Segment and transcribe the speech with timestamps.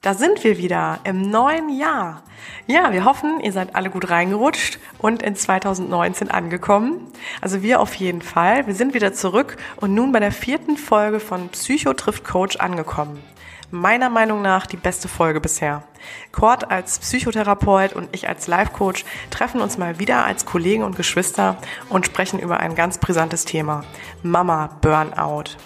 [0.00, 2.22] Da sind wir wieder im neuen Jahr.
[2.66, 7.06] Ja, wir hoffen, ihr seid alle gut reingerutscht und in 2019 angekommen.
[7.40, 8.66] Also wir auf jeden Fall.
[8.66, 13.22] Wir sind wieder zurück und nun bei der vierten Folge von Psycho trifft Coach angekommen.
[13.70, 15.84] Meiner Meinung nach die beste Folge bisher.
[16.30, 21.56] Kurt als Psychotherapeut und ich als Life-Coach treffen uns mal wieder als Kollegen und Geschwister
[21.88, 23.84] und sprechen über ein ganz brisantes Thema.
[24.22, 25.56] Mama Burnout.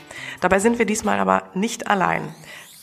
[0.40, 2.32] Dabei sind wir diesmal aber nicht allein.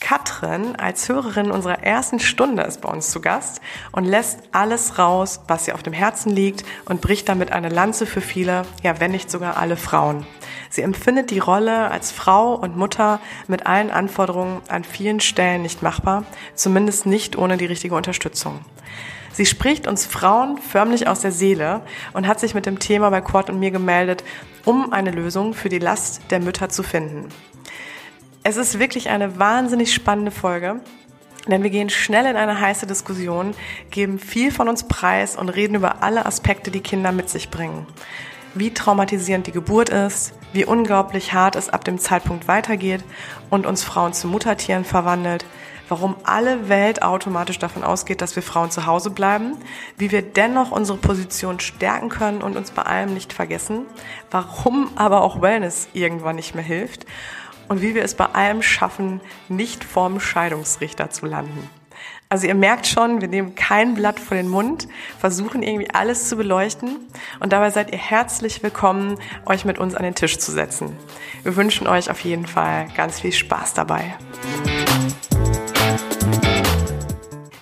[0.04, 3.62] Katrin als Hörerin unserer ersten Stunde ist bei uns zu Gast
[3.94, 8.06] und lässt alles raus, was ihr auf dem Herzen liegt und bricht damit eine Lanze
[8.06, 10.28] für viele, ja wenn nicht sogar alle Frauen.
[10.70, 15.82] Sie empfindet die Rolle als Frau und Mutter mit allen Anforderungen an vielen Stellen nicht
[15.82, 18.60] machbar, zumindest nicht ohne die richtige Unterstützung.
[19.32, 21.82] Sie spricht uns Frauen förmlich aus der Seele
[22.12, 24.26] und hat sich mit dem Thema bei Kurt und mir gemeldet,
[24.66, 27.30] um eine Lösung für die Last der Mütter zu finden.
[28.46, 30.82] Es ist wirklich eine wahnsinnig spannende Folge,
[31.48, 33.56] denn wir gehen schnell in eine heiße Diskussion,
[33.90, 37.88] geben viel von uns preis und reden über alle Aspekte, die Kinder mit sich bringen.
[38.54, 43.06] Wie traumatisierend die Geburt ist, wie unglaublich hart es ab dem Zeitpunkt weitergeht
[43.50, 45.46] und uns Frauen zu Muttertieren verwandelt,
[45.88, 49.56] warum alle Welt automatisch davon ausgeht, dass wir Frauen zu Hause bleiben,
[49.98, 53.86] wie wir dennoch unsere Position stärken können und uns bei allem nicht vergessen,
[54.32, 57.06] warum aber auch Wellness irgendwann nicht mehr hilft
[57.68, 61.70] und wie wir es bei allem schaffen, nicht vorm Scheidungsrichter zu landen.
[62.30, 64.88] Also ihr merkt schon, wir nehmen kein Blatt vor den Mund,
[65.20, 66.98] versuchen irgendwie alles zu beleuchten
[67.40, 70.98] und dabei seid ihr herzlich willkommen, euch mit uns an den Tisch zu setzen.
[71.44, 74.16] Wir wünschen euch auf jeden Fall ganz viel Spaß dabei.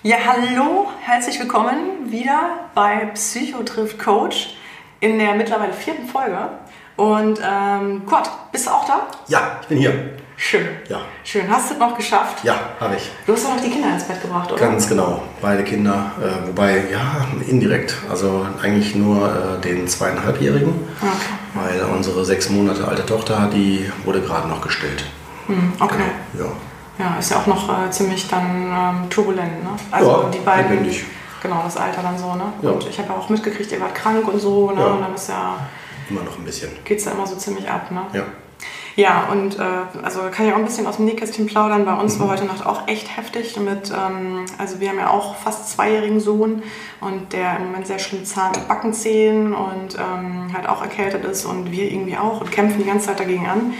[0.02, 4.56] Ja, hallo, herzlich willkommen wieder bei Psycho trifft Coach
[5.00, 6.48] in der mittlerweile vierten Folge.
[6.96, 9.06] Und ähm, Kurt, bist du auch da?
[9.28, 10.10] Ja, ich bin hier.
[10.36, 10.66] Schön.
[10.88, 11.00] Ja.
[11.22, 11.42] Schön.
[11.48, 12.42] Hast du es noch geschafft?
[12.42, 13.10] Ja, habe ich.
[13.26, 14.60] Du hast auch noch die Kinder ins Bett gebracht, oder?
[14.60, 15.22] Ganz genau.
[15.40, 16.10] Beide Kinder.
[16.20, 17.94] Äh, wobei, ja, indirekt.
[18.10, 20.74] Also eigentlich nur äh, den zweieinhalbjährigen.
[21.00, 21.10] Okay.
[21.54, 25.04] Weil unsere sechs Monate alte Tochter, die wurde gerade noch gestillt.
[25.46, 25.96] Hm, okay.
[26.32, 26.46] Genau.
[26.46, 26.52] Ja.
[26.98, 29.70] Ja, ist ja auch noch äh, ziemlich dann ähm, turbulent, ne?
[29.90, 30.70] Also Ja, die beiden.
[30.72, 31.04] lebendig.
[31.42, 32.52] Genau, das Alter dann so, ne?
[32.62, 32.70] Ja.
[32.70, 34.80] Und ich habe ja auch mitgekriegt, ihr wart krank und so, ne?
[34.80, 34.86] Ja.
[34.88, 35.56] Und dann ist ja,
[36.10, 36.70] Immer noch ein bisschen.
[36.84, 38.02] geht's ja immer so ziemlich ab, ne?
[38.12, 38.24] Ja.
[38.94, 39.62] Ja, und äh,
[40.02, 41.86] also kann ich auch ein bisschen aus dem Nähkästchen plaudern.
[41.86, 42.00] Bei Mhm.
[42.00, 45.70] uns war heute Nacht auch echt heftig mit, ähm, also wir haben ja auch fast
[45.70, 46.62] zweijährigen Sohn
[47.00, 51.72] und der im Moment sehr schlimm Zahn Backenzähnen und ähm, halt auch erkältet ist und
[51.72, 53.72] wir irgendwie auch und kämpfen die ganze Zeit dagegen an.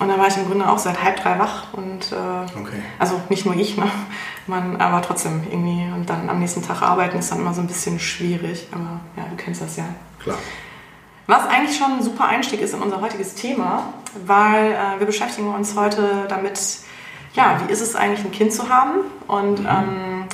[0.00, 2.80] Und dann war ich im Grunde auch seit halb drei wach und äh, Okay.
[2.98, 3.90] also nicht nur ich, ne?
[4.46, 7.66] Man, aber trotzdem irgendwie und dann am nächsten Tag arbeiten ist dann immer so ein
[7.66, 8.68] bisschen schwierig.
[8.70, 9.84] Aber ja, du kennst das ja.
[10.22, 10.36] Klar.
[11.28, 13.92] Was eigentlich schon ein super Einstieg ist in unser heutiges Thema,
[14.24, 16.58] weil äh, wir beschäftigen uns heute damit,
[17.34, 20.24] ja, wie ist es eigentlich, ein Kind zu haben und ähm,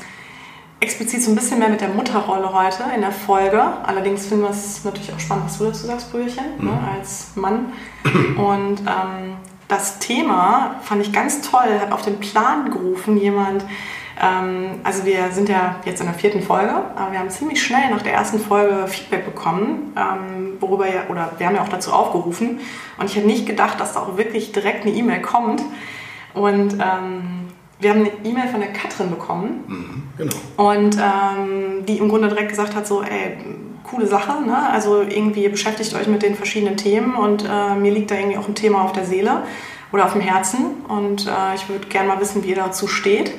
[0.78, 3.60] explizit so ein bisschen mehr mit der Mutterrolle heute in der Folge.
[3.82, 7.72] Allerdings finden wir es natürlich auch spannend, was du dazu sagst, Brüderchen, ne, als Mann.
[8.36, 13.64] Und ähm, das Thema fand ich ganz toll, hat auf den Plan gerufen jemand,
[14.16, 18.02] also wir sind ja jetzt in der vierten Folge, aber wir haben ziemlich schnell nach
[18.02, 22.60] der ersten Folge Feedback bekommen, ähm, worüber ja, oder wir haben ja auch dazu aufgerufen.
[22.98, 25.62] Und ich hätte nicht gedacht, dass da auch wirklich direkt eine E-Mail kommt.
[26.32, 27.48] Und ähm,
[27.80, 30.02] wir haben eine E-Mail von der Katrin bekommen, Mhm.
[30.16, 30.70] Genau.
[30.70, 33.36] und ähm, die im Grunde direkt gesagt hat, so, ey,
[33.82, 34.70] coole Sache, ne?
[34.70, 38.46] also irgendwie beschäftigt euch mit den verschiedenen Themen und äh, mir liegt da irgendwie auch
[38.48, 39.42] ein Thema auf der Seele
[39.92, 43.32] oder auf dem Herzen und äh, ich würde gerne mal wissen, wie ihr dazu steht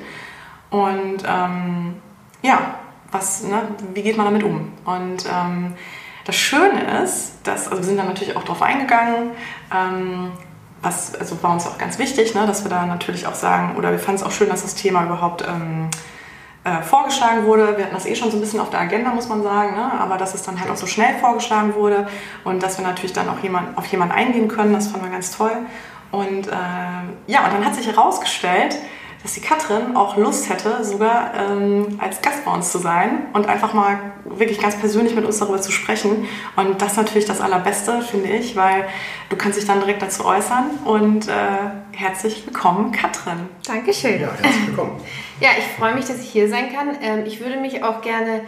[0.69, 1.95] und ähm,
[2.41, 2.75] ja,
[3.11, 3.61] was, ne,
[3.93, 4.71] wie geht man damit um?
[4.85, 5.73] Und ähm,
[6.25, 9.31] das Schöne ist, dass, also wir sind da natürlich auch drauf eingegangen,
[9.73, 10.31] ähm,
[10.81, 13.91] was also war uns auch ganz wichtig, ne, dass wir da natürlich auch sagen, oder
[13.91, 15.89] wir fanden es auch schön, dass das Thema überhaupt ähm,
[16.63, 17.77] äh, vorgeschlagen wurde.
[17.77, 19.91] Wir hatten das eh schon so ein bisschen auf der Agenda, muss man sagen, ne?
[19.99, 22.07] aber dass es dann halt auch so schnell vorgeschlagen wurde
[22.43, 25.35] und dass wir natürlich dann auch jemand, auf jemanden eingehen können, das fanden wir ganz
[25.35, 25.55] toll.
[26.11, 26.51] Und äh,
[27.27, 28.77] ja, und dann hat sich herausgestellt,
[29.25, 33.50] dass die Katrin auch Lust hätte, sogar ähm, als Gast bei uns zu sein und
[33.50, 36.27] einfach mal wirklich ganz persönlich mit uns darüber zu sprechen.
[36.56, 38.86] Und das ist natürlich das Allerbeste, finde ich, weil
[39.30, 40.69] du kannst dich dann direkt dazu äußern.
[40.86, 41.31] Und äh,
[41.92, 43.50] herzlich willkommen, Katrin.
[43.66, 44.22] Dankeschön.
[44.22, 45.01] Ja, herzlich willkommen.
[45.39, 46.95] Ja, ich freue mich, dass ich hier sein kann.
[47.01, 48.42] Ähm, ich würde mich auch gerne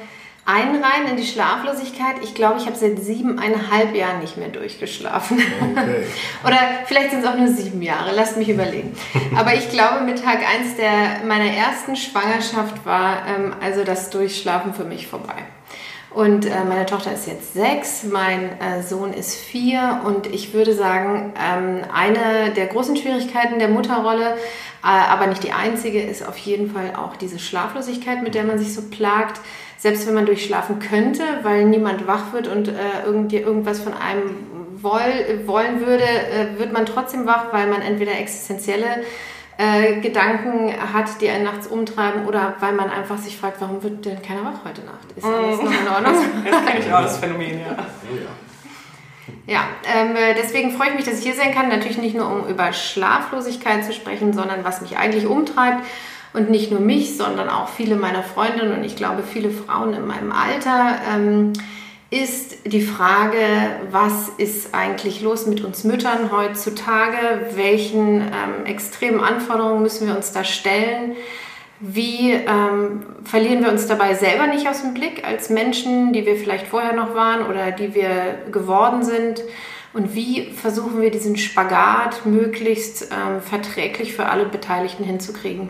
[0.47, 2.15] einreihen in die Schlaflosigkeit.
[2.23, 5.41] Ich glaube, ich habe seit siebeneinhalb Jahren nicht mehr durchgeschlafen.
[5.61, 6.05] Okay.
[6.45, 8.95] Oder vielleicht sind es auch nur sieben Jahre, lasst mich überlegen.
[9.35, 14.73] Aber ich glaube, mit Tag 1 der, meiner ersten Schwangerschaft war ähm, also das Durchschlafen
[14.73, 15.35] für mich vorbei.
[16.11, 20.73] Und äh, meine Tochter ist jetzt sechs, mein äh, Sohn ist vier und ich würde
[20.73, 24.37] sagen, ähm, eine der großen Schwierigkeiten der Mutterrolle,
[24.83, 28.57] äh, aber nicht die einzige, ist auf jeden Fall auch diese Schlaflosigkeit, mit der man
[28.57, 29.41] sich so plagt.
[29.77, 32.73] Selbst wenn man durchschlafen könnte, weil niemand wach wird und äh,
[33.05, 34.35] irgend, irgendwas von einem
[34.81, 39.03] woll, wollen würde, äh, wird man trotzdem wach, weil man entweder existenzielle
[39.57, 44.05] äh, Gedanken hat, die einen nachts umtreiben oder weil man einfach sich fragt, warum wird
[44.05, 45.11] denn keiner wach heute Nacht?
[45.15, 46.13] Ist alles noch in Ordnung?
[46.49, 47.75] Das kenne ich auch, das Phänomen, ja.
[48.11, 48.29] Oh ja.
[49.45, 51.69] Ja, ähm, deswegen freue ich mich, dass ich hier sein kann.
[51.69, 55.85] Natürlich nicht nur, um über Schlaflosigkeit zu sprechen, sondern was mich eigentlich umtreibt.
[56.33, 60.05] Und nicht nur mich, sondern auch viele meiner Freundinnen und ich glaube viele Frauen in
[60.05, 60.97] meinem Alter.
[61.13, 61.53] Ähm,
[62.09, 63.37] ist die Frage,
[63.91, 67.17] was ist eigentlich los mit uns Müttern heutzutage?
[67.55, 71.17] Welchen ähm, extremen Anforderungen müssen wir uns da stellen?
[71.81, 76.37] Wie ähm, verlieren wir uns dabei selber nicht aus dem Blick als Menschen, die wir
[76.37, 79.43] vielleicht vorher noch waren oder die wir geworden sind?
[79.93, 85.69] Und wie versuchen wir diesen Spagat möglichst ähm, verträglich für alle Beteiligten hinzukriegen?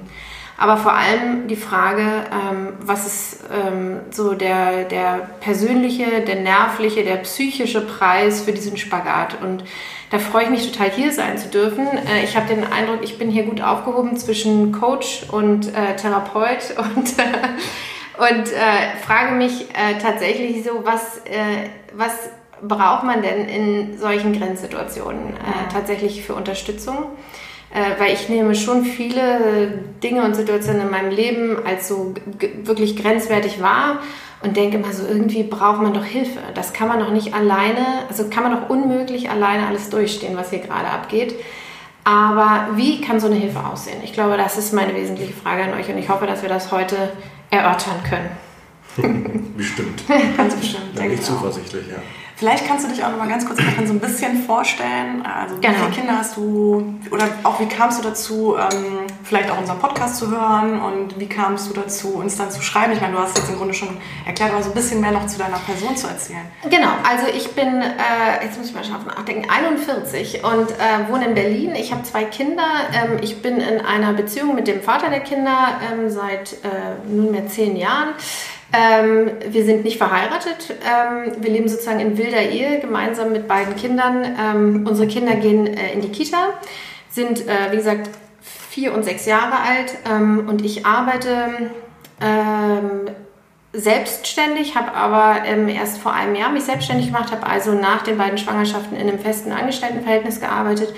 [0.58, 7.04] Aber vor allem die Frage, ähm, was ist ähm, so der, der persönliche, der nervliche,
[7.04, 9.40] der psychische Preis für diesen Spagat.
[9.40, 9.64] Und
[10.10, 11.86] da freue ich mich total, hier sein zu dürfen.
[11.86, 16.74] Äh, ich habe den Eindruck, ich bin hier gut aufgehoben zwischen Coach und äh, Therapeut
[16.96, 22.14] und, äh, und äh, frage mich äh, tatsächlich so, was, äh, was
[22.64, 25.36] braucht man denn in solchen Grenzsituationen
[25.72, 27.12] tatsächlich für Unterstützung?
[27.78, 32.16] Äh, weil ich nehme schon viele Dinge und Situationen in meinem Leben als so
[32.64, 34.00] wirklich grenzwertig wahr
[34.42, 36.40] und denke immer so, irgendwie braucht man doch Hilfe.
[36.56, 40.50] Das kann man doch nicht alleine, also kann man doch unmöglich alleine alles durchstehen, was
[40.50, 41.36] hier gerade abgeht.
[42.04, 44.02] Aber wie kann so eine Hilfe aussehen?
[44.04, 46.72] Ich glaube, das ist meine wesentliche Frage an euch und ich hoffe, dass wir das
[46.72, 47.12] heute
[47.52, 49.52] erörtern können.
[49.56, 50.04] bestimmt.
[50.38, 50.96] Ganz bestimmt.
[50.96, 51.98] Bin ich zuversichtlich, ja.
[52.38, 55.26] Vielleicht kannst du dich auch noch mal ganz kurz so ein bisschen vorstellen.
[55.26, 55.74] Also wie Genau.
[55.80, 60.18] viele Kinder hast du oder auch wie kamst du dazu, ähm, vielleicht auch unseren Podcast
[60.18, 62.94] zu hören und wie kamst du dazu, uns dann zu schreiben?
[62.94, 63.90] Ich meine, du hast jetzt im Grunde schon
[64.26, 66.46] erklärt, aber so ein bisschen mehr noch zu deiner Person zu erzählen.
[66.70, 71.26] Genau, also ich bin, äh, jetzt muss ich mal scharf nachdenken, 41 und äh, wohne
[71.30, 71.74] in Berlin.
[71.74, 72.64] Ich habe zwei Kinder.
[72.94, 77.48] Ähm, ich bin in einer Beziehung mit dem Vater der Kinder ähm, seit äh, nunmehr
[77.48, 78.10] zehn Jahren.
[78.74, 80.76] Ähm, wir sind nicht verheiratet.
[80.86, 84.26] Ähm, wir leben sozusagen in wilder Ehe gemeinsam mit beiden Kindern.
[84.40, 86.50] Ähm, unsere Kinder gehen äh, in die Kita,
[87.10, 88.10] sind, äh, wie gesagt,
[88.42, 91.72] vier und sechs Jahre alt ähm, und ich arbeite
[92.22, 93.10] ähm,
[93.74, 98.18] selbstständig, habe aber ähm, erst vor einem Jahr mich selbstständig gemacht, habe also nach den
[98.18, 100.94] beiden Schwangerschaften in einem festen Angestelltenverhältnis gearbeitet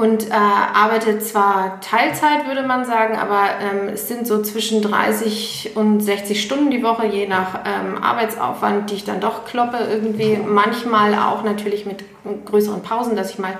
[0.00, 5.72] und äh, arbeite zwar Teilzeit, würde man sagen, aber ähm, es sind so zwischen 30
[5.74, 10.38] und 60 Stunden die Woche, je nach ähm, Arbeitsaufwand, die ich dann doch kloppe irgendwie.
[10.38, 12.02] Manchmal auch natürlich mit
[12.46, 13.58] größeren Pausen, dass ich mal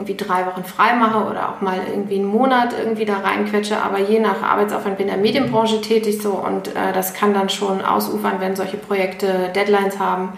[0.00, 3.80] irgendwie drei Wochen frei mache oder auch mal irgendwie einen Monat irgendwie da reinquetsche.
[3.80, 7.34] Aber je nach Arbeitsaufwand bin ich in der Medienbranche tätig so und äh, das kann
[7.34, 10.32] dann schon ausufern, wenn solche Projekte Deadlines haben.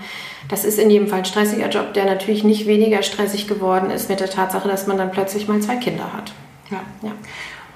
[0.48, 4.08] Das ist in jedem Fall ein stressiger Job, der natürlich nicht weniger stressig geworden ist
[4.08, 6.32] mit der Tatsache, dass man dann plötzlich mal zwei Kinder hat.
[6.70, 6.80] Ja.
[7.02, 7.12] Ja.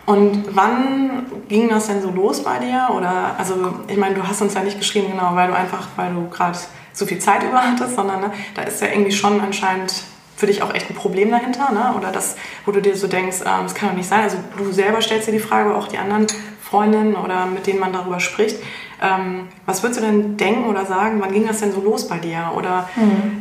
[0.07, 2.89] Und wann ging das denn so los bei dir?
[2.97, 3.55] Oder also
[3.89, 6.59] ich meine, du hast uns ja nicht geschrieben, genau, weil du einfach, weil du gerade
[6.93, 10.05] so viel Zeit über hattest, sondern ne, da ist ja irgendwie schon anscheinend
[10.37, 11.95] für dich auch echt ein Problem dahinter, ne?
[11.97, 12.37] Oder das,
[12.67, 14.21] wo du dir so denkst, ähm, das kann doch nicht sein.
[14.23, 16.27] Also du selber stellst dir die Frage, aber auch die anderen
[16.63, 18.59] Freundinnen oder mit denen man darüber spricht.
[19.01, 22.19] Ähm, was würdest du denn denken oder sagen, wann ging das denn so los bei
[22.19, 22.53] dir?
[22.57, 22.89] Oder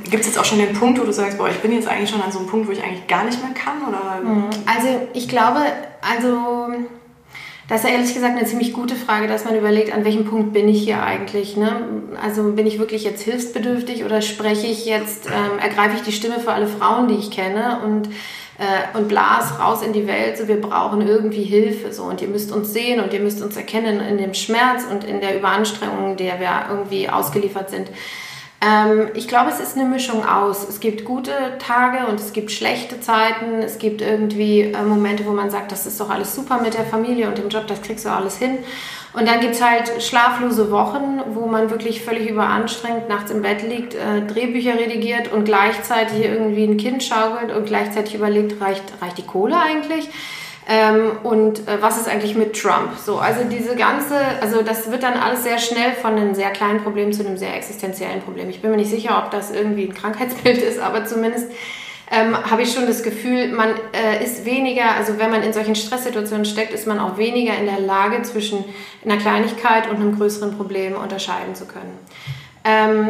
[0.03, 2.10] gibt es jetzt auch schon den Punkt, wo du sagst, boah, ich bin jetzt eigentlich
[2.10, 3.88] schon an so einem Punkt, wo ich eigentlich gar nicht mehr kann?
[3.88, 4.22] Oder
[4.65, 5.60] Also ich glaube,
[6.01, 6.67] also
[7.67, 10.53] das ist ja ehrlich gesagt eine ziemlich gute Frage, dass man überlegt, an welchem Punkt
[10.53, 11.57] bin ich hier eigentlich.
[11.57, 11.72] Ne?
[12.22, 16.39] Also bin ich wirklich jetzt hilfsbedürftig oder spreche ich jetzt, ähm, ergreife ich die Stimme
[16.39, 18.07] für alle Frauen, die ich kenne und,
[18.60, 22.27] äh, und blas raus in die Welt, so wir brauchen irgendwie Hilfe so und ihr
[22.27, 26.17] müsst uns sehen und ihr müsst uns erkennen in dem Schmerz und in der Überanstrengung,
[26.17, 27.89] der wir irgendwie ausgeliefert sind.
[28.65, 30.67] Ähm, ich glaube, es ist eine Mischung aus.
[30.67, 33.62] Es gibt gute Tage und es gibt schlechte Zeiten.
[33.62, 36.86] Es gibt irgendwie äh, Momente, wo man sagt, das ist doch alles super mit der
[36.86, 38.57] Familie und dem Job, das kriegst du alles hin.
[39.13, 43.62] Und dann gibt es halt schlaflose Wochen, wo man wirklich völlig überanstrengt nachts im Bett
[43.62, 49.17] liegt, äh, Drehbücher redigiert und gleichzeitig irgendwie ein Kind schaukelt und gleichzeitig überlegt, reicht, reicht
[49.17, 50.10] die Kohle eigentlich?
[50.67, 52.98] Ähm, und äh, was ist eigentlich mit Trump?
[52.98, 56.81] So, also diese ganze, also das wird dann alles sehr schnell von einem sehr kleinen
[56.81, 58.50] Problem zu einem sehr existenziellen Problem.
[58.50, 61.51] Ich bin mir nicht sicher, ob das irgendwie ein Krankheitsbild ist, aber zumindest
[62.12, 65.75] ähm, habe ich schon das Gefühl, man äh, ist weniger, also wenn man in solchen
[65.75, 68.63] Stresssituationen steckt, ist man auch weniger in der Lage, zwischen
[69.03, 71.98] einer Kleinigkeit und einem größeren Problem unterscheiden zu können.
[72.63, 73.10] Ähm,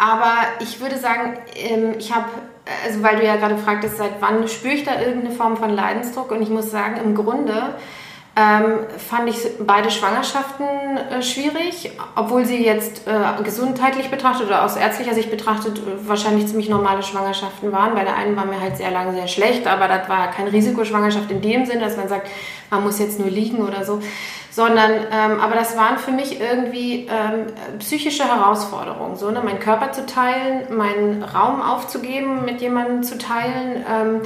[0.00, 2.28] aber ich würde sagen, ähm, ich habe,
[2.84, 6.30] also weil du ja gerade fragtest, seit wann spüre ich da irgendeine Form von Leidensdruck?
[6.30, 7.74] Und ich muss sagen, im Grunde
[8.38, 14.76] ähm, fand ich beide Schwangerschaften äh, schwierig, obwohl sie jetzt äh, gesundheitlich betrachtet oder aus
[14.76, 17.94] ärztlicher Sicht betrachtet äh, wahrscheinlich ziemlich normale Schwangerschaften waren.
[17.94, 21.30] Bei der einen war mir halt sehr lange sehr schlecht, aber das war keine Risikoschwangerschaft
[21.30, 22.28] in dem Sinne, dass man sagt,
[22.68, 24.00] man muss jetzt nur liegen oder so,
[24.50, 27.46] sondern ähm, aber das waren für mich irgendwie ähm,
[27.78, 33.82] psychische Herausforderungen, so ne, meinen Körper zu teilen, meinen Raum aufzugeben, mit jemandem zu teilen.
[33.90, 34.20] Ähm,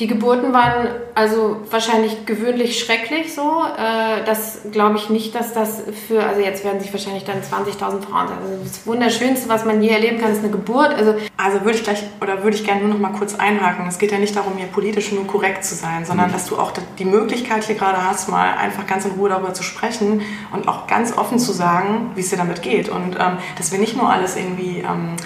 [0.00, 3.62] die Geburten waren also wahrscheinlich gewöhnlich schrecklich so.
[3.76, 8.00] Äh, das glaube ich nicht, dass das für, also jetzt werden sich wahrscheinlich dann 20.000
[8.00, 8.28] Frauen.
[8.28, 10.94] Also das Wunderschönste, was man je erleben kann, ist eine Geburt.
[10.94, 13.86] Also, also würde ich gleich oder würde ich gerne nur noch mal kurz einhaken.
[13.86, 16.32] Es geht ja nicht darum, hier politisch nur korrekt zu sein, sondern mhm.
[16.32, 19.62] dass du auch die Möglichkeit hier gerade hast, mal einfach ganz in Ruhe darüber zu
[19.62, 22.88] sprechen und auch ganz offen zu sagen, wie es dir damit geht.
[22.88, 25.16] Und ähm, dass wir nicht nur alles irgendwie ähm,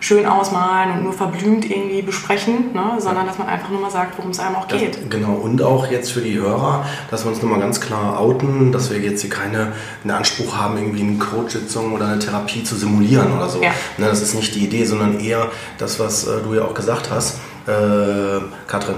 [0.00, 2.96] schön ausmalen und nur verblümt irgendwie besprechen, ne?
[2.98, 4.96] sondern dass man einfach nur mal sagt, worum es einem auch geht.
[4.96, 8.72] Das, genau, und auch jetzt für die Hörer, dass wir uns nochmal ganz klar outen,
[8.72, 12.76] dass wir jetzt hier keine einen Anspruch haben, irgendwie eine Coach-Sitzung oder eine Therapie zu
[12.76, 13.62] simulieren oder so.
[13.62, 13.70] Ja.
[13.96, 17.10] Ne, das ist nicht die Idee, sondern eher das, was äh, du ja auch gesagt
[17.10, 18.96] hast, äh, Katrin,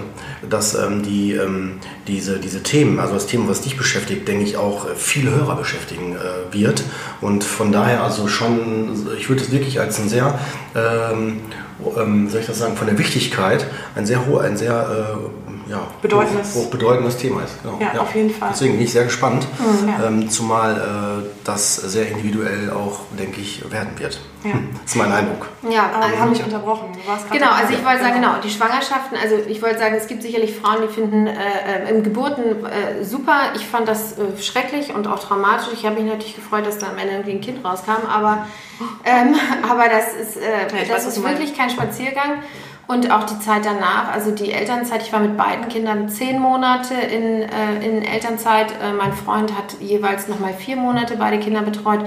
[0.48, 4.56] dass ähm, die, ähm, diese, diese Themen, also das Thema, was dich beschäftigt, denke ich
[4.56, 6.84] auch viele Hörer beschäftigen äh, wird.
[7.20, 10.38] Und von daher also schon, ich würde es wirklich als ein sehr,
[10.74, 11.40] ähm,
[11.98, 15.16] ähm, soll ich das sagen, von der Wichtigkeit ein sehr hoher, ein sehr
[15.48, 16.54] äh, ja, bedeutendes.
[16.54, 17.62] Hoch, bedeutendes Thema ist.
[17.62, 17.78] Genau.
[17.80, 18.48] Ja, ja, auf jeden Fall.
[18.52, 20.06] Deswegen bin ich sehr gespannt, mhm, ja.
[20.06, 24.20] ähm, zumal äh, das sehr individuell auch, denke ich, werden wird.
[24.42, 24.54] Ja.
[24.54, 25.46] Hm, das ist mein Eindruck.
[25.70, 26.88] Ja, also, wir haben mich unterbrochen.
[27.30, 30.56] genau, also ich wollte sagen, genau, die Schwangerschaften, also ich wollte sagen, es gibt sicherlich
[30.56, 33.52] Frauen, die finden äh, äh, im Geburten äh, super.
[33.54, 35.68] Ich fand das äh, schrecklich und auch traumatisch.
[35.72, 38.46] Ich habe mich natürlich gefreut, dass da am Ende irgendwie ein Kind rauskam, aber,
[39.04, 39.36] ähm,
[39.70, 42.42] aber das ist, äh, ja, das weiß, ist wirklich kein Spaziergang.
[42.90, 46.94] Und auch die Zeit danach, also die Elternzeit, ich war mit beiden Kindern zehn Monate
[46.94, 48.72] in, äh, in Elternzeit.
[48.82, 52.00] Äh, mein Freund hat jeweils nochmal vier Monate beide Kinder betreut.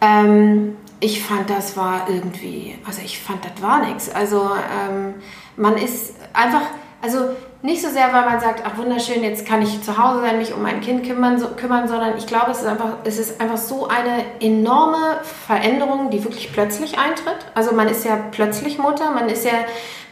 [0.00, 4.10] Ähm, ich fand, das war irgendwie, also ich fand, das war nichts.
[4.12, 4.50] Also
[4.90, 5.14] ähm,
[5.56, 6.62] man ist einfach,
[7.00, 10.38] also nicht so sehr, weil man sagt, ach wunderschön, jetzt kann ich zu Hause sein,
[10.38, 13.40] mich um mein Kind kümmern, so, kümmern sondern ich glaube, es ist, einfach, es ist
[13.40, 17.38] einfach so eine enorme Veränderung, die wirklich plötzlich eintritt.
[17.54, 19.52] Also man ist ja plötzlich Mutter, man ist ja,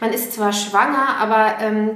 [0.01, 1.91] man ist zwar schwanger, aber ähm,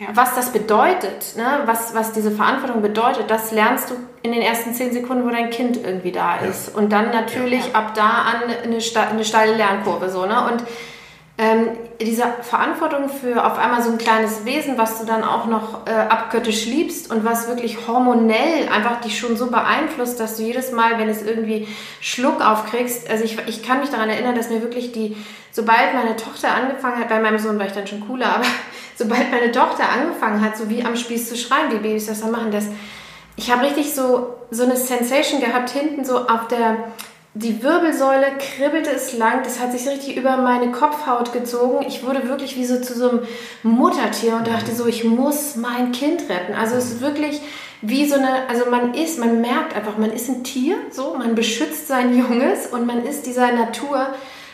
[0.00, 0.08] ja.
[0.12, 1.60] was das bedeutet, ne?
[1.66, 5.50] was, was diese Verantwortung bedeutet, das lernst du in den ersten zehn Sekunden, wo dein
[5.50, 6.72] Kind irgendwie da ist.
[6.72, 6.78] Ja.
[6.80, 7.74] Und dann natürlich ja.
[7.74, 8.78] ab da an eine,
[9.08, 10.10] eine steile Lernkurve.
[10.10, 10.50] So, ne?
[10.50, 10.64] Und
[11.40, 11.68] ähm,
[11.98, 15.90] diese Verantwortung für auf einmal so ein kleines Wesen, was du dann auch noch äh,
[15.90, 20.98] abgöttisch liebst und was wirklich hormonell einfach dich schon so beeinflusst, dass du jedes Mal,
[20.98, 21.66] wenn es irgendwie
[22.02, 25.16] Schluck aufkriegst, also ich, ich kann mich daran erinnern, dass mir wirklich die,
[25.50, 28.44] sobald meine Tochter angefangen hat, bei meinem Sohn war ich dann schon cooler, aber
[28.94, 32.32] sobald meine Tochter angefangen hat, so wie am Spieß zu schreien, wie Babys das dann
[32.32, 32.66] machen, das,
[33.36, 36.92] ich habe richtig so, so eine Sensation gehabt, hinten so auf der
[37.34, 41.84] die Wirbelsäule kribbelte es lang, das hat sich richtig über meine Kopfhaut gezogen.
[41.86, 43.22] Ich wurde wirklich wie so zu so einem
[43.62, 46.54] Muttertier und dachte so, ich muss mein Kind retten.
[46.54, 47.40] Also es ist wirklich
[47.82, 51.36] wie so eine, also man ist, man merkt einfach, man ist ein Tier, so, man
[51.36, 54.08] beschützt sein Junges und man ist dieser Natur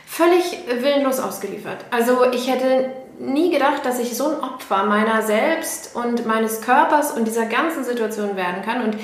[0.07, 1.79] völlig willenlos ausgeliefert.
[1.91, 7.13] Also ich hätte nie gedacht, dass ich so ein Opfer meiner selbst und meines Körpers
[7.13, 8.97] und dieser ganzen Situation werden kann und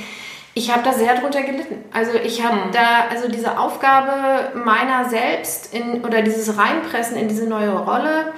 [0.55, 1.85] ich habe da sehr drunter gelitten.
[1.93, 2.73] Also ich habe mhm.
[2.73, 8.33] da, also diese Aufgabe meiner selbst in, oder dieses Reinpressen in diese neue Rolle,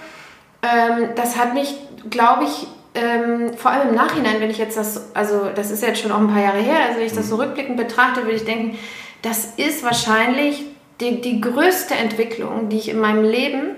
[0.62, 1.76] ähm, das hat mich,
[2.10, 6.00] glaube ich, ähm, vor allem im Nachhinein, wenn ich jetzt das, also das ist jetzt
[6.00, 7.42] schon auch ein paar Jahre her, also wenn ich das so mhm.
[7.42, 8.78] rückblickend betrachte, würde ich denken,
[9.22, 10.64] das ist wahrscheinlich
[11.00, 13.76] die, die größte Entwicklung, die ich in meinem Leben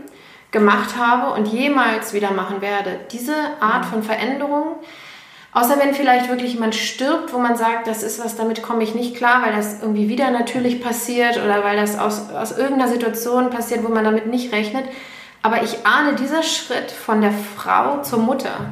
[0.51, 3.01] gemacht habe und jemals wieder machen werde.
[3.13, 3.91] Diese Art mhm.
[3.91, 4.77] von Veränderung,
[5.57, 8.95] Außer wenn vielleicht wirklich jemand stirbt, wo man sagt, das ist was, damit komme ich
[8.95, 13.49] nicht klar, weil das irgendwie wieder natürlich passiert oder weil das aus, aus irgendeiner Situation
[13.49, 14.85] passiert, wo man damit nicht rechnet.
[15.41, 18.67] Aber ich ahne, dieser Schritt von der Frau zur Mutter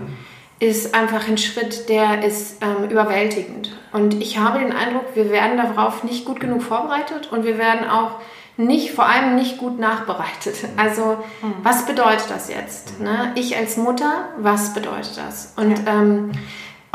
[0.61, 3.73] ist einfach ein Schritt, der ist ähm, überwältigend.
[3.93, 7.89] Und ich habe den Eindruck, wir werden darauf nicht gut genug vorbereitet und wir werden
[7.89, 8.19] auch
[8.59, 10.57] nicht, vor allem nicht gut nachbereitet.
[10.77, 11.55] Also, mhm.
[11.63, 13.01] was bedeutet das jetzt?
[13.01, 13.33] Ne?
[13.37, 15.55] Ich als Mutter, was bedeutet das?
[15.57, 16.33] Und ähm,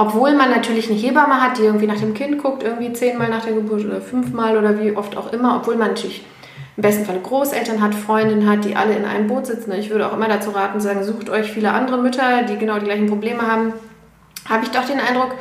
[0.02, 3.44] obwohl man natürlich eine Hebamme hat, die irgendwie nach dem Kind guckt, irgendwie zehnmal nach
[3.44, 6.26] der Geburt oder fünfmal oder wie oft auch immer, obwohl man natürlich
[6.78, 9.74] im besten Fall Großeltern hat, Freundinnen hat, die alle in einem Boot sitzen.
[9.74, 12.86] Ich würde auch immer dazu raten, sagen, sucht euch viele andere Mütter, die genau die
[12.86, 13.74] gleichen Probleme haben.
[14.48, 15.36] Habe ich doch den Eindruck,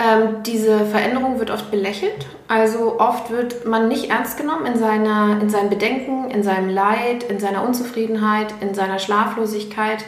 [0.00, 2.26] Ähm, diese Veränderung wird oft belächelt.
[2.48, 7.22] Also oft wird man nicht ernst genommen in, seiner, in seinen Bedenken, in seinem Leid,
[7.28, 10.02] in seiner Unzufriedenheit, in seiner Schlaflosigkeit.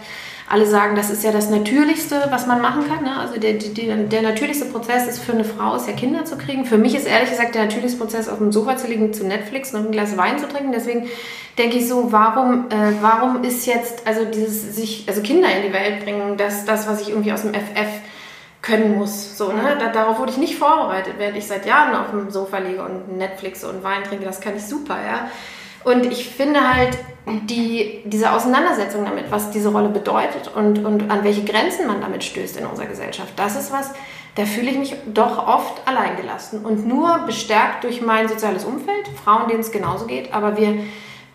[0.52, 3.02] Alle sagen, das ist ja das Natürlichste, was man machen kann.
[3.02, 3.18] Ne?
[3.18, 6.66] Also der, der, der natürlichste Prozess ist für eine Frau, ist ja Kinder zu kriegen.
[6.66, 9.73] Für mich ist ehrlich gesagt der natürlichste Prozess, auf dem Sofa zu liegen, zu Netflix
[9.73, 10.73] und ein Glas Wein zu trinken.
[10.73, 11.09] Deswegen
[11.56, 15.73] denke ich so, warum, äh, warum ist jetzt, also dieses sich, also Kinder in die
[15.73, 17.88] Welt bringen, das, das, was ich irgendwie aus dem FF
[18.61, 19.38] können muss.
[19.38, 19.78] So, ne?
[19.80, 23.16] Da, darauf wurde ich nicht vorbereitet, während ich seit Jahren auf dem Sofa liege und
[23.16, 24.26] Netflix und Wein trinke.
[24.26, 25.30] Das kann ich super, ja.
[25.85, 31.25] Und ich finde halt die, diese Auseinandersetzung damit, was diese Rolle bedeutet und, und an
[31.25, 33.93] welche Grenzen man damit stößt in unserer Gesellschaft, das ist was,
[34.35, 39.49] da fühle ich mich doch oft alleingelassen und nur bestärkt durch mein soziales Umfeld, Frauen,
[39.49, 40.85] denen es genauso geht, aber wir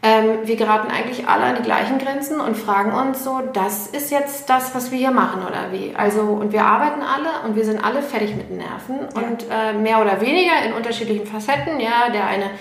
[0.04, 4.12] ähm, wir geraten eigentlich alle an die gleichen Grenzen und fragen uns so, das ist
[4.12, 5.96] jetzt das, was wir hier machen oder wie?
[5.96, 9.22] Also, und wir arbeiten alle und wir sind alle fertig mit den Nerven ja.
[9.22, 11.80] und äh, mehr oder weniger in unterschiedlichen Facetten.
[11.80, 12.51] Ja, der eine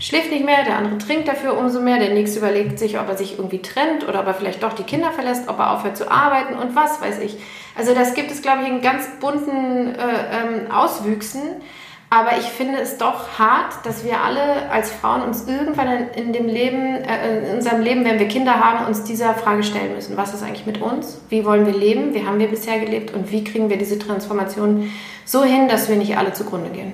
[0.00, 3.16] schläft nicht mehr, der andere trinkt dafür umso mehr, der nächste überlegt sich, ob er
[3.16, 6.10] sich irgendwie trennt oder ob er vielleicht doch die Kinder verlässt, ob er aufhört zu
[6.10, 7.36] arbeiten und was weiß ich.
[7.76, 11.42] Also, das gibt es, glaube ich, in ganz bunten äh, ähm, Auswüchsen.
[12.10, 16.46] Aber ich finde es doch hart, dass wir alle als Frauen uns irgendwann in dem
[16.46, 20.16] Leben, äh, in unserem Leben, wenn wir Kinder haben, uns dieser Frage stellen müssen.
[20.16, 21.20] Was ist eigentlich mit uns?
[21.28, 22.14] Wie wollen wir leben?
[22.14, 23.12] Wie haben wir bisher gelebt?
[23.12, 24.92] Und wie kriegen wir diese Transformation
[25.24, 26.92] so hin, dass wir nicht alle zugrunde gehen?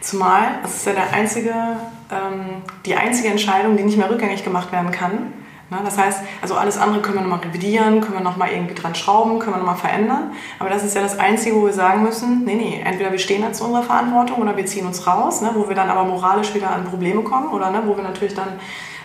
[0.00, 4.70] Zumal, das ist ja der einzige, ähm, die einzige Entscheidung, die nicht mehr rückgängig gemacht
[4.72, 5.32] werden kann.
[5.70, 5.78] Ne?
[5.84, 9.38] Das heißt, also alles andere können wir nochmal revidieren, können wir nochmal irgendwie dran schrauben,
[9.38, 10.32] können wir nochmal verändern.
[10.58, 13.42] Aber das ist ja das Einzige, wo wir sagen müssen, nee, nee, entweder wir stehen
[13.42, 15.50] dann zu unserer Verantwortung oder wir ziehen uns raus, ne?
[15.54, 17.82] wo wir dann aber moralisch wieder an Probleme kommen oder ne?
[17.86, 18.48] wo wir natürlich dann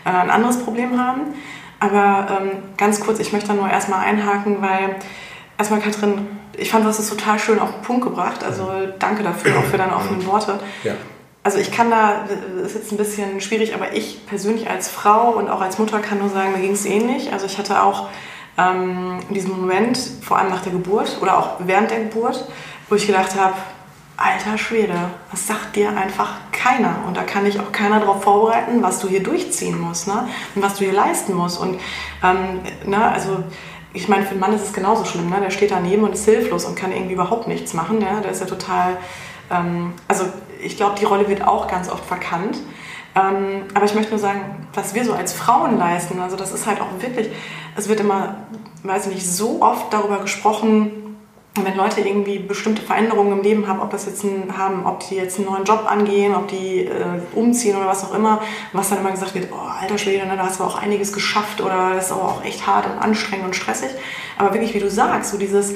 [0.05, 1.21] äh, ein anderes Problem haben.
[1.79, 4.97] Aber ähm, ganz kurz, ich möchte da nur erstmal einhaken, weil
[5.57, 6.27] erstmal Katrin,
[6.59, 8.43] ich fand, du hast es total schön auf den Punkt gebracht.
[8.43, 10.59] Also danke dafür, auch für deine offenen Worte.
[10.83, 10.93] Ja
[11.43, 12.25] also ich kann da,
[12.61, 15.99] das ist jetzt ein bisschen schwierig, aber ich persönlich als Frau und auch als Mutter
[15.99, 17.31] kann nur sagen, mir ging es ähnlich.
[17.31, 18.09] Also ich hatte auch
[18.57, 22.45] ähm, in diesem Moment, vor allem nach der Geburt oder auch während der Geburt,
[22.89, 23.55] wo ich gedacht habe,
[24.17, 24.93] alter Schwede,
[25.31, 26.97] das sagt dir einfach keiner.
[27.07, 30.27] Und da kann dich auch keiner darauf vorbereiten, was du hier durchziehen musst ne?
[30.55, 31.60] und was du hier leisten musst.
[31.60, 31.79] Und
[32.21, 33.43] ähm, ne, also
[33.93, 35.30] ich meine, für einen Mann ist es genauso schlimm.
[35.30, 35.39] Ne?
[35.41, 37.99] Der steht daneben und ist hilflos und kann irgendwie überhaupt nichts machen.
[37.99, 38.21] Ne?
[38.23, 38.97] Der ist ja total,
[39.49, 40.25] ähm, also
[40.62, 42.58] ich glaube, die Rolle wird auch ganz oft verkannt.
[43.15, 46.67] Ähm, aber ich möchte nur sagen, was wir so als Frauen leisten, also das ist
[46.67, 47.30] halt auch wirklich,
[47.75, 48.36] es wird immer,
[48.84, 50.98] weiß ich nicht, so oft darüber gesprochen,
[51.55, 55.15] wenn Leute irgendwie bestimmte Veränderungen im Leben haben, ob das jetzt ein, haben, ob die
[55.15, 58.99] jetzt einen neuen Job angehen, ob die äh, umziehen oder was auch immer, was dann
[58.99, 62.05] immer gesagt wird, oh, alter Schwede, ne, da hast du auch einiges geschafft oder das
[62.05, 63.89] ist aber auch echt hart und anstrengend und stressig.
[64.38, 65.73] Aber wirklich, wie du sagst, so dieses,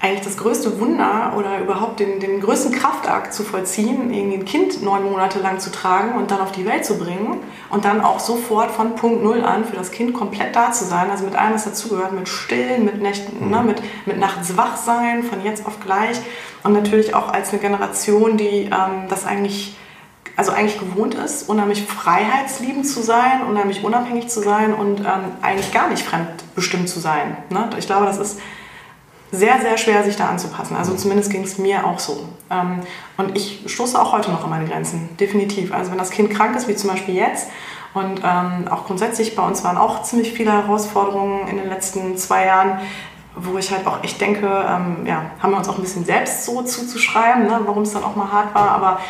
[0.00, 4.82] eigentlich das größte Wunder oder überhaupt den, den größten Kraftakt zu vollziehen, irgendwie ein Kind
[4.82, 8.20] neun Monate lang zu tragen und dann auf die Welt zu bringen und dann auch
[8.20, 11.54] sofort von Punkt Null an für das Kind komplett da zu sein, also mit allem,
[11.54, 13.66] was dazugehört, mit Stillen, mit Nächten, ne, mhm.
[13.66, 16.18] mit, mit nachts wach sein, von jetzt auf gleich
[16.62, 19.76] und natürlich auch als eine Generation, die ähm, das eigentlich
[20.36, 25.72] also eigentlich gewohnt ist, unheimlich freiheitsliebend zu sein, unheimlich unabhängig zu sein und ähm, eigentlich
[25.72, 27.36] gar nicht fremdbestimmt zu sein.
[27.50, 27.68] Ne?
[27.76, 28.38] Ich glaube, das ist
[29.30, 30.76] sehr, sehr schwer, sich da anzupassen.
[30.76, 32.28] Also zumindest ging es mir auch so.
[32.50, 32.80] Ähm,
[33.16, 35.72] und ich stoße auch heute noch an meine Grenzen, definitiv.
[35.72, 37.48] Also wenn das Kind krank ist, wie zum Beispiel jetzt,
[37.94, 42.44] und ähm, auch grundsätzlich bei uns waren auch ziemlich viele Herausforderungen in den letzten zwei
[42.44, 42.78] Jahren,
[43.34, 46.44] wo ich halt auch echt denke, ähm, ja, haben wir uns auch ein bisschen selbst
[46.44, 49.00] so zuzuschreiben, ne, warum es dann auch mal hart war, aber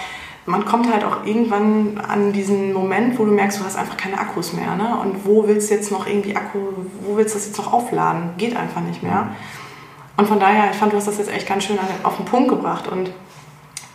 [0.48, 4.18] man kommt halt auch irgendwann an diesen Moment, wo du merkst, du hast einfach keine
[4.18, 4.76] Akkus mehr.
[4.76, 4.98] Ne?
[5.02, 6.59] Und wo willst du jetzt noch irgendwie Akku,
[7.02, 8.31] wo willst du das jetzt noch aufladen?
[8.38, 9.28] Geht einfach nicht mehr.
[10.18, 12.48] Und von daher, ich fand, du hast das jetzt echt ganz schön auf den Punkt
[12.48, 12.88] gebracht.
[12.88, 13.12] Und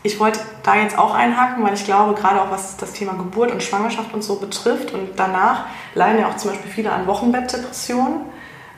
[0.03, 3.51] ich wollte da jetzt auch einhaken, weil ich glaube, gerade auch was das Thema Geburt
[3.51, 8.21] und Schwangerschaft und so betrifft und danach leiden ja auch zum Beispiel viele an Wochenbettdepressionen,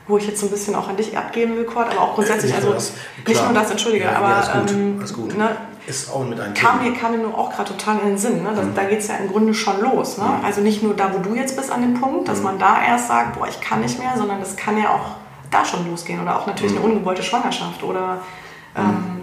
[0.08, 2.52] wo ich jetzt so ein bisschen auch an dich abgeben will, Kurt, aber auch grundsätzlich,
[2.52, 2.92] also das,
[3.26, 5.38] nicht nur das, entschuldige, ja, aber ja, gut, ähm, gut.
[5.38, 5.56] Ne,
[5.86, 8.42] ist auch mit einem kam, mir, kam mir nur auch gerade total in den Sinn.
[8.42, 8.50] Ne?
[8.56, 8.74] Das, mhm.
[8.74, 10.18] Da geht es ja im Grunde schon los.
[10.18, 10.24] Ne?
[10.24, 10.44] Mhm.
[10.44, 12.44] Also nicht nur da, wo du jetzt bist an dem Punkt, dass mhm.
[12.44, 15.14] man da erst sagt, boah, ich kann nicht mehr, sondern das kann ja auch
[15.50, 16.78] da schon losgehen oder auch natürlich mhm.
[16.78, 18.18] eine ungewollte Schwangerschaft oder
[18.76, 19.15] ähm, mhm.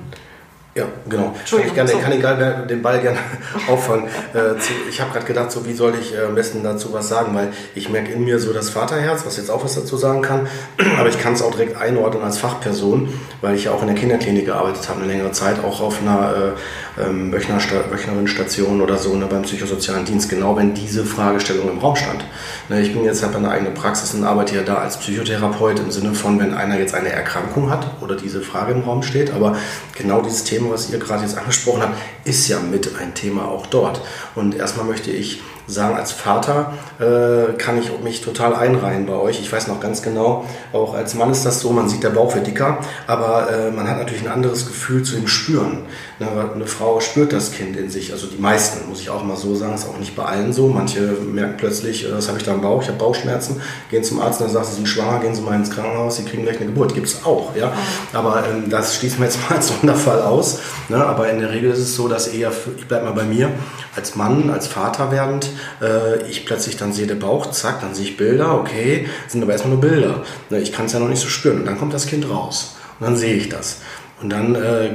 [0.76, 1.36] Ja, genau.
[1.48, 2.00] Kann ich, gerne, so.
[2.00, 3.20] kann gerne den Ball gerne
[3.68, 4.08] auffangen.
[4.34, 4.56] Äh,
[4.90, 7.50] ich habe gerade gedacht, so wie soll ich äh, am besten dazu was sagen, weil
[7.76, 10.48] ich merke in mir so das Vaterherz, was jetzt auch was dazu sagen kann,
[10.98, 13.96] aber ich kann es auch direkt einordnen als Fachperson, weil ich ja auch in der
[13.96, 16.56] Kinderklinik gearbeitet habe, eine längere Zeit, auch auf einer
[16.98, 21.96] äh, ähm, Wöchnerinnenstation oder so ne, beim psychosozialen Dienst, genau wenn diese Fragestellung im Raum
[21.96, 22.26] stand.
[22.70, 25.92] Ne, ich bin jetzt, habe eine eigene Praxis und arbeite ja da als Psychotherapeut im
[25.92, 29.56] Sinne von, wenn einer jetzt eine Erkrankung hat oder diese Frage im Raum steht, aber
[29.96, 33.48] genau dieses Thema Thema, was ihr gerade jetzt angesprochen habt, ist ja mit ein Thema
[33.48, 34.02] auch dort.
[34.36, 39.40] Und erstmal möchte ich sagen, als Vater äh, kann ich mich total einreihen bei euch.
[39.40, 42.34] Ich weiß noch ganz genau, auch als Mann ist das so, man sieht, der Bauch
[42.36, 45.86] wird dicker, aber äh, man hat natürlich ein anderes Gefühl zu dem Spüren.
[46.20, 49.36] Ne, eine Frau spürt das Kind in sich, also die meisten, muss ich auch mal
[49.36, 50.68] so sagen, ist auch nicht bei allen so.
[50.68, 54.22] Manche merken plötzlich, äh, was habe ich da im Bauch, ich habe Bauchschmerzen, gehen zum
[54.22, 56.58] Arzt und dann sagt, sie sind schwanger, gehen sie mal ins Krankenhaus, sie kriegen gleich
[56.58, 56.94] eine Geburt.
[56.94, 57.72] Gibt es auch, ja.
[58.14, 60.60] Aber ähm, das schließen wir jetzt mal als Sonderfall aus.
[60.90, 61.04] Ne?
[61.04, 63.50] Aber in der Regel ist es so, dass eher, ich bleibe mal bei mir,
[63.96, 65.50] als Mann, als Vater werdend,
[65.82, 69.52] äh, ich plötzlich dann sehe der Bauch, zack, dann sehe ich Bilder, okay, sind aber
[69.52, 70.24] erstmal nur Bilder.
[70.50, 71.60] Ne, ich kann es ja noch nicht so spüren.
[71.60, 72.76] Und dann kommt das Kind raus.
[73.00, 73.78] Und dann sehe ich das.
[74.22, 74.92] Und dann äh,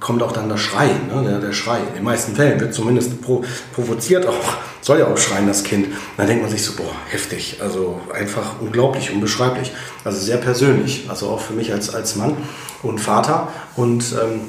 [0.00, 1.22] kommt auch dann das Schreien, ne?
[1.22, 1.78] der, der Schrei.
[1.78, 5.88] In den meisten Fällen wird zumindest pro, provoziert auch, soll ja auch schreien, das Kind.
[6.16, 7.58] dann denkt man sich so, boah, heftig.
[7.60, 9.72] Also einfach unglaublich, unbeschreiblich.
[10.04, 11.06] Also sehr persönlich.
[11.08, 12.36] Also auch für mich als, als Mann
[12.82, 13.48] und Vater.
[13.76, 14.40] Und ähm,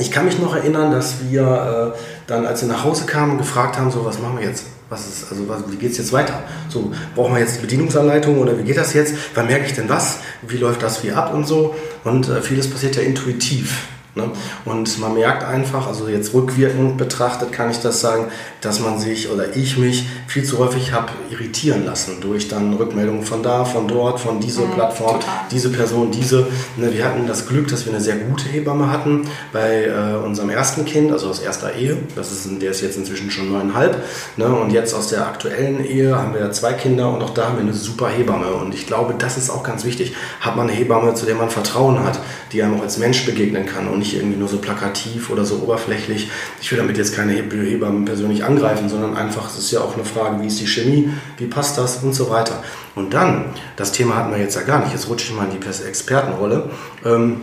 [0.00, 3.78] ich kann mich noch erinnern, dass wir äh, dann, als wir nach Hause kamen, gefragt
[3.78, 4.64] haben, so, was machen wir jetzt?
[4.88, 6.42] Was ist, also was, wie geht es jetzt weiter?
[6.68, 9.14] So, brauchen wir jetzt die Bedienungsanleitung oder wie geht das jetzt?
[9.34, 10.18] Wann merke ich denn was?
[10.42, 11.74] Wie läuft das wie ab und so?
[12.02, 13.86] Und äh, vieles passiert ja intuitiv.
[14.14, 14.30] Ne?
[14.64, 18.26] Und man merkt einfach, also jetzt rückwirkend betrachtet kann ich das sagen,
[18.60, 23.22] dass man sich oder ich mich viel zu häufig habe irritieren lassen durch dann Rückmeldungen
[23.22, 25.34] von da, von dort, von dieser mhm, Plattform, total.
[25.50, 26.46] diese Person, diese.
[26.76, 30.50] Ne, wir hatten das Glück, dass wir eine sehr gute Hebamme hatten bei äh, unserem
[30.50, 31.96] ersten Kind, also aus erster Ehe.
[32.16, 34.02] Das ist, der ist jetzt inzwischen schon neuneinhalb.
[34.36, 34.46] Ne?
[34.46, 37.62] Und jetzt aus der aktuellen Ehe haben wir zwei Kinder und auch da haben wir
[37.62, 38.52] eine super Hebamme.
[38.54, 40.14] Und ich glaube, das ist auch ganz wichtig.
[40.40, 42.18] Hat man eine Hebamme, zu der man Vertrauen hat,
[42.52, 45.56] die einem auch als Mensch begegnen kann und nicht irgendwie nur so plakativ oder so
[45.62, 46.28] oberflächlich.
[46.60, 50.04] Ich will damit jetzt keine Hebammen persönlich angreifen, sondern einfach, es ist ja auch eine
[50.04, 52.62] Frage, wie ist die Chemie, wie passt das und so weiter.
[52.96, 55.60] Und dann, das Thema hatten wir jetzt ja gar nicht, jetzt rutsche ich mal in
[55.60, 56.70] die Expertenrolle.
[57.04, 57.40] Ähm,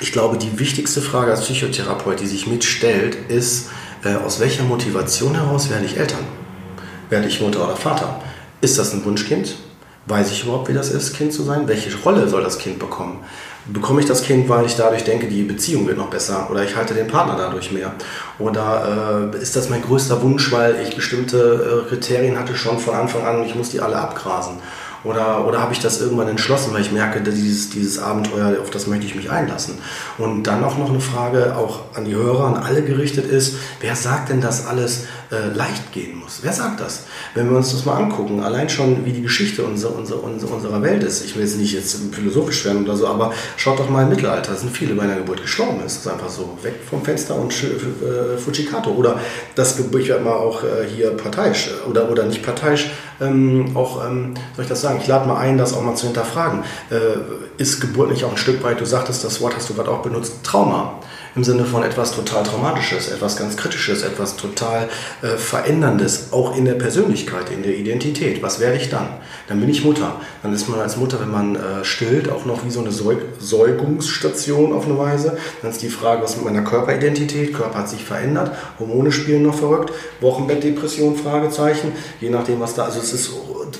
[0.00, 3.70] ich glaube, die wichtigste Frage als Psychotherapeut, die sich mitstellt, ist,
[4.04, 6.24] äh, aus welcher Motivation heraus werde ich Eltern?
[7.08, 8.22] Werde ich Mutter oder Vater?
[8.60, 9.56] Ist das ein Wunschkind?
[10.06, 11.66] Weiß ich überhaupt, wie das ist, Kind zu sein?
[11.68, 13.24] Welche Rolle soll das Kind bekommen?
[13.72, 16.76] Bekomme ich das Kind, weil ich dadurch denke, die Beziehung wird noch besser oder ich
[16.76, 17.92] halte den Partner dadurch mehr?
[18.38, 22.94] Oder äh, ist das mein größter Wunsch, weil ich bestimmte äh, Kriterien hatte schon von
[22.94, 24.58] Anfang an und ich muss die alle abgrasen?
[25.04, 28.88] Oder, oder habe ich das irgendwann entschlossen, weil ich merke, dieses, dieses Abenteuer, auf das
[28.88, 29.78] möchte ich mich einlassen?
[30.18, 33.94] Und dann auch noch eine Frage, auch an die Hörer, an alle gerichtet ist, wer
[33.94, 36.40] sagt denn, dass alles äh, leicht gehen muss?
[36.42, 37.04] Wer sagt das?
[37.34, 41.02] Wenn wir uns das mal angucken, allein schon, wie die Geschichte unserer, unserer, unserer Welt
[41.02, 44.08] ist, ich will jetzt nicht jetzt philosophisch werden oder so, aber schaut doch mal im
[44.08, 45.80] Mittelalter, sind viele bei einer Geburt gestorben.
[45.84, 48.90] Es ist einfach so, weg vom Fenster und äh, Fujikato.
[48.90, 49.20] Oder
[49.54, 54.04] das Geburt, ich werde mal auch äh, hier parteiisch, oder, oder nicht parteiisch, ähm, auch,
[54.04, 56.62] ähm, soll ich das sagen, ich lade mal ein, das auch mal zu hinterfragen.
[56.90, 59.90] Äh, ist Geburt nicht auch ein Stück weit, du sagtest, das Wort hast du gerade
[59.90, 61.00] auch benutzt, Trauma?
[61.38, 64.88] Im Sinne von etwas total Traumatisches, etwas ganz Kritisches, etwas total
[65.22, 68.42] äh, Veränderndes, auch in der Persönlichkeit, in der Identität.
[68.42, 69.06] Was werde ich dann?
[69.46, 70.16] Dann bin ich Mutter.
[70.42, 73.20] Dann ist man als Mutter, wenn man äh, stillt, auch noch wie so eine Säug
[73.38, 75.38] Säugungsstation auf eine Weise.
[75.62, 77.54] Dann ist die Frage, was mit meiner Körperidentität?
[77.54, 82.98] Körper hat sich verändert, Hormone spielen noch verrückt, Wochenbettdepression, Fragezeichen, je nachdem, was da, also
[82.98, 83.30] es ist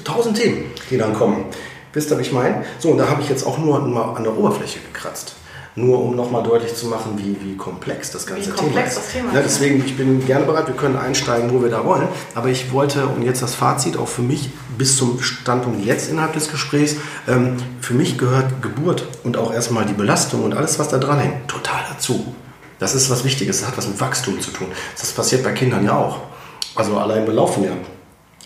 [0.05, 1.47] tausend Themen, die dann kommen.
[1.92, 2.64] Wisst ihr, was ich meine?
[2.79, 5.35] So, und da habe ich jetzt auch nur mal an der Oberfläche gekratzt.
[5.79, 8.97] Nur um nochmal deutlich zu machen, wie, wie komplex das ganze wie komplex Thema ist.
[8.97, 12.09] Das Thema ja, deswegen, ich bin gerne bereit, wir können einsteigen, wo wir da wollen.
[12.35, 16.33] Aber ich wollte, und jetzt das Fazit auch für mich bis zum Standpunkt jetzt innerhalb
[16.33, 16.97] des Gesprächs,
[17.29, 21.19] ähm, für mich gehört Geburt und auch erstmal die Belastung und alles, was da dran
[21.19, 22.35] hängt, total dazu.
[22.79, 24.69] Das ist was Wichtiges, das hat was mit Wachstum zu tun.
[24.99, 26.21] Das passiert bei Kindern ja auch.
[26.75, 27.71] Also allein wir laufen ja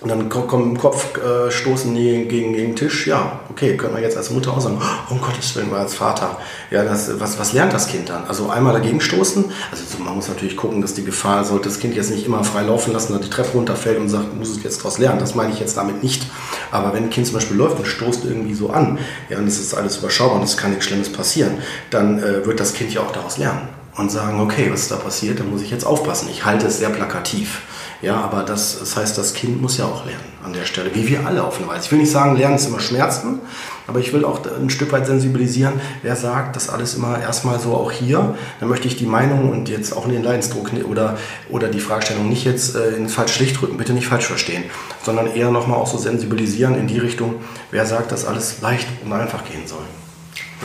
[0.03, 3.07] und dann kommen im Kopf, äh, stoßen die gegen, gegen den Tisch.
[3.07, 6.39] Ja, okay, können wir jetzt als Mutter auch sagen, oh, um Gottes Willen, als Vater.
[6.71, 8.25] Ja, das, was, was lernt das Kind dann?
[8.25, 9.45] Also einmal dagegen stoßen.
[9.71, 12.63] Also man muss natürlich gucken, dass die Gefahr, sollte das Kind jetzt nicht immer frei
[12.63, 15.21] laufen lassen, dass die Treppe runterfällt und sagt, muss es jetzt daraus lernen.
[15.21, 16.27] Das meine ich jetzt damit nicht.
[16.73, 19.59] Aber wenn ein Kind zum Beispiel läuft und stoßt irgendwie so an, ja, und das
[19.59, 21.59] ist alles überschaubar und es kann nichts Schlimmes passieren,
[21.91, 24.97] dann äh, wird das Kind ja auch daraus lernen und sagen, okay, was ist da
[24.97, 26.29] passiert, dann muss ich jetzt aufpassen.
[26.31, 27.63] Ich halte es sehr plakativ.
[28.03, 31.07] Ja, aber das, das heißt, das Kind muss ja auch lernen an der Stelle, wie
[31.07, 31.85] wir alle auf eine Weise.
[31.85, 33.41] Ich will nicht sagen, Lernen ist immer Schmerzen,
[33.87, 37.75] aber ich will auch ein Stück weit sensibilisieren, wer sagt, das alles immer erstmal so
[37.75, 41.17] auch hier, dann möchte ich die Meinung und jetzt auch den Leidensdruck oder,
[41.49, 44.65] oder die Fragestellung nicht jetzt äh, in falsch Licht rücken, bitte nicht falsch verstehen,
[45.05, 47.37] sondern eher nochmal auch so sensibilisieren in die Richtung,
[47.71, 49.85] wer sagt, dass alles leicht und einfach gehen soll.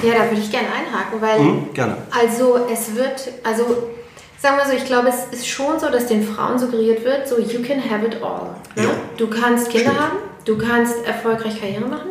[0.02, 1.98] Ja, da würde ich gerne einhaken, weil mhm, gerne.
[2.12, 3.90] also es wird, also
[4.40, 7.40] Sagen wir so, ich glaube, es ist schon so, dass den Frauen suggeriert wird, so
[7.40, 8.56] you can have it all.
[8.76, 8.84] Ne?
[8.84, 8.90] Ja.
[9.18, 10.00] Du kannst Kinder Stimmt.
[10.00, 12.10] haben, du kannst erfolgreich Karriere machen,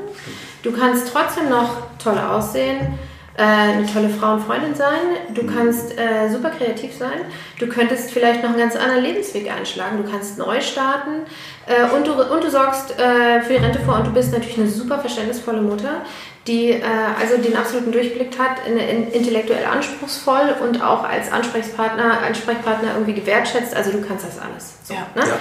[0.63, 2.99] du kannst trotzdem noch toll aussehen,
[3.37, 4.99] äh, eine tolle Frau und Freundin sein,
[5.35, 5.55] du mhm.
[5.55, 7.21] kannst äh, super kreativ sein,
[7.61, 11.27] du könntest vielleicht noch einen ganz anderen Lebensweg einschlagen, du kannst neu starten
[11.67, 14.59] äh, und, du, und du sorgst äh, für die Rente vor und du bist natürlich
[14.59, 16.03] eine super verständnisvolle Mutter,
[16.47, 16.83] die äh,
[17.19, 23.15] also den absoluten Durchblick hat, in, in, intellektuell anspruchsvoll und auch als Ansprechpartner, Ansprechpartner irgendwie
[23.15, 23.75] gewertschätzt.
[23.75, 24.79] Also du kannst das alles.
[24.85, 25.07] So, ja.
[25.15, 25.29] Ne?
[25.29, 25.39] Ja.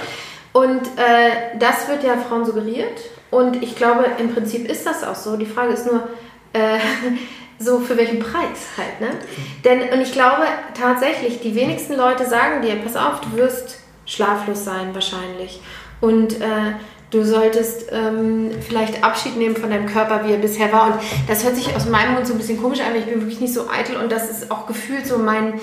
[0.52, 3.00] Und äh, das wird ja Frauen suggeriert.
[3.30, 5.36] Und ich glaube, im Prinzip ist das auch so.
[5.36, 6.08] Die Frage ist nur,
[6.52, 6.78] äh,
[7.58, 9.18] so für welchen Preis halt, ne?
[9.64, 10.44] Denn, und ich glaube
[10.78, 15.60] tatsächlich, die wenigsten Leute sagen dir, pass auf, du wirst schlaflos sein wahrscheinlich.
[16.00, 16.74] Und äh,
[17.10, 20.86] Du solltest ähm, vielleicht Abschied nehmen von deinem Körper, wie er bisher war.
[20.86, 20.94] Und
[21.28, 23.40] das hört sich aus meinem Mund so ein bisschen komisch an, weil ich bin wirklich
[23.40, 25.60] nicht so eitel und das ist auch gefühlt so mein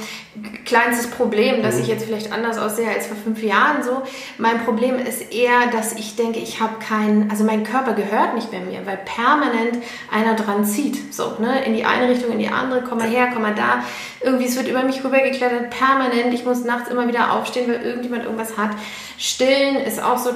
[0.64, 1.90] kleinstes Problem, dass ich mhm.
[1.90, 4.04] jetzt vielleicht anders aussehe als vor fünf Jahren so.
[4.38, 8.52] Mein Problem ist eher, dass ich denke, ich habe keinen, also mein Körper gehört nicht
[8.52, 11.14] mehr mir, weil permanent einer dran zieht.
[11.14, 11.66] So, ne?
[11.66, 13.84] In die eine Richtung, in die andere, komm mal her, komm mal da.
[14.22, 16.34] Irgendwie, es wird über mich rübergeklettert, permanent.
[16.34, 18.72] Ich muss nachts immer wieder aufstehen, weil irgendjemand irgendwas hat.
[19.18, 20.32] Stillen ist auch so,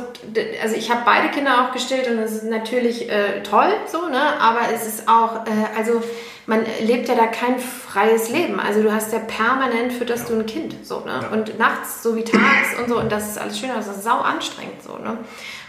[0.62, 4.40] also ich habe beide Kinder auch gestillt und das ist natürlich äh, toll, so, ne?
[4.40, 6.02] aber es ist auch, äh, also
[6.48, 8.60] man lebt ja da kein freies Leben.
[8.60, 10.36] Also du hast ja permanent fütterst ja.
[10.36, 11.20] du ein Kind, so, ne?
[11.22, 11.28] Ja.
[11.30, 14.20] Und nachts so wie tags und so und das ist alles schön, das ist sau
[14.20, 15.18] anstrengend, so, ne?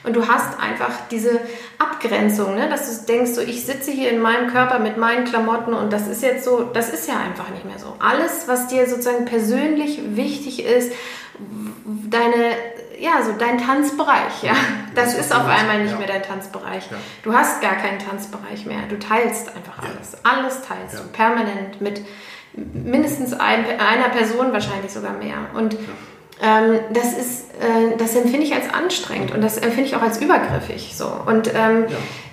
[0.04, 1.40] Und du hast einfach diese
[1.78, 2.68] Abgrenzung, ne?
[2.68, 6.06] dass du denkst, so ich sitze hier in meinem Körper mit meinen Klamotten und das
[6.06, 7.96] ist jetzt so, das ist ja einfach nicht mehr so.
[7.98, 10.92] Alles, was dir sozusagen persönlich wichtig ist,
[12.08, 12.54] deine
[12.98, 14.54] ja, so dein Tanzbereich, ja.
[14.94, 16.84] Das, ist auf einmal nicht mehr dein Tanzbereich.
[17.22, 18.80] Du hast gar keinen Tanzbereich mehr.
[18.88, 20.16] Du teilst einfach alles.
[20.24, 22.02] Alles teilst du permanent mit
[22.52, 25.36] mindestens ein, einer Person, wahrscheinlich sogar mehr.
[25.54, 25.76] Und
[26.42, 30.20] ähm, das ist, äh, das empfinde ich als anstrengend und das empfinde ich auch als
[30.20, 30.94] übergriffig.
[30.96, 31.08] So.
[31.26, 31.86] Und ähm,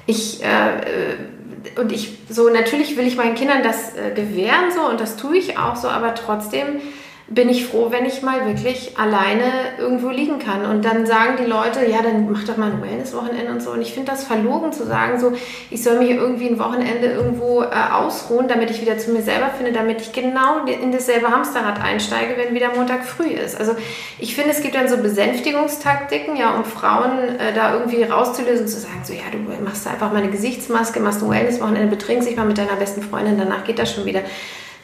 [0.05, 4.99] ich äh, und ich so natürlich will ich meinen Kindern das äh, gewähren so und
[4.99, 6.81] das tue ich auch so, aber trotzdem
[7.27, 10.63] bin ich froh, wenn ich mal wirklich alleine irgendwo liegen kann.
[10.63, 13.71] Und dann sagen die Leute, ja, dann mach doch mal ein Wellness-Wochenende und so.
[13.71, 15.33] Und ich finde das verlogen zu sagen, so,
[15.71, 19.49] ich soll mich irgendwie ein Wochenende irgendwo äh, ausruhen, damit ich wieder zu mir selber
[19.57, 23.59] finde, damit ich genau in dasselbe Hamsterrad einsteige, wenn wieder Montag früh ist.
[23.59, 23.75] Also
[24.19, 28.79] ich finde, es gibt dann so Besänftigungstaktiken, ja, um Frauen äh, da irgendwie rauszulösen, zu
[28.79, 32.45] sagen, so, ja, du machst einfach mal eine Gesichtsmaske, machst ein Wellness-Wochenende, betrinkst dich mal
[32.45, 34.21] mit deiner besten Freundin, danach geht das schon wieder.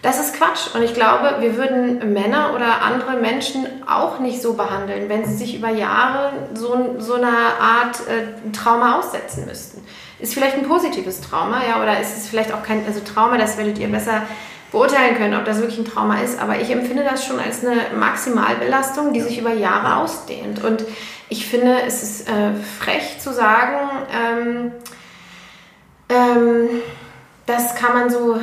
[0.01, 0.73] Das ist Quatsch.
[0.73, 5.35] Und ich glaube, wir würden Männer oder andere Menschen auch nicht so behandeln, wenn sie
[5.35, 9.85] sich über Jahre so, so einer Art äh, Trauma aussetzen müssten.
[10.19, 13.57] Ist vielleicht ein positives Trauma, ja, oder ist es vielleicht auch kein, also Trauma, das
[13.57, 14.23] werdet ihr besser
[14.71, 16.39] beurteilen können, ob das wirklich ein Trauma ist.
[16.39, 20.63] Aber ich empfinde das schon als eine Maximalbelastung, die sich über Jahre ausdehnt.
[20.63, 20.83] Und
[21.29, 24.71] ich finde, es ist äh, frech zu sagen, ähm,
[26.09, 26.69] ähm,
[27.45, 28.39] das kann man so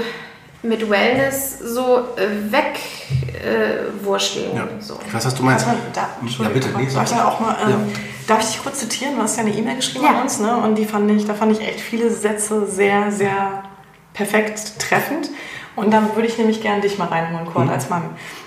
[0.63, 4.53] mit Wellness so äh, wegwurschteln.
[4.53, 4.69] Äh, ja.
[4.81, 4.99] So.
[5.07, 5.67] Ich weiß, was du meinst.
[5.67, 6.09] Also, da,
[6.43, 6.69] ja, bitte.
[6.77, 7.79] Nee, darf, ich auch mal, ähm, ja.
[8.27, 9.17] darf ich dich kurz zitieren?
[9.17, 10.11] Du hast ja eine E-Mail geschrieben ja.
[10.11, 10.57] an uns ne?
[10.57, 13.63] und die fand ich, da fand ich echt viele Sätze sehr, sehr
[14.15, 15.31] perfekt treffend.
[15.77, 17.71] Und da würde ich nämlich gerne dich mal reinholen, Kurt, mhm.
[17.71, 18.03] als Mann.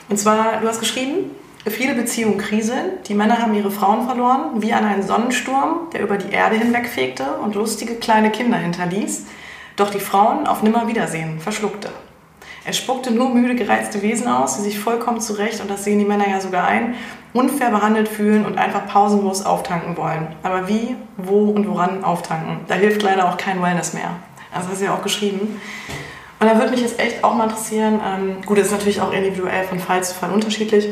[0.10, 1.32] Und zwar, du hast geschrieben,
[1.65, 6.17] viele Beziehungen kriseln, die Männer haben ihre Frauen verloren, wie an einen Sonnensturm, der über
[6.17, 9.28] die Erde hinwegfegte und lustige kleine Kinder hinterließ
[9.82, 11.89] doch die Frauen auf Nimmerwiedersehen verschluckte.
[12.63, 16.06] Er spuckte nur müde, gereizte Wesen aus, die sich vollkommen zurecht, und das sehen die
[16.06, 16.94] Männer ja sogar ein,
[17.34, 20.28] unfair behandelt fühlen und einfach pausenlos auftanken wollen.
[20.44, 22.60] Aber wie, wo und woran auftanken?
[22.67, 24.12] Da hilft leider auch kein Wellness mehr.
[24.54, 25.60] Also das du ja auch geschrieben.
[26.39, 29.13] Und da würde mich jetzt echt auch mal interessieren, ähm, gut, das ist natürlich auch
[29.13, 30.89] individuell von Fall zu Fall unterschiedlich,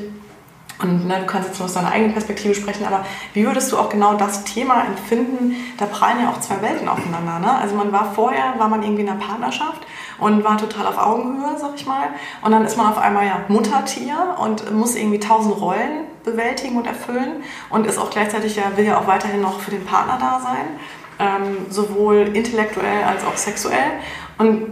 [0.82, 3.78] und ne, du kannst jetzt nur aus deiner eigenen Perspektive sprechen, aber wie würdest du
[3.78, 5.56] auch genau das Thema empfinden?
[5.78, 7.40] Da prallen ja auch zwei Welten aufeinander.
[7.40, 7.58] Ne?
[7.60, 9.86] Also man war vorher, war man irgendwie in einer Partnerschaft
[10.20, 12.08] und war total auf Augenhöhe, sag ich mal.
[12.42, 16.88] Und dann ist man auf einmal ja Muttertier und muss irgendwie tausend Rollen bewältigen und
[16.88, 20.40] erfüllen und ist auch gleichzeitig ja, will ja auch weiterhin noch für den Partner da
[20.40, 20.80] sein,
[21.20, 24.00] ähm, sowohl intellektuell als auch sexuell.
[24.38, 24.64] Und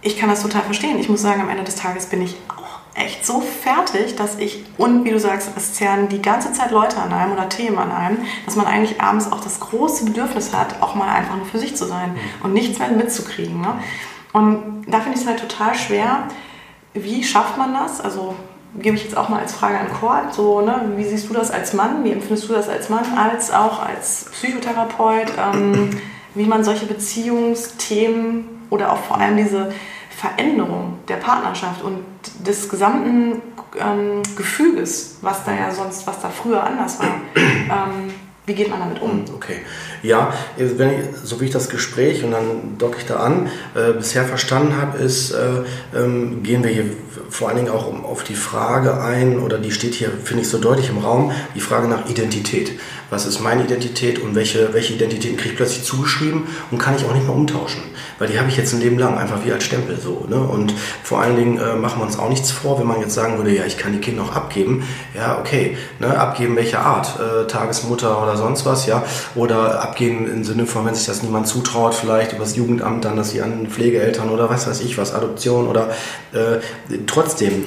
[0.00, 0.98] ich kann das total verstehen.
[0.98, 2.36] Ich muss sagen, am Ende des Tages bin ich
[2.94, 6.98] echt so fertig, dass ich, und wie du sagst, es zerren die ganze Zeit Leute
[6.98, 10.82] an einem oder Themen an einem, dass man eigentlich abends auch das große Bedürfnis hat,
[10.82, 12.44] auch mal einfach nur für sich zu sein mhm.
[12.44, 13.60] und nichts mehr mitzukriegen.
[13.60, 13.74] Ne?
[14.32, 16.24] Und da finde ich es halt total schwer,
[16.94, 18.00] wie schafft man das?
[18.00, 18.34] Also
[18.78, 21.50] gebe ich jetzt auch mal als Frage an Kurt, so, ne, wie siehst du das
[21.50, 25.90] als Mann, wie empfindest du das als Mann, als auch als Psychotherapeut, ähm,
[26.34, 29.72] wie man solche Beziehungsthemen oder auch vor allem diese
[30.22, 31.98] Veränderung der Partnerschaft und
[32.46, 33.42] des gesamten
[33.76, 38.80] ähm, Gefüges, was da ja sonst, was da früher anders war, ähm, Wie geht man
[38.80, 39.10] damit um?
[39.10, 39.58] Hm, okay.
[40.02, 43.92] Ja, wenn ich, so wie ich das Gespräch und dann docke ich da an, äh,
[43.92, 45.62] bisher verstanden habe, ist, äh,
[45.94, 46.86] ähm, gehen wir hier
[47.30, 50.48] vor allen Dingen auch um, auf die Frage ein, oder die steht hier, finde ich,
[50.48, 52.72] so deutlich im Raum, die Frage nach Identität.
[53.10, 57.04] Was ist meine Identität und welche, welche Identitäten kriege ich plötzlich zugeschrieben und kann ich
[57.04, 57.82] auch nicht mehr umtauschen?
[58.18, 60.26] Weil die habe ich jetzt ein Leben lang einfach wie als Stempel so.
[60.28, 60.36] Ne?
[60.36, 63.36] Und vor allen Dingen äh, machen wir uns auch nichts vor, wenn man jetzt sagen
[63.36, 64.84] würde, ja, ich kann die Kinder auch abgeben.
[65.14, 66.18] Ja, okay, ne?
[66.18, 67.18] abgeben welcher Art?
[67.20, 69.04] Äh, Tagesmutter oder sonst was, ja?
[69.34, 73.16] Oder abgeben im Sinne von, wenn sich das niemand zutraut, vielleicht über das Jugendamt dann,
[73.16, 75.90] dass sie an Pflegeeltern oder was weiß ich was, Adoption oder
[76.32, 76.58] äh,
[77.06, 77.64] trotzdem,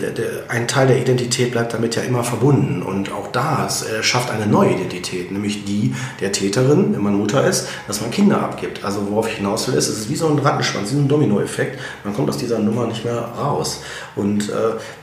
[0.47, 2.81] ein Teil der Identität bleibt damit ja immer verbunden.
[2.81, 7.45] Und auch das äh, schafft eine neue Identität, nämlich die der Täterin, wenn man Mutter
[7.45, 8.83] ist, dass man Kinder abgibt.
[8.83, 11.07] Also worauf ich hinaus will, ist, es ist wie so ein Rattenschwanz, wie so ein
[11.07, 11.79] Dominoeffekt.
[12.03, 13.81] Man kommt aus dieser Nummer nicht mehr raus.
[14.15, 14.53] Und äh,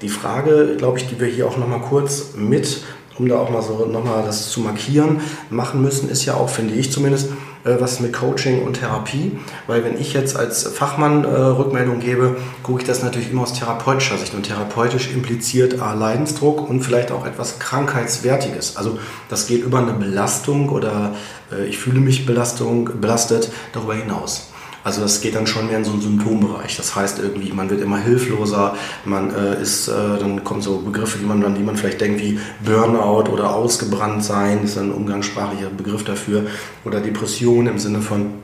[0.01, 2.83] die Frage, glaube ich, die wir hier auch nochmal kurz mit
[3.19, 5.21] um da auch mal so nochmal das zu markieren,
[5.51, 7.31] machen müssen, ist ja auch, finde ich zumindest,
[7.65, 9.39] äh, was mit Coaching und Therapie.
[9.67, 13.53] Weil wenn ich jetzt als Fachmann äh, Rückmeldung gebe, gucke ich das natürlich immer aus
[13.53, 14.35] therapeutischer Sicht.
[14.35, 18.77] Und therapeutisch impliziert A, Leidensdruck und vielleicht auch etwas Krankheitswertiges.
[18.77, 18.99] Also
[19.29, 21.15] das geht über eine Belastung oder
[21.53, 24.52] äh, ich fühle mich Belastung, belastet darüber hinaus.
[24.85, 26.77] Also das geht dann schon mehr in so einen Symptombereich.
[26.77, 31.19] Das heißt irgendwie, man wird immer hilfloser, man äh, ist, äh, dann kommen so Begriffe,
[31.19, 35.71] die man dann, die man vielleicht denkt wie Burnout oder ausgebrannt sein, ist ein umgangssprachlicher
[35.71, 36.47] Begriff dafür,
[36.85, 38.35] oder Depression im Sinne von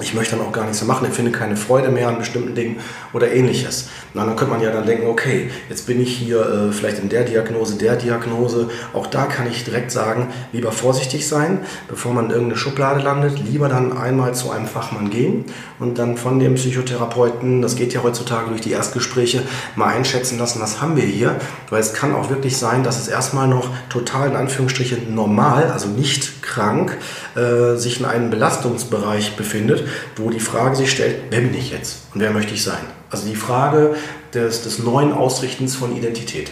[0.00, 2.76] ich möchte dann auch gar nichts mehr machen, empfinde keine Freude mehr an bestimmten Dingen
[3.12, 3.88] oder ähnliches.
[4.14, 7.08] Na, dann könnte man ja dann denken, okay, jetzt bin ich hier äh, vielleicht in
[7.08, 8.70] der Diagnose, der Diagnose.
[8.92, 13.38] Auch da kann ich direkt sagen, lieber vorsichtig sein, bevor man in irgendeine Schublade landet.
[13.44, 15.46] Lieber dann einmal zu einem Fachmann gehen
[15.80, 19.42] und dann von dem Psychotherapeuten, das geht ja heutzutage durch die Erstgespräche,
[19.74, 21.36] mal einschätzen lassen, was haben wir hier.
[21.70, 25.88] Weil es kann auch wirklich sein, dass es erstmal noch total in Anführungsstrichen normal, also
[25.88, 26.96] nicht krank,
[27.34, 32.02] äh, sich in einem Belastungsbereich befindet wo die Frage sich stellt, wer bin ich jetzt
[32.14, 32.80] und wer möchte ich sein?
[33.10, 33.94] Also die Frage
[34.34, 36.50] des, des neuen Ausrichtens von Identität.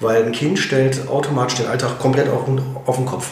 [0.00, 2.48] Weil ein Kind stellt automatisch den Alltag komplett auf,
[2.86, 3.30] auf den Kopf.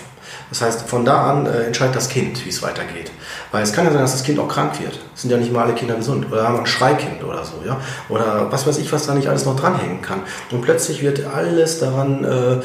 [0.50, 3.10] Das heißt, von da an äh, entscheidet das Kind, wie es weitergeht.
[3.52, 4.98] Weil es kann ja sein, dass das Kind auch krank wird.
[5.14, 6.26] Es sind ja nicht mal alle Kinder gesund.
[6.30, 7.80] Oder haben ein Schreikind oder so, ja.
[8.08, 10.20] Oder was weiß ich, was da nicht alles noch dranhängen kann.
[10.50, 12.60] Und plötzlich wird alles daran, äh,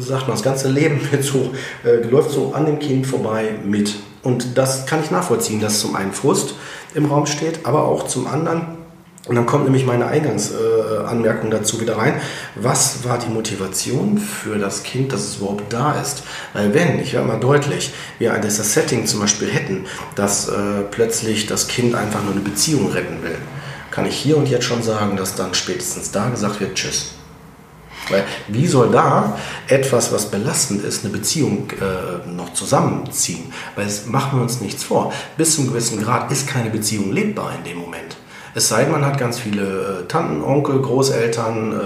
[0.00, 1.52] sagt man, das ganze Leben wird so,
[1.84, 3.94] äh, läuft so an dem Kind vorbei mit.
[4.22, 6.54] Und das kann ich nachvollziehen, dass zum einen Frust
[6.94, 8.78] im Raum steht, aber auch zum anderen,
[9.28, 10.81] und dann kommt nämlich meine Eingangsanmerkung äh,
[11.50, 12.20] dazu wieder rein.
[12.54, 16.22] Was war die Motivation für das Kind, dass es überhaupt da ist?
[16.52, 21.46] Weil wenn, ich werde mal deutlich, wir das Setting zum Beispiel hätten, dass äh, plötzlich
[21.46, 23.38] das Kind einfach nur eine Beziehung retten will,
[23.90, 27.12] kann ich hier und jetzt schon sagen, dass dann spätestens da gesagt wird, tschüss.
[28.08, 29.38] Weil wie soll da
[29.68, 33.52] etwas, was belastend ist, eine Beziehung äh, noch zusammenziehen?
[33.76, 35.12] Weil es machen wir uns nichts vor.
[35.36, 38.16] Bis zu einem gewissen Grad ist keine Beziehung lebbar in dem Moment.
[38.54, 41.76] Es sei denn, man hat ganz viele äh, Tanten, Onkel, Großeltern, äh,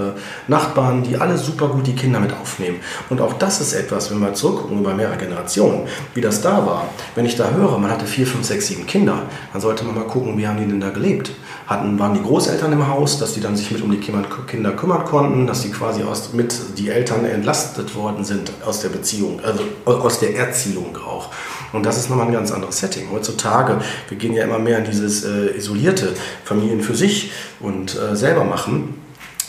[0.50, 2.80] Nachbarn, die alle super gut die Kinder mit aufnehmen.
[3.08, 6.88] Und auch das ist etwas, wenn wir zurückgucken über mehrere Generationen, wie das da war.
[7.14, 10.06] Wenn ich da höre, man hatte vier, fünf, sechs, sieben Kinder, dann sollte man mal
[10.06, 11.30] gucken, wie haben die denn da gelebt?
[11.68, 15.04] Hatten, waren die Großeltern im Haus, dass die dann sich mit um die Kinder kümmern
[15.04, 19.62] konnten, dass die quasi aus, mit die Eltern entlastet worden sind aus der Beziehung, also
[19.84, 21.30] aus der Erziehung auch.
[21.76, 23.08] Und das ist nochmal ein ganz anderes Setting.
[23.12, 28.16] Heutzutage, wir gehen ja immer mehr in dieses äh, isolierte Familien für sich und äh,
[28.16, 28.94] selber machen.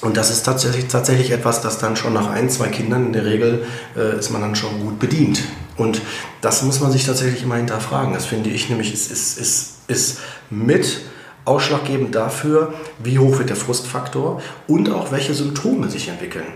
[0.01, 3.25] Und das ist tatsächlich, tatsächlich etwas, das dann schon nach ein, zwei Kindern in der
[3.25, 5.41] Regel äh, ist man dann schon gut bedient.
[5.77, 6.01] Und
[6.41, 8.13] das muss man sich tatsächlich immer hinterfragen.
[8.13, 11.01] Das finde ich nämlich ist, ist, ist, ist mit
[11.45, 16.47] ausschlaggebend dafür, wie hoch wird der Frustfaktor und auch welche Symptome sich entwickeln.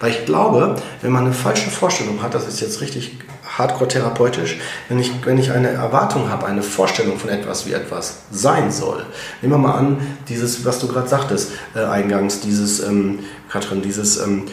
[0.00, 3.16] Weil ich glaube, wenn man eine falsche Vorstellung hat, das ist jetzt richtig
[3.58, 8.18] hardcore therapeutisch, wenn ich, wenn ich eine Erwartung habe, eine Vorstellung von etwas, wie etwas
[8.30, 9.04] sein soll.
[9.42, 14.18] Nehmen wir mal an, dieses, was du gerade sagtest, äh, eingangs, dieses, ähm, Katrin, dieses
[14.18, 14.46] ähm,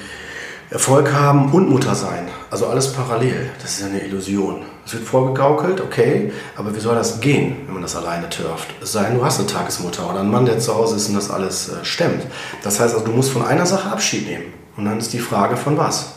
[0.69, 2.29] Erfolg haben und Mutter sein.
[2.49, 3.49] Also alles parallel.
[3.61, 4.61] Das ist ja eine Illusion.
[4.85, 8.69] Es wird vorgegaukelt, okay, aber wie soll das gehen, wenn man das alleine turft?
[8.81, 11.15] Es sei denn, du hast eine Tagesmutter oder einen Mann, der zu Hause ist und
[11.15, 12.23] das alles äh, stemmt.
[12.63, 14.45] Das heißt also, du musst von einer Sache Abschied nehmen.
[14.77, 16.13] Und dann ist die Frage, von was?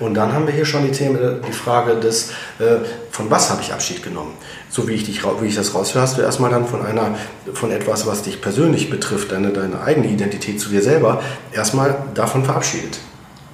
[0.00, 2.76] Und dann haben wir hier schon die, Themen, die Frage des, äh,
[3.10, 4.34] von was habe ich Abschied genommen?
[4.68, 7.14] So wie ich, dich, wie ich das raushöre, hast du erstmal dann von, einer,
[7.54, 11.22] von etwas, was dich persönlich betrifft, deine, deine eigene Identität zu dir selber,
[11.52, 12.98] erstmal davon verabschiedet.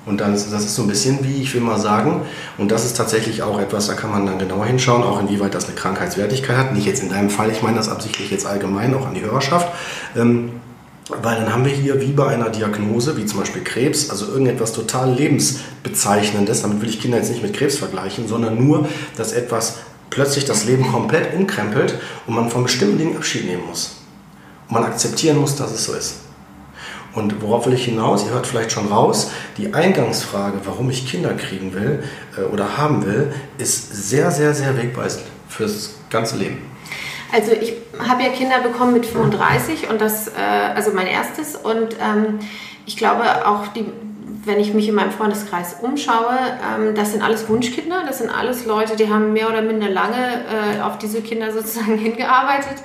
[0.05, 2.23] Und dann, das ist so ein bisschen wie, ich will mal sagen,
[2.59, 5.67] und das ist tatsächlich auch etwas, da kann man dann genauer hinschauen, auch inwieweit das
[5.67, 6.75] eine Krankheitswertigkeit hat.
[6.75, 9.69] Nicht jetzt in deinem Fall, ich meine das absichtlich jetzt allgemein, auch an die Hörerschaft.
[10.17, 10.61] Ähm,
[11.09, 14.73] Weil dann haben wir hier wie bei einer Diagnose, wie zum Beispiel Krebs, also irgendetwas
[14.73, 19.79] total lebensbezeichnendes, damit will ich Kinder jetzt nicht mit Krebs vergleichen, sondern nur, dass etwas
[20.11, 23.97] plötzlich das Leben komplett umkrempelt und man von bestimmten Dingen Abschied nehmen muss.
[24.69, 26.17] Und man akzeptieren muss, dass es so ist.
[27.15, 28.25] Und worauf will ich hinaus?
[28.25, 32.03] Ihr hört vielleicht schon raus, die Eingangsfrage, warum ich Kinder kriegen will
[32.39, 36.72] äh, oder haben will, ist sehr, sehr, sehr wegweisend fürs ganze Leben.
[37.33, 40.33] Also ich habe ja Kinder bekommen mit 35 und das, äh,
[40.75, 42.41] also mein erstes und ähm,
[42.85, 43.87] ich glaube auch die,
[44.45, 48.67] wenn ich mich in meinem Freundeskreis umschaue, ähm, das sind alles Wunschkinder, das sind alles
[48.67, 50.45] Leute, die haben mehr oder minder lange
[50.77, 52.83] äh, auf diese Kinder sozusagen hingearbeitet.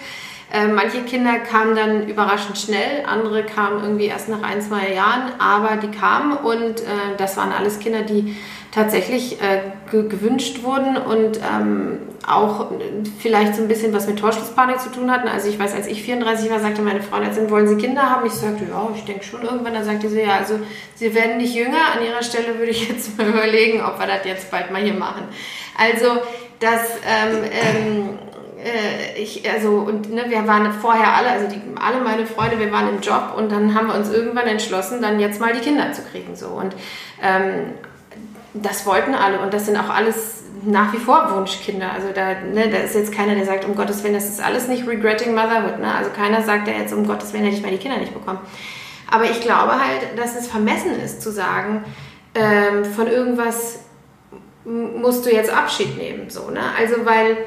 [0.52, 5.34] Äh, manche Kinder kamen dann überraschend schnell, andere kamen irgendwie erst nach ein, zwei Jahren,
[5.40, 6.86] aber die kamen und äh,
[7.18, 8.38] das waren alles Kinder, die
[8.72, 12.72] tatsächlich äh, gewünscht wurden und ähm, auch
[13.20, 15.28] vielleicht so ein bisschen was mit Torschlusspanik zu tun hatten.
[15.28, 18.26] Also ich weiß, als ich 34 war, sagte meine Freundin, wollen Sie Kinder haben?
[18.26, 19.74] Ich sagte, ja, ich denke schon irgendwann.
[19.74, 20.60] Dann sagte sie, ja, also
[20.96, 21.78] Sie werden nicht jünger.
[21.96, 24.94] An Ihrer Stelle würde ich jetzt mal überlegen, ob wir das jetzt bald mal hier
[24.94, 25.24] machen.
[25.78, 26.22] Also
[26.60, 26.82] das...
[27.06, 28.10] Ähm, ähm,
[28.68, 32.72] äh, ich, also, und ne, wir waren vorher alle, also die, alle meine Freunde, wir
[32.72, 35.92] waren im Job und dann haben wir uns irgendwann entschlossen, dann jetzt mal die Kinder
[35.94, 36.36] zu kriegen.
[36.36, 36.48] So.
[36.48, 36.76] Und
[37.22, 37.74] ähm,
[38.54, 41.92] das wollten alle und das sind auch alles nach wie vor Wunschkinder.
[41.92, 44.68] Also da, ne, da ist jetzt keiner, der sagt, um Gottes Willen, das ist alles
[44.68, 45.80] nicht regretting motherhood.
[45.80, 45.94] Ne?
[45.94, 48.40] Also keiner sagt ja jetzt, um Gottes Willen hätte ich meine Kinder nicht bekommen.
[49.10, 51.86] Aber ich glaube halt, dass es vermessen ist zu sagen,
[52.36, 53.80] ähm, von irgendwas
[54.66, 56.30] musst du jetzt Abschied nehmen.
[56.30, 56.60] So, ne?
[56.78, 57.38] Also weil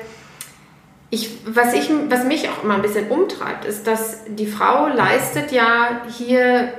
[1.11, 5.51] ich, was, ich, was mich auch immer ein bisschen umtreibt, ist, dass die Frau leistet
[5.51, 6.73] ja hier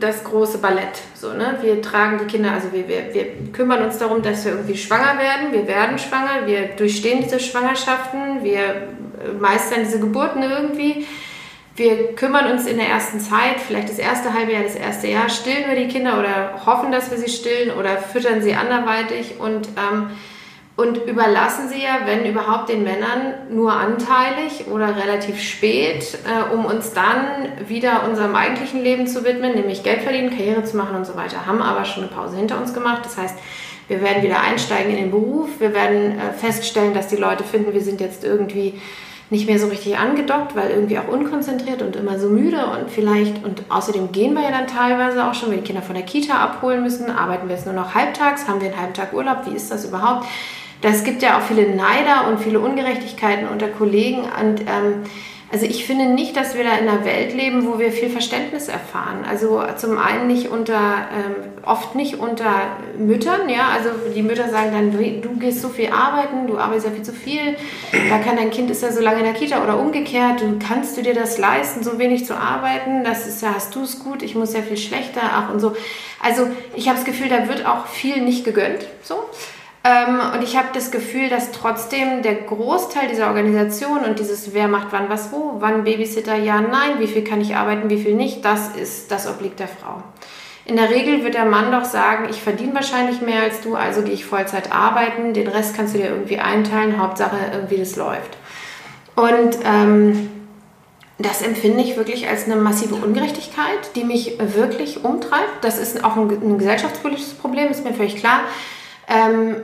[0.00, 1.02] das große Ballett.
[1.14, 1.58] So, ne?
[1.60, 5.18] Wir tragen die Kinder, also wir, wir, wir kümmern uns darum, dass wir irgendwie schwanger
[5.18, 5.52] werden.
[5.52, 11.06] Wir werden schwanger, wir durchstehen diese Schwangerschaften, wir äh, meistern diese Geburten irgendwie.
[11.76, 15.28] Wir kümmern uns in der ersten Zeit, vielleicht das erste halbe Jahr, das erste Jahr,
[15.28, 19.68] stillen wir die Kinder oder hoffen, dass wir sie stillen oder füttern sie anderweitig und
[19.76, 20.10] ähm,
[20.76, 26.64] und überlassen sie ja, wenn überhaupt, den Männern nur anteilig oder relativ spät, äh, um
[26.64, 31.06] uns dann wieder unserem eigentlichen Leben zu widmen, nämlich Geld verdienen, Karriere zu machen und
[31.06, 31.46] so weiter.
[31.46, 33.02] Haben aber schon eine Pause hinter uns gemacht.
[33.04, 33.38] Das heißt,
[33.86, 35.48] wir werden wieder einsteigen in den Beruf.
[35.60, 38.74] Wir werden äh, feststellen, dass die Leute finden, wir sind jetzt irgendwie
[39.30, 43.44] nicht mehr so richtig angedockt, weil irgendwie auch unkonzentriert und immer so müde und vielleicht,
[43.44, 46.34] und außerdem gehen wir ja dann teilweise auch schon, wenn die Kinder von der Kita
[46.34, 49.56] abholen müssen, arbeiten wir jetzt nur noch halbtags, haben wir einen halben Tag Urlaub, wie
[49.56, 50.26] ist das überhaupt?
[50.92, 54.22] Es gibt ja auch viele Neider und viele Ungerechtigkeiten unter Kollegen.
[54.22, 55.04] Und ähm,
[55.54, 58.66] also ich finde nicht, dass wir da in einer Welt leben, wo wir viel Verständnis
[58.66, 59.24] erfahren.
[59.28, 63.68] Also zum einen nicht unter, ähm, oft nicht unter Müttern, ja.
[63.68, 64.90] Also die Mütter sagen dann,
[65.22, 67.56] du gehst so viel arbeiten, du arbeitest ja viel zu viel,
[67.92, 70.96] da kann dein Kind ist ja so lange in der Kita oder umgekehrt, du kannst
[70.96, 74.24] du dir das leisten, so wenig zu arbeiten, das ist ja, hast du es gut,
[74.24, 75.76] ich muss ja viel schlechter, ach und so.
[76.20, 79.14] Also ich habe das Gefühl, da wird auch viel nicht gegönnt, so.
[79.84, 84.66] Ähm, und ich habe das Gefühl, dass trotzdem der Großteil dieser Organisation und dieses Wer
[84.66, 88.14] macht wann was wo, wann Babysitter, ja, nein, wie viel kann ich arbeiten, wie viel
[88.14, 90.02] nicht, das ist, das obliegt der Frau.
[90.64, 94.00] In der Regel wird der Mann doch sagen, ich verdiene wahrscheinlich mehr als du, also
[94.00, 98.38] gehe ich Vollzeit arbeiten, den Rest kannst du dir irgendwie einteilen, Hauptsache irgendwie das läuft.
[99.16, 100.30] Und ähm,
[101.18, 105.62] das empfinde ich wirklich als eine massive Ungerechtigkeit, die mich wirklich umtreibt.
[105.62, 108.40] Das ist auch ein, ein gesellschaftspolitisches Problem, ist mir völlig klar.
[109.08, 109.56] Ähm,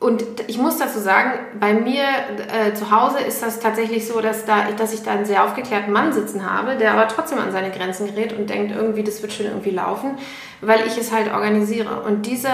[0.00, 4.44] und ich muss dazu sagen, bei mir äh, zu Hause ist das tatsächlich so, dass,
[4.44, 7.72] da, dass ich da einen sehr aufgeklärten Mann sitzen habe, der aber trotzdem an seine
[7.72, 10.16] Grenzen gerät und denkt, irgendwie, das wird schon irgendwie laufen,
[10.60, 12.02] weil ich es halt organisiere.
[12.02, 12.48] Und diese,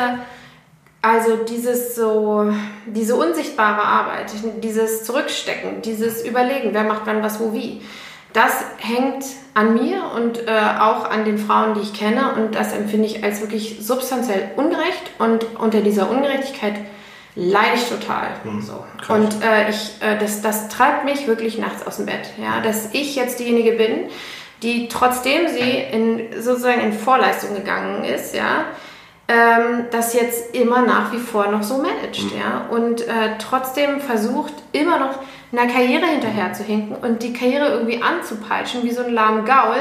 [1.03, 2.51] also dieses so,
[2.86, 4.32] diese unsichtbare Arbeit,
[4.62, 7.82] dieses Zurückstecken, dieses Überlegen, wer macht wann was wo wie,
[8.35, 9.24] das hängt
[9.55, 12.35] an mir und äh, auch an den Frauen, die ich kenne.
[12.37, 15.12] Und das empfinde ich als wirklich substanziell ungerecht.
[15.18, 16.74] Und unter dieser Ungerechtigkeit
[17.37, 18.30] leide ich total.
[18.43, 18.85] Mhm, so.
[19.09, 22.32] Und äh, ich, äh, das, das treibt mich wirklich nachts aus dem Bett.
[22.37, 22.61] Ja?
[22.61, 24.09] Dass ich jetzt diejenige bin,
[24.62, 28.64] die trotzdem sie in, sozusagen in Vorleistung gegangen ist, ja,
[29.28, 32.24] ähm, das jetzt immer nach wie vor noch so managt.
[32.24, 32.39] Mhm.
[32.39, 32.66] Ja?
[32.68, 35.20] Und äh, trotzdem versucht, immer noch
[35.57, 39.77] einer Karriere hinterher zu hinken und die Karriere irgendwie anzupeitschen, wie so ein lahmen Gaul,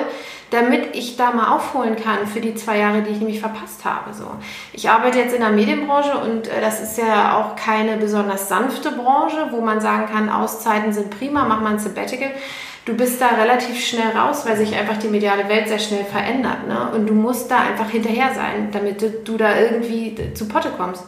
[0.52, 4.14] damit ich da mal aufholen kann für die zwei Jahre, die ich nämlich verpasst habe.
[4.14, 4.26] So.
[4.72, 8.92] Ich arbeite jetzt in der Medienbranche und äh, das ist ja auch keine besonders sanfte
[8.92, 12.32] Branche, wo man sagen kann, Auszeiten sind prima, mach mal ein Sabbatical.
[12.86, 16.68] Du bist da relativ schnell raus, weil sich einfach die mediale Welt sehr schnell verändert.
[16.68, 16.90] Ne?
[16.94, 21.06] Und du musst da einfach hinterher sein, damit du da irgendwie zu Potte kommst.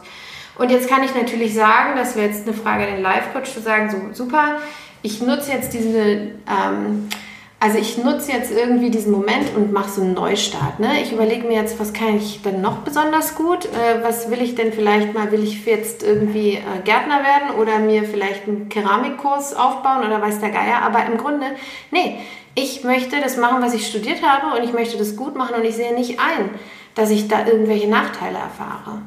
[0.58, 3.60] Und jetzt kann ich natürlich sagen, das wäre jetzt eine Frage an den Live-Coach, zu
[3.60, 4.56] sagen, so super,
[5.02, 7.08] ich nutze jetzt diese ähm,
[7.58, 10.78] Also ich nutze jetzt irgendwie diesen Moment und mache so einen Neustart.
[10.78, 11.00] Ne?
[11.02, 13.64] Ich überlege mir jetzt, was kann ich denn noch besonders gut?
[13.64, 15.32] Äh, was will ich denn vielleicht mal?
[15.32, 20.40] Will ich jetzt irgendwie äh, Gärtner werden oder mir vielleicht einen Keramikkurs aufbauen oder weiß
[20.40, 20.82] der Geier?
[20.82, 21.46] Aber im Grunde,
[21.90, 22.18] nee,
[22.54, 25.64] ich möchte das machen, was ich studiert habe und ich möchte das gut machen und
[25.64, 26.50] ich sehe nicht ein,
[26.94, 29.02] dass ich da irgendwelche Nachteile erfahre.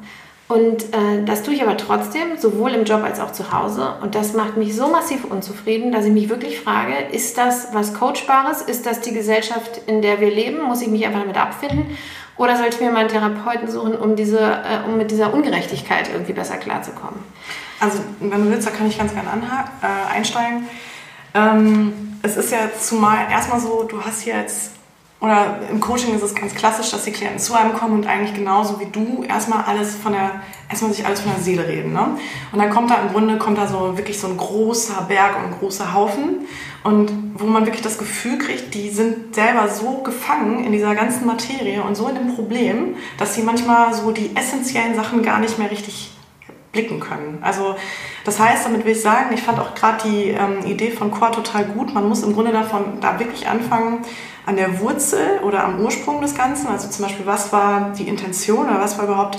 [0.50, 3.94] Und äh, das tue ich aber trotzdem, sowohl im Job als auch zu Hause.
[4.02, 7.94] Und das macht mich so massiv unzufrieden, dass ich mich wirklich frage, ist das was
[7.94, 8.60] Coachbares?
[8.60, 10.60] Ist das die Gesellschaft, in der wir leben?
[10.64, 11.96] Muss ich mich einfach damit abfinden?
[12.36, 16.10] Oder sollte ich mir mal einen Therapeuten suchen, um, diese, äh, um mit dieser Ungerechtigkeit
[16.12, 17.20] irgendwie besser klarzukommen?
[17.78, 20.68] Also, wenn du willst, da kann ich ganz gerne äh, einsteigen.
[21.32, 24.72] Ähm, es ist ja zumal erstmal so, du hast hier jetzt
[25.20, 28.34] oder im Coaching ist es ganz klassisch, dass die Klienten zu einem kommen und eigentlich
[28.34, 30.40] genauso wie du erstmal alles von der,
[30.70, 31.92] erstmal sich alles von der Seele reden.
[31.92, 32.16] Ne?
[32.52, 35.52] Und dann kommt da im Grunde, kommt da so wirklich so ein großer Berg und
[35.52, 36.46] ein großer Haufen
[36.84, 41.26] und wo man wirklich das Gefühl kriegt, die sind selber so gefangen in dieser ganzen
[41.26, 45.58] Materie und so in dem Problem, dass sie manchmal so die essentiellen Sachen gar nicht
[45.58, 46.12] mehr richtig
[46.72, 47.38] blicken können.
[47.42, 47.76] Also
[48.24, 51.32] das heißt, damit will ich sagen, ich fand auch gerade die ähm, Idee von Core
[51.32, 51.92] total gut.
[51.94, 54.04] Man muss im Grunde davon da wirklich anfangen,
[54.46, 56.68] an der Wurzel oder am Ursprung des Ganzen.
[56.68, 59.36] Also zum Beispiel, was war die Intention oder was war überhaupt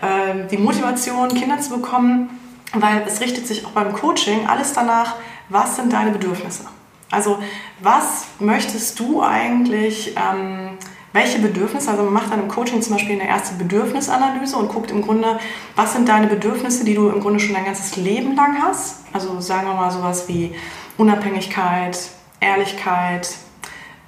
[0.00, 2.30] äh, die Motivation, Kinder zu bekommen?
[2.72, 5.16] Weil es richtet sich auch beim Coaching alles danach,
[5.48, 6.64] was sind deine Bedürfnisse?
[7.10, 7.38] Also
[7.80, 10.78] was möchtest du eigentlich, ähm,
[11.12, 14.90] welche Bedürfnisse, also man macht dann im Coaching zum Beispiel eine erste Bedürfnisanalyse und guckt
[14.90, 15.38] im Grunde,
[15.74, 19.04] was sind deine Bedürfnisse, die du im Grunde schon dein ganzes Leben lang hast.
[19.12, 20.54] Also sagen wir mal sowas wie
[20.98, 21.98] Unabhängigkeit,
[22.38, 23.34] Ehrlichkeit,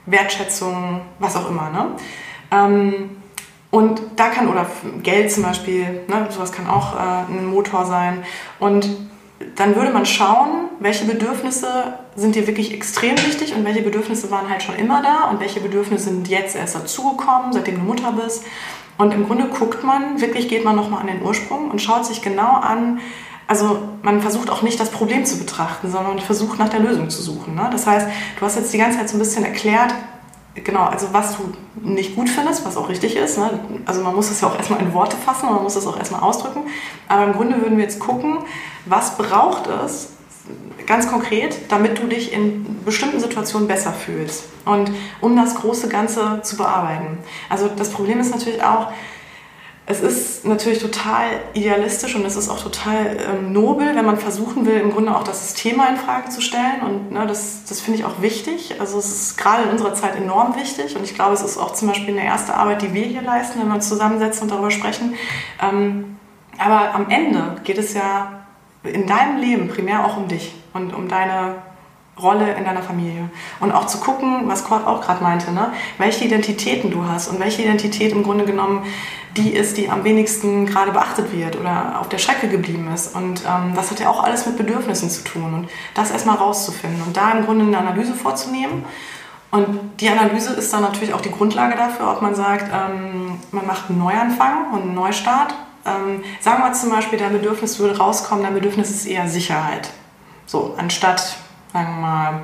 [0.07, 1.71] Wertschätzung, was auch immer.
[1.71, 1.87] Ne?
[2.53, 3.11] Ähm,
[3.71, 4.67] und da kann, oder
[5.03, 8.23] Geld zum Beispiel, ne, sowas kann auch äh, ein Motor sein.
[8.61, 8.87] Und
[9.57, 14.49] dann würde man schauen, welche Bedürfnisse sind dir wirklich extrem wichtig und welche Bedürfnisse waren
[14.49, 18.45] halt schon immer da und welche Bedürfnisse sind jetzt erst dazugekommen, seitdem du Mutter bist.
[18.99, 22.21] Und im Grunde guckt man, wirklich geht man nochmal an den Ursprung und schaut sich
[22.23, 23.01] genau an,
[23.49, 27.11] also man versucht auch nicht das Problem zu betrachten, sondern man versucht nach der Lösung
[27.11, 27.55] zu suchen.
[27.55, 27.69] Ne?
[27.73, 28.07] Das heißt,
[28.39, 29.95] du hast jetzt die ganze Zeit so ein bisschen erklärt,
[30.55, 31.53] genau, also was du
[31.83, 33.39] nicht gut findest, was auch richtig ist.
[33.39, 33.61] Ne?
[33.85, 36.21] Also man muss es ja auch erstmal in Worte fassen, man muss es auch erstmal
[36.21, 36.63] ausdrücken.
[37.09, 38.39] Aber im Grunde würden wir jetzt gucken,
[38.87, 40.11] was braucht es
[40.87, 44.45] ganz konkret, damit du dich in bestimmten Situationen besser fühlst.
[44.65, 44.91] Und
[45.21, 47.19] um das große Ganze zu bearbeiten.
[47.49, 48.89] Also das Problem ist natürlich auch,
[49.85, 51.25] es ist natürlich total
[51.55, 55.25] idealistisch und es ist auch total ähm, nobel, wenn man versuchen will, im Grunde auch
[55.25, 56.83] das System in Frage zu stellen.
[56.83, 58.77] Und ne, das, das finde ich auch wichtig.
[58.79, 60.95] Also es ist gerade in unserer Zeit enorm wichtig.
[60.95, 63.59] Und ich glaube, es ist auch zum Beispiel eine erste Arbeit, die wir hier leisten,
[63.61, 65.15] wenn wir uns zusammensetzen und darüber sprechen.
[65.61, 66.17] Ähm,
[66.59, 68.42] aber am Ende geht es ja
[68.85, 71.57] in deinem Leben primär auch um dich und um deine
[72.21, 73.31] Rolle in deiner Familie.
[73.61, 75.73] Und auch zu gucken, was Kurt auch gerade meinte, ne?
[75.99, 78.85] welche Identitäten du hast und welche Identität im Grunde genommen
[79.37, 83.17] die ist, die am wenigsten gerade beachtet wird oder auf der Strecke geblieben ist.
[83.17, 85.55] Und ähm, das hat ja auch alles mit Bedürfnissen zu tun.
[85.55, 88.85] Und das erstmal rauszufinden und da im Grunde eine Analyse vorzunehmen.
[89.51, 93.67] Und die Analyse ist dann natürlich auch die Grundlage dafür, ob man sagt, ähm, man
[93.67, 95.55] macht einen Neuanfang und einen Neustart.
[95.85, 99.91] Ähm, sagen wir zum Beispiel, dein Bedürfnis würde rauskommen, dein Bedürfnis ist eher Sicherheit.
[100.47, 101.37] So, anstatt,
[101.73, 102.43] sagen wir mal,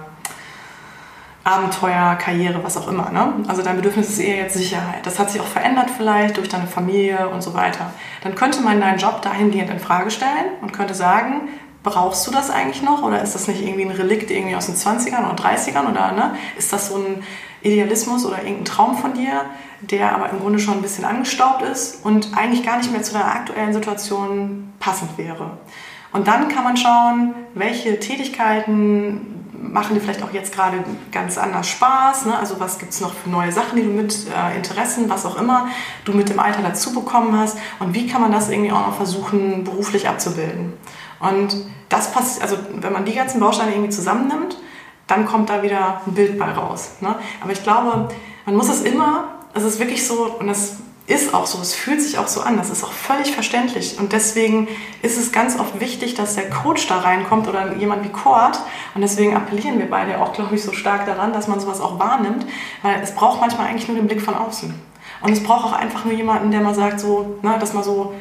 [1.44, 3.10] Abenteuer, Karriere, was auch immer.
[3.10, 3.32] Ne?
[3.48, 5.06] Also dein Bedürfnis ist eher jetzt Sicherheit.
[5.06, 7.92] Das hat sich auch verändert vielleicht durch deine Familie und so weiter.
[8.22, 11.48] Dann könnte man deinen Job dahingehend in Frage stellen und könnte sagen,
[11.82, 14.74] brauchst du das eigentlich noch oder ist das nicht irgendwie ein Relikt irgendwie aus den
[14.74, 16.36] 20ern oder 30ern oder ne?
[16.58, 17.22] ist das so ein
[17.62, 19.44] Idealismus oder irgendein Traum von dir,
[19.80, 23.12] der aber im Grunde schon ein bisschen angestaubt ist und eigentlich gar nicht mehr zu
[23.12, 25.58] deiner aktuellen Situation passend wäre.
[26.12, 31.68] Und dann kann man schauen, welche Tätigkeiten machen dir vielleicht auch jetzt gerade ganz anders
[31.68, 32.26] Spaß.
[32.26, 32.38] Ne?
[32.38, 35.38] Also was gibt es noch für neue Sachen, die du mit äh, Interessen, was auch
[35.38, 35.68] immer,
[36.04, 38.96] du mit dem Alter dazu bekommen hast und wie kann man das irgendwie auch noch
[38.96, 40.72] versuchen, beruflich abzubilden.
[41.20, 41.56] Und
[41.88, 44.56] das passt, also wenn man die ganzen Bausteine irgendwie zusammennimmt,
[45.08, 46.92] dann kommt da wieder ein Bild bei raus.
[47.00, 47.16] Ne?
[47.40, 48.08] Aber ich glaube,
[48.46, 50.76] man muss es immer, es ist wirklich so, und das
[51.08, 53.98] ist auch so, es fühlt sich auch so an, das ist auch völlig verständlich.
[53.98, 54.68] Und deswegen
[55.00, 58.60] ist es ganz oft wichtig, dass der Coach da reinkommt oder jemand wie Kurt.
[58.94, 61.98] Und deswegen appellieren wir beide auch, glaube ich, so stark daran, dass man sowas auch
[61.98, 62.46] wahrnimmt,
[62.82, 64.74] weil es braucht manchmal eigentlich nur den Blick von außen.
[65.22, 68.12] Und es braucht auch einfach nur jemanden, der mal sagt, so, ne, dass man so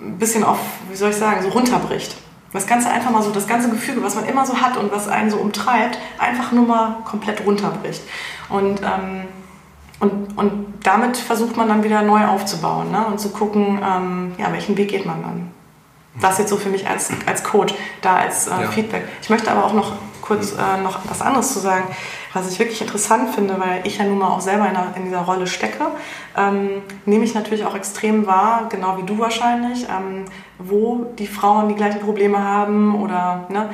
[0.00, 0.58] ein bisschen auf,
[0.90, 2.16] wie soll ich sagen, so runterbricht.
[2.56, 5.08] Das Ganze einfach mal so, das ganze Gefühl, was man immer so hat und was
[5.08, 8.02] einen so umtreibt, einfach nur mal komplett runterbricht.
[8.48, 9.28] Und ähm,
[9.98, 13.06] und, und damit versucht man dann wieder neu aufzubauen ne?
[13.06, 15.50] und zu gucken, ähm, ja, welchen Weg geht man dann.
[16.20, 18.68] Das jetzt so für mich als, als Coach, da als äh, ja.
[18.68, 19.04] Feedback.
[19.20, 19.92] Ich möchte aber auch noch
[20.22, 21.84] kurz äh, noch was anderes zu sagen,
[22.32, 25.04] was ich wirklich interessant finde, weil ich ja nun mal auch selber in, der, in
[25.04, 25.86] dieser Rolle stecke,
[26.36, 30.24] ähm, nehme ich natürlich auch extrem wahr, genau wie du wahrscheinlich, ähm,
[30.58, 33.70] wo die Frauen die gleichen Probleme haben oder ne,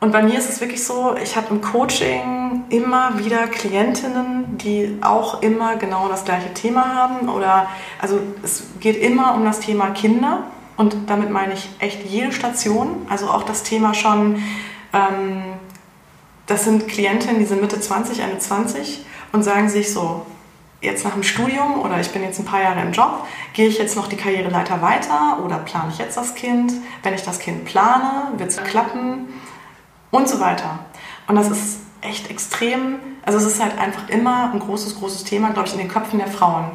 [0.00, 4.96] und bei mir ist es wirklich so, ich habe im Coaching immer wieder Klientinnen, die
[5.00, 7.28] auch immer genau das gleiche Thema haben.
[7.28, 7.68] Oder
[8.00, 10.44] also es geht immer um das Thema Kinder.
[10.76, 13.06] Und damit meine ich echt jede Station.
[13.08, 14.40] Also auch das Thema schon,
[14.92, 15.42] ähm,
[16.46, 20.24] das sind Klientinnen, die sind Mitte 20, Ende 20 und sagen sich so,
[20.80, 23.78] jetzt nach dem Studium oder ich bin jetzt ein paar Jahre im Job, gehe ich
[23.78, 26.72] jetzt noch die Karriereleiter weiter oder plane ich jetzt das Kind?
[27.02, 29.28] Wenn ich das Kind plane, wird es klappen?
[30.10, 30.80] und so weiter.
[31.26, 35.50] Und das ist echt extrem, also es ist halt einfach immer ein großes, großes Thema,
[35.50, 36.66] glaube ich, in den Köpfen der Frauen.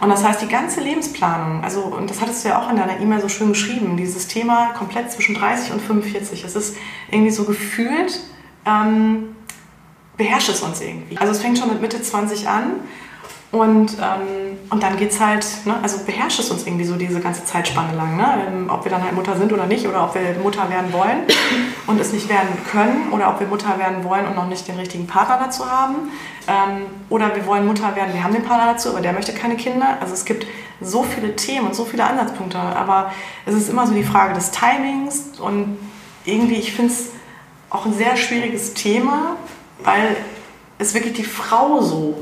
[0.00, 2.98] Und das heißt, die ganze Lebensplanung, also, und das hattest du ja auch in deiner
[2.98, 6.76] E-Mail so schön geschrieben, dieses Thema komplett zwischen 30 und 45, es ist
[7.10, 8.20] irgendwie so gefühlt,
[8.66, 9.36] ähm,
[10.16, 11.16] beherrscht es uns irgendwie.
[11.16, 12.74] Also es fängt schon mit Mitte 20 an
[13.52, 17.44] und, ähm, und dann geht's halt, ne, also beherrscht es uns irgendwie so diese ganze
[17.44, 18.46] Zeitspanne lang, ne?
[18.48, 21.18] Ähm, ob wir dann halt Mutter sind oder nicht oder ob wir Mutter werden wollen
[21.86, 24.76] und es nicht werden können oder ob wir Mutter werden wollen und noch nicht den
[24.76, 26.10] richtigen Partner dazu haben
[26.48, 29.56] ähm, oder wir wollen Mutter werden, wir haben den Partner dazu, aber der möchte keine
[29.56, 29.98] Kinder.
[30.00, 30.46] Also es gibt
[30.80, 33.12] so viele Themen und so viele Ansatzpunkte, aber
[33.44, 35.76] es ist immer so die Frage des Timings und
[36.24, 37.10] irgendwie, ich finde es
[37.68, 39.36] auch ein sehr schwieriges Thema,
[39.84, 40.16] weil
[40.78, 42.16] es wirklich die Frau so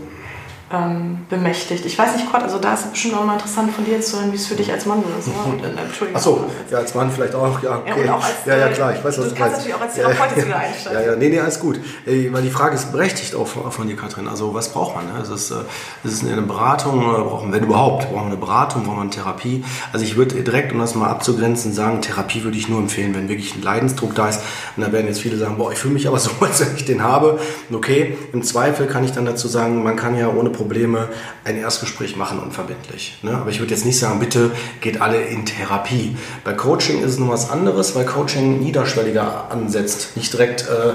[0.73, 1.85] ähm, bemächtigt.
[1.85, 4.19] Ich weiß nicht, Gott, also da ist es bestimmt auch mal interessant von dir zu
[4.19, 5.27] hören, wie es für dich als Mann ist.
[5.27, 5.35] Ne?
[5.45, 6.15] Und, äh.
[6.15, 7.61] Achso, ja, als Mann vielleicht auch.
[7.61, 8.07] Ja, okay.
[8.07, 10.39] ja, als, ja, ja, klar, ich weiß, was du, du kannst natürlich auch als Therapeutin
[10.39, 11.01] ja, wieder einsteigen.
[11.01, 11.81] Ja, ja, nee, nee, alles gut.
[12.07, 14.29] Weil die Frage ist berechtigt auch von dir, Katrin.
[14.29, 15.07] Also, was braucht man?
[15.07, 15.21] Ne?
[15.21, 19.03] Ist, es ist eine Beratung, oder brauchen, wenn überhaupt, brauchen wir eine Beratung, brauchen wir
[19.03, 19.65] eine Therapie.
[19.93, 23.29] Also, ich würde direkt, um das mal abzugrenzen, sagen, Therapie würde ich nur empfehlen, wenn
[23.29, 24.41] wirklich ein Leidensdruck da ist.
[24.77, 26.85] Und da werden jetzt viele sagen, boah, ich fühle mich aber so, als wenn ich
[26.85, 27.41] den habe.
[27.73, 31.09] Okay, im Zweifel kann ich dann dazu sagen, man kann ja ohne Probleme
[31.43, 33.19] ein Erstgespräch machen unverbindlich.
[33.23, 33.31] Ne?
[33.31, 34.51] Aber ich würde jetzt nicht sagen, bitte
[34.83, 36.17] geht alle in Therapie.
[36.45, 40.93] Bei Coaching ist es noch was anderes, weil Coaching niederschwelliger ansetzt, nicht direkt äh,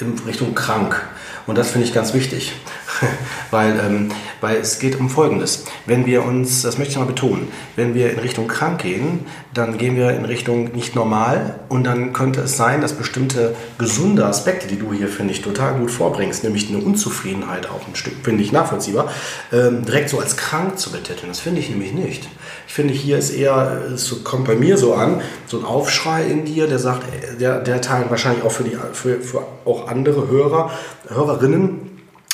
[0.00, 1.00] in Richtung krank.
[1.46, 2.52] Und das finde ich ganz wichtig,
[3.52, 5.64] weil, ähm, weil es geht um Folgendes.
[5.86, 9.78] Wenn wir uns, das möchte ich mal betonen, wenn wir in Richtung krank gehen, dann
[9.78, 14.66] gehen wir in Richtung nicht normal und dann könnte es sein, dass bestimmte gesunde Aspekte,
[14.66, 18.42] die du hier, finde ich, total gut vorbringst, nämlich eine Unzufriedenheit auch ein Stück, finde
[18.42, 19.12] ich nachvollziehbar,
[19.52, 21.28] ähm, direkt so als krank zu betiteln.
[21.28, 22.28] Das finde ich nämlich nicht.
[22.66, 26.44] Ich finde, hier ist eher, es kommt bei mir so an, so ein Aufschrei in
[26.44, 27.04] dir, der sagt,
[27.40, 30.70] der, der Teil wahrscheinlich auch für, die, für, für auch andere Hörer,
[31.08, 31.86] Hörerinnen,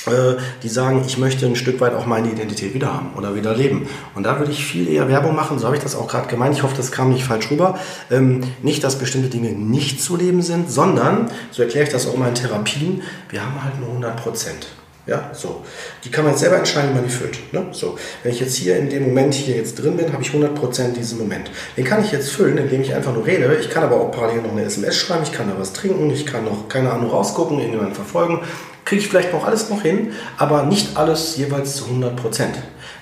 [0.06, 3.54] äh, die sagen, ich möchte ein Stück weit auch meine Identität wieder haben oder wieder
[3.54, 3.88] leben.
[4.14, 6.56] Und da würde ich viel eher Werbung machen, so habe ich das auch gerade gemeint,
[6.56, 7.78] ich hoffe, das kam nicht falsch rüber.
[8.10, 12.16] Ähm, nicht, dass bestimmte Dinge nicht zu leben sind, sondern, so erkläre ich das auch
[12.16, 14.66] mal in Therapien, wir haben halt nur 100 Prozent.
[15.05, 15.64] Ja, so.
[16.05, 17.53] Die kann man jetzt selber entscheiden, wie man die füllt.
[17.53, 17.66] Ne?
[17.72, 17.98] So.
[18.22, 21.18] Wenn ich jetzt hier in dem Moment hier jetzt drin bin, habe ich 100% diesen
[21.18, 21.50] Moment.
[21.76, 23.53] Den kann ich jetzt füllen, indem ich einfach nur rede.
[23.61, 26.24] Ich kann aber auch parallel noch eine SMS schreiben, ich kann da was trinken, ich
[26.24, 28.40] kann noch, keine Ahnung, rausgucken, irgendjemanden verfolgen.
[28.84, 32.46] Kriege ich vielleicht noch alles noch hin, aber nicht alles jeweils zu 100%.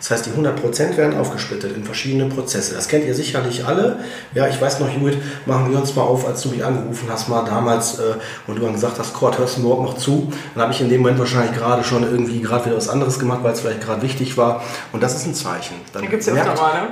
[0.00, 2.74] Das heißt, die 100% werden aufgesplittet in verschiedene Prozesse.
[2.74, 3.98] Das kennt ihr sicherlich alle.
[4.32, 7.28] Ja, ich weiß noch, Judith, machen wir uns mal auf, als du mich angerufen hast,
[7.28, 8.14] mal damals, äh,
[8.46, 10.32] und du dann gesagt hast, Kurt, hörst du überhaupt noch zu?
[10.54, 13.40] Dann habe ich in dem Moment wahrscheinlich gerade schon irgendwie gerade wieder was anderes gemacht,
[13.42, 14.62] weil es vielleicht gerade wichtig war.
[14.92, 15.76] Und das ist ein Zeichen.
[15.92, 16.44] Dann da gibt es ja ne?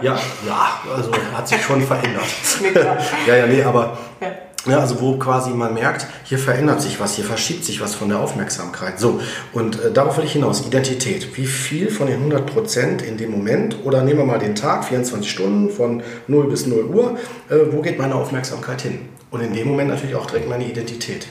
[0.03, 2.25] Ja, ja, also hat sich schon verändert.
[3.27, 3.97] ja, ja, nee, aber...
[4.21, 4.29] Ja.
[4.67, 8.09] Ja, also wo quasi man merkt, hier verändert sich was, hier verschiebt sich was von
[8.09, 8.99] der Aufmerksamkeit.
[8.99, 9.21] So,
[9.53, 10.67] und äh, darauf will ich hinaus.
[10.67, 11.37] Identität.
[11.37, 14.85] Wie viel von den 100 Prozent in dem Moment, oder nehmen wir mal den Tag,
[14.85, 17.17] 24 Stunden von 0 bis 0 Uhr,
[17.49, 19.09] äh, wo geht meine Aufmerksamkeit hin?
[19.31, 21.29] Und in dem Moment natürlich auch direkt meine Identität.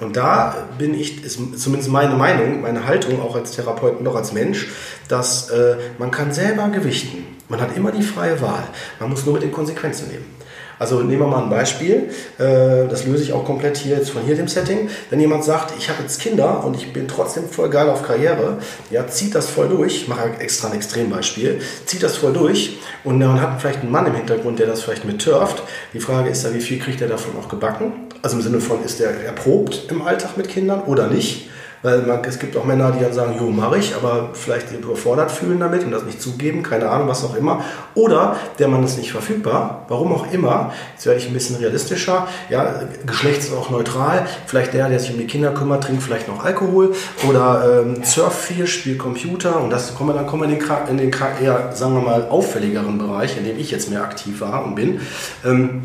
[0.00, 4.32] Und da bin ich, ist zumindest meine Meinung, meine Haltung auch als Therapeut noch als
[4.32, 4.68] Mensch,
[5.08, 7.24] dass äh, man kann selber gewichten.
[7.48, 8.64] Man hat immer die freie Wahl.
[8.98, 10.35] Man muss nur mit den Konsequenzen leben.
[10.78, 14.22] Also nehmen wir mal ein Beispiel, äh, das löse ich auch komplett hier jetzt von
[14.22, 14.88] hier dem Setting.
[15.10, 18.58] Wenn jemand sagt, ich habe jetzt Kinder und ich bin trotzdem voll geil auf Karriere,
[18.90, 23.18] ja, zieht das voll durch, ich mache extra ein Extrembeispiel, zieht das voll durch und
[23.18, 25.62] man hat vielleicht einen Mann im Hintergrund, der das vielleicht mit turft.
[25.94, 27.92] Die Frage ist ja, wie viel kriegt er davon auch gebacken?
[28.22, 31.48] Also im Sinne von, ist er erprobt im Alltag mit Kindern oder nicht?
[31.86, 35.30] Weil man, es gibt auch Männer, die dann sagen, jo, mache ich, aber vielleicht überfordert
[35.30, 37.62] fühlen damit und das nicht zugeben, keine Ahnung, was auch immer.
[37.94, 40.72] Oder der Mann ist nicht verfügbar, warum auch immer.
[40.94, 42.26] Jetzt werde ich ein bisschen realistischer.
[42.50, 44.26] Ja, Geschlecht ist auch neutral.
[44.46, 46.92] Vielleicht der, der sich um die Kinder kümmert, trinkt vielleicht noch Alkohol
[47.28, 50.88] oder ähm, surft viel, spielt Computer und das kommen wir dann kommen wir in den,
[50.90, 54.64] in den eher, sagen wir mal, auffälligeren Bereich, in dem ich jetzt mehr aktiv war
[54.64, 55.00] und bin.
[55.44, 55.84] Ähm,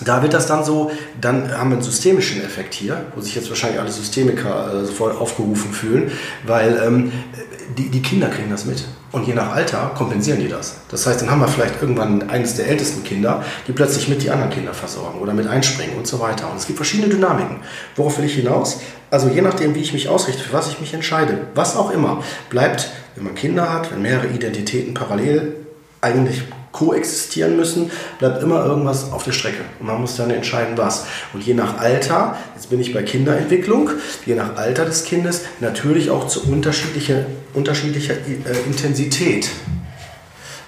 [0.00, 0.90] da wird das dann so,
[1.20, 5.20] dann haben wir einen systemischen Effekt hier, wo sich jetzt wahrscheinlich alle Systemiker äh, sofort
[5.20, 6.10] aufgerufen fühlen,
[6.44, 7.12] weil ähm,
[7.78, 8.84] die, die Kinder kriegen das mit.
[9.12, 10.78] Und je nach Alter kompensieren die das.
[10.88, 14.30] Das heißt, dann haben wir vielleicht irgendwann eines der ältesten Kinder, die plötzlich mit die
[14.30, 16.50] anderen Kinder versorgen oder mit einspringen und so weiter.
[16.50, 17.58] Und es gibt verschiedene Dynamiken.
[17.94, 18.80] Worauf will ich hinaus?
[19.12, 22.24] Also je nachdem, wie ich mich ausrichte, für was ich mich entscheide, was auch immer,
[22.50, 25.54] bleibt, wenn man Kinder hat, wenn mehrere Identitäten parallel
[26.00, 26.42] eigentlich
[26.74, 29.62] koexistieren müssen, bleibt immer irgendwas auf der Strecke.
[29.78, 31.06] Und man muss dann entscheiden, was.
[31.32, 33.90] Und je nach Alter, jetzt bin ich bei Kinderentwicklung,
[34.26, 39.48] je nach Alter des Kindes natürlich auch zu unterschiedlicher, unterschiedlicher äh, Intensität.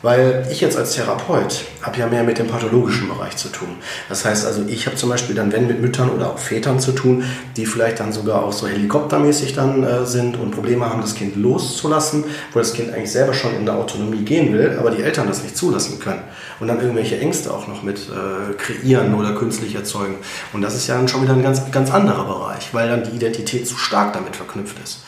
[0.03, 3.68] Weil ich jetzt als Therapeut habe ja mehr mit dem pathologischen Bereich zu tun.
[4.09, 6.92] Das heißt also, ich habe zum Beispiel dann, wenn mit Müttern oder auch Vätern zu
[6.92, 7.24] tun,
[7.57, 11.36] die vielleicht dann sogar auch so helikoptermäßig dann äh, sind und Probleme haben, das Kind
[11.36, 15.26] loszulassen, wo das Kind eigentlich selber schon in der Autonomie gehen will, aber die Eltern
[15.28, 16.22] das nicht zulassen können.
[16.61, 20.16] Und dann irgendwelche Ängste auch noch mit äh, kreieren oder künstlich erzeugen.
[20.53, 23.16] Und das ist ja dann schon wieder ein ganz, ganz anderer Bereich, weil dann die
[23.16, 25.01] Identität zu stark damit verknüpft ist.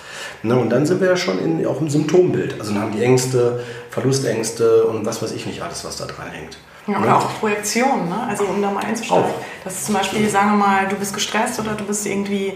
[0.43, 2.61] Ne, und dann sind wir ja schon in, auch im Symptombild.
[2.61, 3.61] Also dann haben die Ängste,
[3.91, 6.59] Verlustängste und was weiß ich nicht alles, was da dran hängt.
[6.87, 7.17] Ja, oder ne?
[7.17, 8.27] auch Projektion, ne?
[8.29, 9.31] also um da mal einzusteigen.
[9.65, 12.55] Dass zum Beispiel, sagen wir mal, du bist gestresst oder du bist irgendwie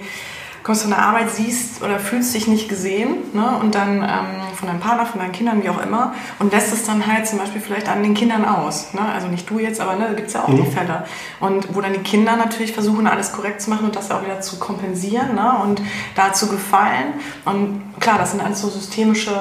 [0.62, 3.58] kommst von der Arbeit, siehst oder fühlst dich nicht gesehen ne?
[3.60, 6.84] und dann ähm, von deinem Partner, von deinen Kindern, wie auch immer und lässt es
[6.84, 8.94] dann halt zum Beispiel vielleicht an den Kindern aus.
[8.94, 9.00] Ne?
[9.00, 10.64] Also nicht du jetzt, aber ne, da gibt es ja auch mhm.
[10.64, 11.04] die Fälle.
[11.40, 14.40] Und wo dann die Kinder natürlich versuchen, alles korrekt zu machen und das auch wieder
[14.40, 15.54] zu kompensieren ne?
[15.62, 15.82] und
[16.14, 17.14] da zu gefallen.
[17.44, 19.32] Und klar, das sind alles so systemische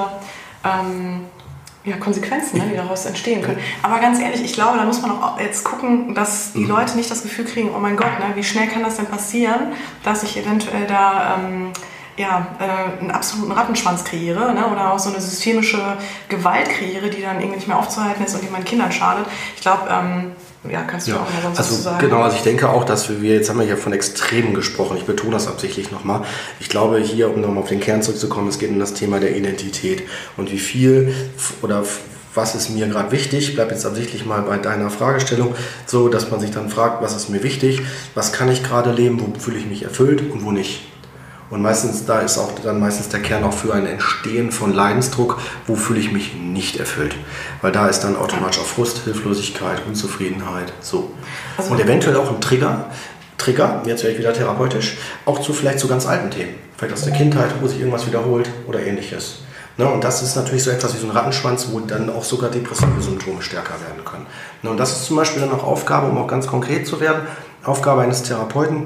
[0.64, 1.26] ähm,
[1.84, 3.60] ja, Konsequenzen, ne, die daraus entstehen können.
[3.82, 6.70] Aber ganz ehrlich, ich glaube, da muss man auch jetzt gucken, dass die mhm.
[6.70, 9.74] Leute nicht das Gefühl kriegen, oh mein Gott, ne, wie schnell kann das denn passieren,
[10.04, 11.72] dass ich eventuell da ähm,
[12.18, 15.98] ja, äh, einen absoluten Rattenschwanz kreiere ne, oder auch so eine systemische
[16.30, 19.26] Gewalt kreiere, die dann irgendwie nicht mehr aufzuhalten ist und die meinen Kindern schadet.
[19.56, 20.32] Ich glaube, ähm,
[20.70, 22.00] ja, kannst du ja, auch mal sonst also, sagen?
[22.00, 25.06] Genau, also ich denke auch, dass wir, jetzt haben wir ja von Extremen gesprochen, ich
[25.06, 26.22] betone das absichtlich nochmal.
[26.60, 29.36] Ich glaube hier, um nochmal auf den Kern zurückzukommen, es geht um das Thema der
[29.36, 30.04] Identität
[30.38, 31.14] und wie viel
[31.62, 31.84] oder
[32.34, 35.54] was ist mir gerade wichtig, ich bleibe jetzt absichtlich mal bei deiner Fragestellung,
[35.86, 37.82] so dass man sich dann fragt, was ist mir wichtig,
[38.16, 40.82] was kann ich gerade leben, wo fühle ich mich erfüllt und wo nicht.
[41.52, 45.38] Und meistens, da ist auch dann meistens der Kern auch für ein Entstehen von Leidensdruck,
[45.68, 47.16] wo fühle ich mich nicht erfüllt.
[47.62, 51.12] Weil da ist dann automatisch auch Frust, Hilflosigkeit, Unzufriedenheit, so.
[51.58, 52.86] Also und eventuell auch ein Trigger,
[53.38, 56.56] Trigger, jetzt werde ich wieder therapeutisch, auch zu vielleicht zu ganz alten Themen.
[56.78, 59.40] Vielleicht aus der Kindheit, wo sich irgendwas wiederholt oder ähnliches.
[59.78, 62.50] Ne, und das ist natürlich so etwas wie so ein Rattenschwanz, wo dann auch sogar
[62.50, 64.26] depressive Symptome stärker werden können.
[64.62, 67.22] Ne, und das ist zum Beispiel dann auch Aufgabe, um auch ganz konkret zu werden,
[67.64, 68.86] Aufgabe eines Therapeuten,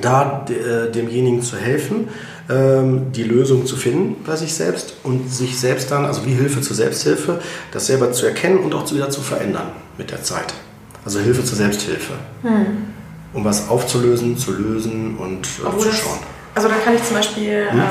[0.00, 2.08] da äh, demjenigen zu helfen,
[2.50, 6.60] ähm, die Lösung zu finden bei sich selbst und sich selbst dann, also wie Hilfe
[6.60, 7.40] zur Selbsthilfe,
[7.72, 10.54] das selber zu erkennen und auch wieder zu verändern mit der Zeit.
[11.04, 12.14] Also Hilfe zur Selbsthilfe.
[12.42, 12.66] Hm.
[13.32, 16.18] Um was aufzulösen, zu lösen und äh, zu schauen.
[16.54, 17.78] Also da kann ich zum Beispiel, hm?
[17.78, 17.86] ähm,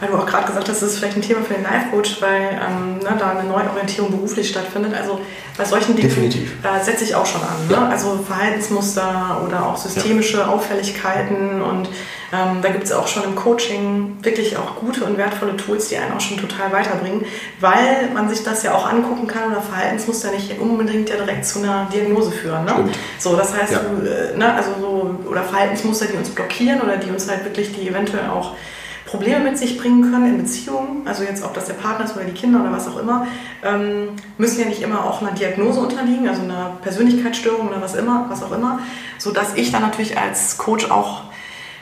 [0.00, 2.60] weil du auch gerade gesagt hast, das ist vielleicht ein Thema für den Life-Coach, weil
[2.60, 4.94] ähm, ne, da eine Neuorientierung beruflich stattfindet.
[4.94, 5.20] Also
[5.56, 7.66] bei solchen Dingen äh, setze ich auch schon an.
[7.68, 7.74] Ne?
[7.74, 7.88] Ja.
[7.88, 10.46] Also Verhaltensmuster oder auch systemische ja.
[10.48, 11.88] Auffälligkeiten und
[12.32, 15.96] ähm, da gibt es auch schon im Coaching wirklich auch gute und wertvolle Tools, die
[15.96, 17.24] einen auch schon total weiterbringen,
[17.60, 21.60] weil man sich das ja auch angucken kann oder Verhaltensmuster nicht unbedingt ja direkt zu
[21.60, 22.64] einer Diagnose führen.
[22.64, 22.90] Ne?
[23.18, 23.78] So, das heißt, ja.
[23.78, 27.88] äh, ne, also so, oder Verhaltensmuster, die uns blockieren oder die uns halt wirklich, die
[27.88, 28.56] eventuell auch
[29.06, 32.24] Probleme mit sich bringen können in Beziehungen, also jetzt ob das der Partner ist oder
[32.24, 33.26] die Kinder oder was auch immer,
[33.62, 38.26] ähm, müssen ja nicht immer auch einer Diagnose unterliegen, also einer Persönlichkeitsstörung oder was immer,
[38.28, 38.80] was auch immer,
[39.18, 41.22] so dass ich dann natürlich als Coach auch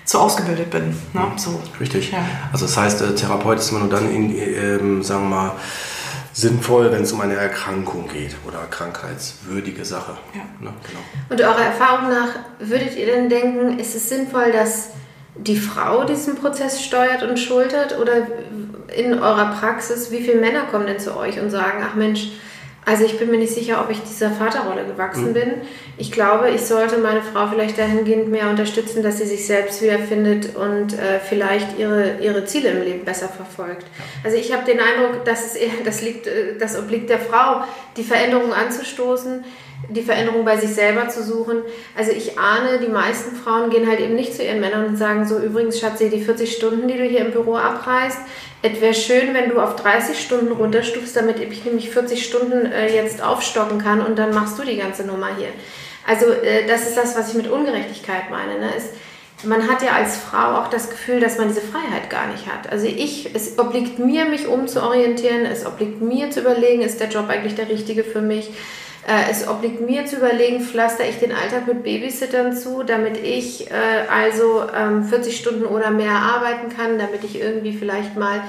[0.05, 0.95] so ausgebildet bin.
[1.15, 1.21] Ne?
[1.21, 1.39] Mhm.
[1.39, 1.63] So.
[1.81, 2.13] Richtig.
[2.13, 2.19] Ja.
[2.53, 5.53] Also das heißt, äh, Therapeut ist immer nur dann, in, äh, sagen wir mal,
[6.35, 10.19] sinnvoll, wenn es um eine Erkrankung geht oder krankheitswürdige Sache.
[10.35, 10.43] Ja.
[10.61, 10.75] Ne?
[10.87, 11.01] Genau.
[11.31, 14.91] Und eurer Erfahrung nach, würdet ihr denn denken, ist es sinnvoll, dass
[15.37, 17.99] die Frau diesen Prozess steuert und schultert?
[17.99, 18.27] Oder
[18.97, 22.31] in eurer Praxis, wie viele Männer kommen denn zu euch und sagen, ach Mensch,
[22.87, 25.35] also ich bin mir nicht sicher, ob ich dieser Vaterrolle gewachsen mhm.
[25.35, 25.53] bin.
[25.97, 30.55] Ich glaube, ich sollte meine Frau vielleicht dahingehend mehr unterstützen, dass sie sich selbst wiederfindet
[30.55, 33.87] und äh, vielleicht ihre, ihre Ziele im Leben besser verfolgt.
[34.23, 37.65] Also ich habe den Eindruck, dass es eher, das liegt, äh, das obliegt der Frau,
[37.97, 39.45] die Veränderung anzustoßen
[39.89, 41.63] die Veränderung bei sich selber zu suchen.
[41.97, 45.27] Also ich ahne, die meisten Frauen gehen halt eben nicht zu ihren Männern und sagen
[45.27, 48.19] so, übrigens Schatzi, die 40 Stunden, die du hier im Büro abreißt,
[48.63, 52.95] es wäre schön, wenn du auf 30 Stunden runterstufst, damit ich nämlich 40 Stunden äh,
[52.95, 55.49] jetzt aufstocken kann und dann machst du die ganze Nummer hier.
[56.07, 58.59] Also äh, das ist das, was ich mit Ungerechtigkeit meine.
[58.59, 58.71] Ne?
[58.77, 58.91] Es,
[59.47, 62.71] man hat ja als Frau auch das Gefühl, dass man diese Freiheit gar nicht hat.
[62.71, 67.29] Also ich, es obliegt mir, mich umzuorientieren, es obliegt mir zu überlegen, ist der Job
[67.29, 68.51] eigentlich der richtige für mich
[69.31, 73.75] es obliegt mir zu überlegen, pflaster ich den Alltag mit Babysittern zu, damit ich äh,
[74.11, 78.43] also ähm, 40 Stunden oder mehr arbeiten kann, damit ich irgendwie vielleicht mal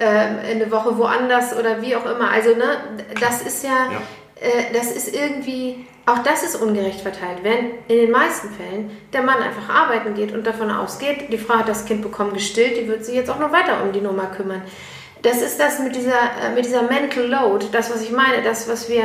[0.00, 2.30] äh, eine Woche woanders oder wie auch immer.
[2.30, 2.78] Also ne,
[3.20, 4.02] das ist ja, ja.
[4.40, 7.38] Äh, das ist irgendwie, auch das ist ungerecht verteilt.
[7.44, 11.58] Wenn in den meisten Fällen der Mann einfach arbeiten geht und davon ausgeht, die Frau
[11.58, 14.26] hat das Kind bekommen gestillt, die wird sich jetzt auch noch weiter um die Nummer
[14.26, 14.62] kümmern
[15.22, 18.68] das ist das mit dieser, äh, mit dieser Mental Load, das, was ich meine, das,
[18.68, 19.04] was wir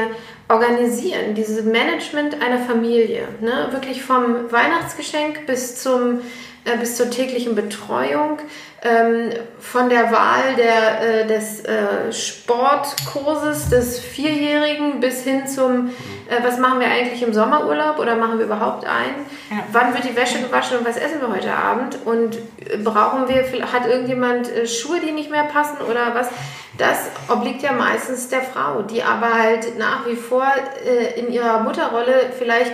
[0.50, 3.28] organisieren, dieses Management einer Familie.
[3.42, 3.68] Ne?
[3.72, 6.22] Wirklich vom Weihnachtsgeschenk bis, zum,
[6.66, 8.40] äh, bis zur täglichen Betreuung,
[8.88, 15.90] ähm, von der Wahl der, äh, des äh, Sportkurses des Vierjährigen bis hin zum,
[16.30, 19.26] äh, was machen wir eigentlich im Sommerurlaub oder machen wir überhaupt einen?
[19.50, 19.58] Ja.
[19.72, 21.98] Wann wird die Wäsche gewaschen und was essen wir heute Abend?
[22.06, 22.38] Und
[22.84, 26.30] brauchen wir, hat irgendjemand äh, Schuhe, die nicht mehr passen oder was?
[26.78, 30.46] Das obliegt ja meistens der Frau, die aber halt nach wie vor
[30.86, 32.74] äh, in ihrer Mutterrolle vielleicht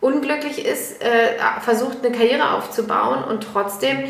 [0.00, 4.04] unglücklich ist, äh, versucht eine Karriere aufzubauen und trotzdem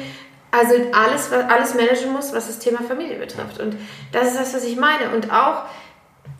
[0.50, 3.60] also alles, alles managen muss, was das Thema Familie betrifft.
[3.60, 3.76] Und
[4.12, 5.10] das ist das, was ich meine.
[5.14, 5.64] Und auch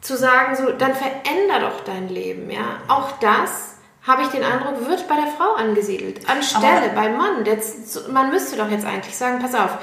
[0.00, 2.78] zu sagen, so, dann veränder doch dein Leben, ja.
[2.88, 6.28] Auch das, habe ich den Eindruck, wird bei der Frau angesiedelt.
[6.28, 7.44] Anstelle Aber beim Mann.
[7.44, 9.78] Jetzt, man müsste doch jetzt eigentlich sagen, pass auf,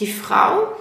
[0.00, 0.74] die Frau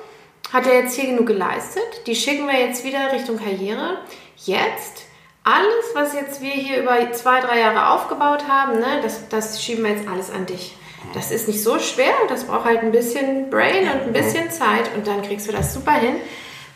[0.53, 3.97] hat ja jetzt hier genug geleistet, die schicken wir jetzt wieder Richtung Karriere.
[4.37, 5.03] Jetzt
[5.43, 9.83] alles, was jetzt wir hier über zwei, drei Jahre aufgebaut haben, ne, das, das schieben
[9.83, 10.77] wir jetzt alles an dich.
[11.13, 14.93] Das ist nicht so schwer, das braucht halt ein bisschen Brain und ein bisschen Zeit
[14.95, 16.15] und dann kriegst du das super hin.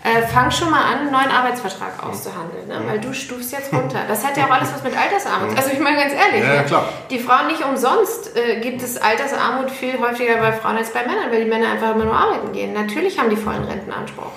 [0.04, 2.82] Äh, fang schon mal an, einen neuen Arbeitsvertrag auszuhandeln, ne?
[2.88, 4.00] weil du stufst jetzt runter.
[4.08, 5.56] Das hat ja auch alles was mit Altersarmut.
[5.56, 9.70] Also ich meine ganz ehrlich, ja, ja, die Frauen nicht umsonst äh, gibt es Altersarmut
[9.70, 12.74] viel häufiger bei Frauen als bei Männern, weil die Männer einfach immer nur arbeiten gehen.
[12.74, 14.32] Natürlich haben die vollen Rentenanspruch.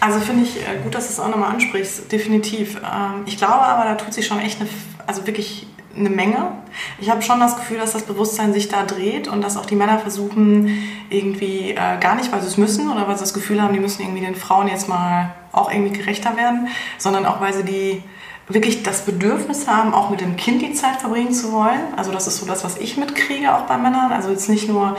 [0.00, 2.76] Also finde ich äh, gut, dass du es auch nochmal ansprichst, definitiv.
[2.76, 4.68] Ähm, ich glaube aber, da tut sich schon echt eine,
[5.06, 5.66] also wirklich
[5.98, 6.52] eine Menge.
[7.00, 9.76] Ich habe schon das Gefühl, dass das Bewusstsein sich da dreht und dass auch die
[9.76, 10.70] Männer versuchen,
[11.10, 13.80] irgendwie äh, gar nicht, weil sie es müssen oder weil sie das Gefühl haben, die
[13.80, 16.68] müssen irgendwie den Frauen jetzt mal auch irgendwie gerechter werden,
[16.98, 18.02] sondern auch, weil sie die
[18.48, 21.80] wirklich das Bedürfnis haben, auch mit dem Kind die Zeit verbringen zu wollen.
[21.96, 24.10] Also das ist so das, was ich mitkriege auch bei Männern.
[24.10, 24.96] Also jetzt nicht nur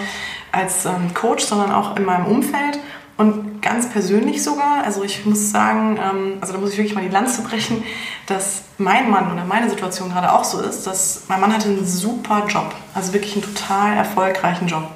[0.51, 2.79] als ähm, Coach, sondern auch in meinem Umfeld.
[3.19, 7.03] Und ganz persönlich sogar, also ich muss sagen, ähm, also da muss ich wirklich mal
[7.03, 7.83] die Lanze brechen,
[8.27, 11.85] dass mein Mann oder meine Situation gerade auch so ist, dass mein Mann hatte einen
[11.85, 14.87] super Job, also wirklich einen total erfolgreichen Job.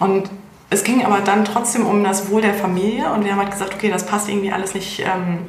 [0.00, 0.28] Und
[0.68, 3.72] es ging aber dann trotzdem um das Wohl der Familie und wir haben halt gesagt,
[3.72, 5.46] okay, das passt irgendwie alles nicht ähm,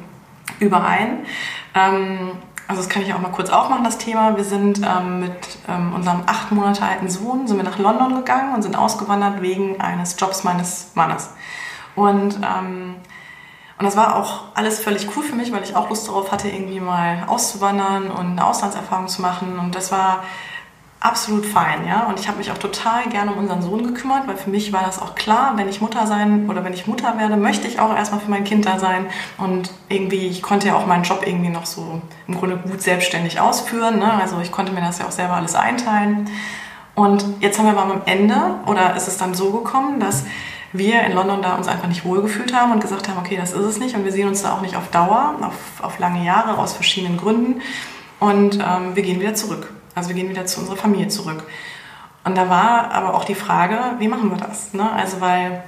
[0.60, 1.26] überein.
[1.74, 4.36] Ähm, also das kann ich auch mal kurz aufmachen, das Thema.
[4.36, 8.54] Wir sind ähm, mit ähm, unserem acht Monate alten Sohn sind wir nach London gegangen
[8.54, 11.30] und sind ausgewandert wegen eines Jobs meines Mannes.
[11.94, 12.96] Und, ähm,
[13.78, 16.48] und das war auch alles völlig cool für mich, weil ich auch Lust darauf hatte,
[16.48, 19.58] irgendwie mal auszuwandern und eine Auslandserfahrung zu machen.
[19.58, 20.22] Und das war
[21.02, 22.06] absolut fein, ja.
[22.06, 24.82] Und ich habe mich auch total gerne um unseren Sohn gekümmert, weil für mich war
[24.82, 27.94] das auch klar, wenn ich Mutter sein oder wenn ich Mutter werde, möchte ich auch
[27.94, 29.06] erstmal für mein Kind da sein.
[29.38, 33.40] Und irgendwie, ich konnte ja auch meinen Job irgendwie noch so im Grunde gut selbstständig
[33.40, 33.98] ausführen.
[33.98, 34.12] Ne?
[34.12, 36.30] Also ich konnte mir das ja auch selber alles einteilen.
[36.94, 38.36] Und jetzt haben wir aber am Ende,
[38.66, 40.24] oder ist es dann so gekommen, dass
[40.72, 43.64] wir in London da uns einfach nicht wohlgefühlt haben und gesagt haben, okay, das ist
[43.64, 46.58] es nicht und wir sehen uns da auch nicht auf Dauer, auf, auf lange Jahre
[46.58, 47.60] aus verschiedenen Gründen
[48.20, 49.72] und ähm, wir gehen wieder zurück.
[49.94, 51.44] Also wir gehen wieder zu unserer Familie zurück.
[52.24, 54.72] Und da war aber auch die Frage, wie machen wir das?
[54.72, 54.90] Ne?
[54.90, 55.64] Also weil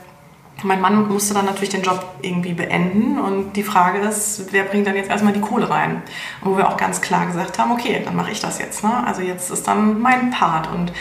[0.62, 4.86] mein Mann musste dann natürlich den Job irgendwie beenden und die Frage ist, wer bringt
[4.86, 6.02] dann jetzt erstmal die Kohle rein?
[6.40, 8.84] Und wo wir auch ganz klar gesagt haben, okay, dann mache ich das jetzt.
[8.84, 9.05] Ne?
[9.07, 10.92] Also jetzt ist dann mein Part und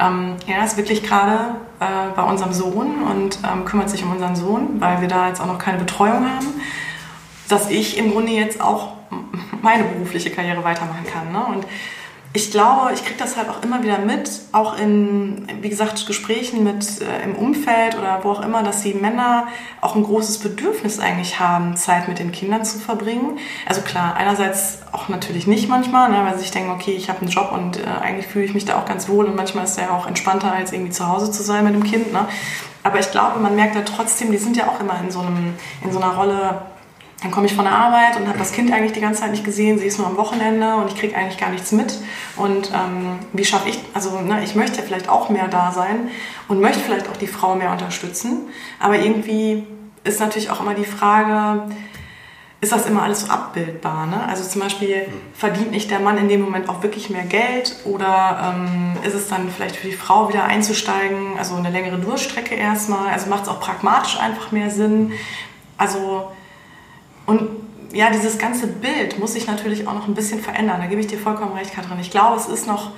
[0.00, 1.84] ähm, er ist wirklich gerade äh,
[2.16, 5.46] bei unserem Sohn und ähm, kümmert sich um unseren Sohn, weil wir da jetzt auch
[5.46, 6.48] noch keine Betreuung haben,
[7.48, 8.94] dass ich im Grunde jetzt auch
[9.60, 11.32] meine berufliche Karriere weitermachen kann.
[11.32, 11.44] Ne?
[11.54, 11.66] Und
[12.34, 16.64] ich glaube, ich kriege das halt auch immer wieder mit, auch in, wie gesagt, Gesprächen
[16.64, 19.48] mit äh, im Umfeld oder wo auch immer, dass die Männer
[19.82, 23.38] auch ein großes Bedürfnis eigentlich haben, Zeit mit den Kindern zu verbringen.
[23.66, 27.20] Also klar, einerseits auch natürlich nicht manchmal, ne, weil sie sich denken, okay, ich habe
[27.20, 29.72] einen Job und äh, eigentlich fühle ich mich da auch ganz wohl und manchmal ist
[29.72, 32.14] es ja auch entspannter, als irgendwie zu Hause zu sein mit dem Kind.
[32.14, 32.26] Ne?
[32.82, 35.54] Aber ich glaube, man merkt ja trotzdem, die sind ja auch immer in so, einem,
[35.84, 36.62] in so einer Rolle,
[37.22, 39.44] dann komme ich von der Arbeit und habe das Kind eigentlich die ganze Zeit nicht
[39.44, 41.98] gesehen, sie ist nur am Wochenende und ich kriege eigentlich gar nichts mit.
[42.36, 46.08] Und ähm, wie schaffe ich, also ne, ich möchte ja vielleicht auch mehr da sein
[46.48, 48.48] und möchte vielleicht auch die Frau mehr unterstützen.
[48.80, 49.64] Aber irgendwie
[50.02, 51.62] ist natürlich auch immer die Frage,
[52.60, 54.06] ist das immer alles so abbildbar?
[54.06, 54.24] Ne?
[54.28, 58.54] Also zum Beispiel, verdient nicht der Mann in dem Moment auch wirklich mehr Geld oder
[58.56, 63.12] ähm, ist es dann vielleicht für die Frau wieder einzusteigen, also eine längere Durststrecke erstmal?
[63.12, 65.12] Also macht es auch pragmatisch einfach mehr Sinn?
[65.76, 66.32] Also
[67.32, 67.48] und
[67.92, 70.80] ja, dieses ganze Bild muss sich natürlich auch noch ein bisschen verändern.
[70.80, 71.98] Da gebe ich dir vollkommen recht, Katrin.
[72.00, 72.92] Ich glaube, es ist noch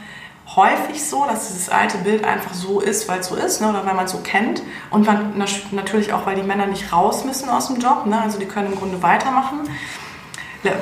[0.56, 3.84] häufig so, dass dieses alte Bild einfach so ist, weil es so ist ne, oder
[3.86, 4.62] weil man es so kennt.
[4.90, 5.36] Und man,
[5.72, 8.06] natürlich auch, weil die Männer nicht raus müssen aus dem Job.
[8.06, 9.60] Ne, also die können im Grunde weitermachen.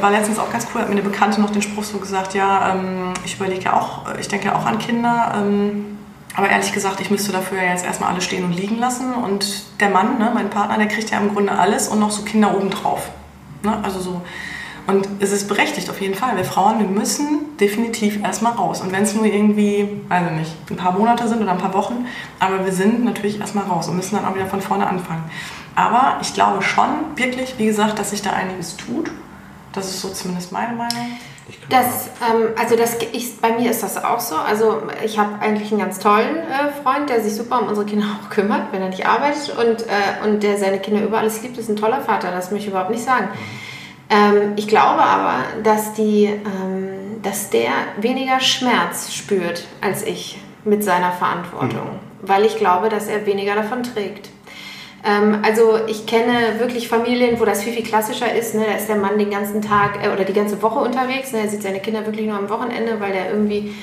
[0.00, 2.74] War letztens auch ganz cool, hat mir eine Bekannte noch den Spruch so gesagt, ja,
[2.74, 5.32] ähm, ich überlege ja auch, ich denke ja auch an Kinder.
[5.36, 5.98] Ähm,
[6.34, 9.12] aber ehrlich gesagt, ich müsste dafür ja jetzt erstmal alle stehen und liegen lassen.
[9.14, 12.22] Und der Mann, ne, mein Partner, der kriegt ja im Grunde alles und noch so
[12.22, 13.10] Kinder obendrauf.
[13.62, 13.78] Ne?
[13.82, 14.22] Also so.
[14.86, 16.36] Und es ist berechtigt auf jeden Fall.
[16.36, 18.80] Wir Frauen, wir müssen definitiv erstmal raus.
[18.80, 21.72] Und wenn es nur irgendwie, weiß ich nicht, ein paar Monate sind oder ein paar
[21.74, 22.06] Wochen,
[22.40, 25.22] aber wir sind natürlich erstmal raus und müssen dann auch wieder von vorne anfangen.
[25.76, 29.10] Aber ich glaube schon wirklich, wie gesagt, dass sich da einiges tut.
[29.72, 31.18] Das ist so zumindest meine Meinung.
[31.68, 34.36] Das, ähm, also das, ich, bei mir ist das auch so.
[34.36, 38.06] Also ich habe eigentlich einen ganz tollen äh, Freund, der sich super um unsere Kinder
[38.20, 41.56] auch kümmert, wenn er nicht arbeitet und, äh, und der seine Kinder über alles liebt,
[41.58, 42.30] ist ein toller Vater.
[42.30, 43.28] Das möchte ich überhaupt nicht sagen.
[44.10, 50.84] Ähm, ich glaube aber, dass, die, ähm, dass der weniger Schmerz spürt als ich mit
[50.84, 52.28] seiner Verantwortung, mhm.
[52.28, 54.30] weil ich glaube, dass er weniger davon trägt.
[55.04, 58.54] Ähm, also ich kenne wirklich Familien, wo das viel, viel klassischer ist.
[58.54, 58.64] Ne?
[58.66, 61.32] Da ist der Mann den ganzen Tag äh, oder die ganze Woche unterwegs.
[61.32, 61.40] Ne?
[61.40, 63.74] Er sieht seine Kinder wirklich nur am Wochenende, weil der irgendwie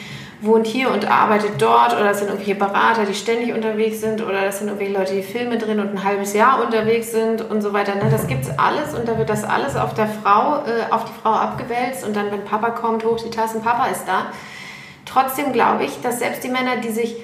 [0.42, 4.42] wohnt hier und arbeitet dort oder das sind irgendwelche Berater, die ständig unterwegs sind oder
[4.46, 7.74] das sind irgendwelche Leute, die Filme drehen und ein halbes Jahr unterwegs sind und so
[7.74, 7.96] weiter.
[7.96, 8.10] Ne?
[8.10, 11.32] Das gibt's alles und da wird das alles auf der Frau, äh, auf die Frau
[11.32, 14.28] abgewälzt und dann, wenn Papa kommt, hoch die Tassen, Papa ist da.
[15.06, 17.18] Trotzdem glaube ich, dass selbst die Männer, die sich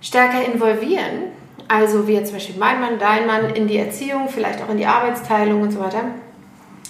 [0.00, 1.30] stärker involvieren,
[1.70, 4.86] also wie zum Beispiel mein Mann, dein Mann in die Erziehung, vielleicht auch in die
[4.86, 6.02] Arbeitsteilung und so weiter,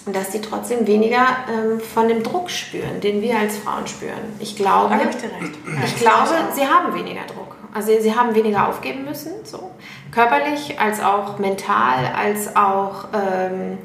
[0.07, 4.17] dass sie trotzdem weniger ähm, von dem Druck spüren, den wir als Frauen spüren.
[4.39, 7.55] Ich glaube, ich, ich glaube, sie haben weniger Druck.
[7.71, 9.69] Also sie haben weniger aufgeben müssen, so
[10.11, 13.77] körperlich als auch mental, als auch ähm,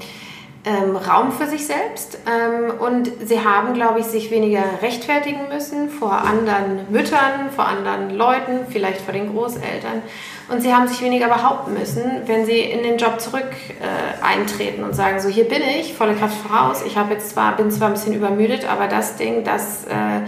[0.65, 2.19] ähm, Raum für sich selbst.
[2.27, 8.17] Ähm, und sie haben, glaube ich, sich weniger rechtfertigen müssen vor anderen Müttern, vor anderen
[8.17, 10.03] Leuten, vielleicht vor den Großeltern.
[10.49, 14.85] Und sie haben sich weniger behaupten müssen, wenn sie in den Job zurück äh, eintreten
[14.85, 16.83] und sagen, so hier bin ich, volle Kraft voraus.
[16.87, 20.19] Ich habe jetzt zwar, bin zwar ein bisschen übermüdet, aber das Ding, das, äh,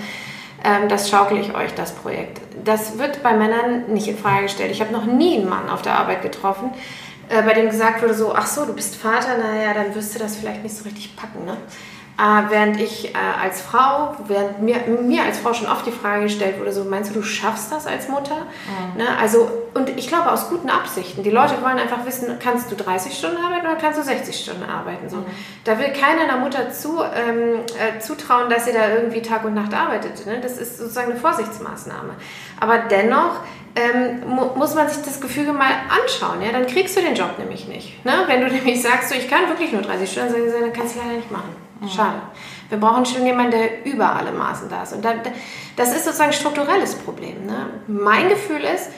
[0.65, 2.41] äh, das schaukel ich euch, das Projekt.
[2.65, 4.73] Das wird bei Männern nicht in Frage gestellt.
[4.73, 6.71] Ich habe noch nie einen Mann auf der Arbeit getroffen,
[7.29, 10.19] äh, bei dem gesagt wurde so, ach so, du bist Vater, naja, dann wirst du
[10.19, 11.45] das vielleicht nicht so richtig packen.
[11.45, 11.57] Ne?
[12.19, 16.25] Äh, während ich äh, als Frau, während mir, mir als Frau schon oft die Frage
[16.25, 18.35] gestellt wurde, so meinst du, du schaffst das als Mutter?
[18.35, 18.99] Mhm.
[18.99, 19.05] Ne?
[19.21, 21.23] Also, und ich glaube aus guten Absichten.
[21.23, 24.65] Die Leute wollen einfach wissen, kannst du 30 Stunden arbeiten oder kannst du 60 Stunden
[24.65, 25.09] arbeiten?
[25.09, 25.19] So.
[25.19, 25.27] Mhm.
[25.63, 29.55] Da will keiner einer Mutter zu, ähm, äh, zutrauen, dass sie da irgendwie Tag und
[29.55, 30.27] Nacht arbeitet.
[30.27, 30.41] Ne?
[30.43, 32.15] Das ist sozusagen eine Vorsichtsmaßnahme.
[32.59, 33.43] Aber dennoch
[33.77, 36.43] ähm, mu muss man sich das Gefüge mal anschauen.
[36.43, 36.51] Ja?
[36.51, 38.05] Dann kriegst du den Job nämlich nicht.
[38.05, 38.13] Ne?
[38.27, 41.13] Wenn du nämlich sagst, so, ich kann wirklich nur 30 Stunden, dann kannst du leider
[41.13, 41.68] nicht machen.
[41.87, 42.21] Schade.
[42.69, 44.93] Wir brauchen schon jemanden, der über alle Maßen da ist.
[44.93, 45.05] Und
[45.77, 47.47] das ist sozusagen ein strukturelles Problem.
[47.47, 47.71] Ne?
[47.87, 48.91] Mein Gefühl ist,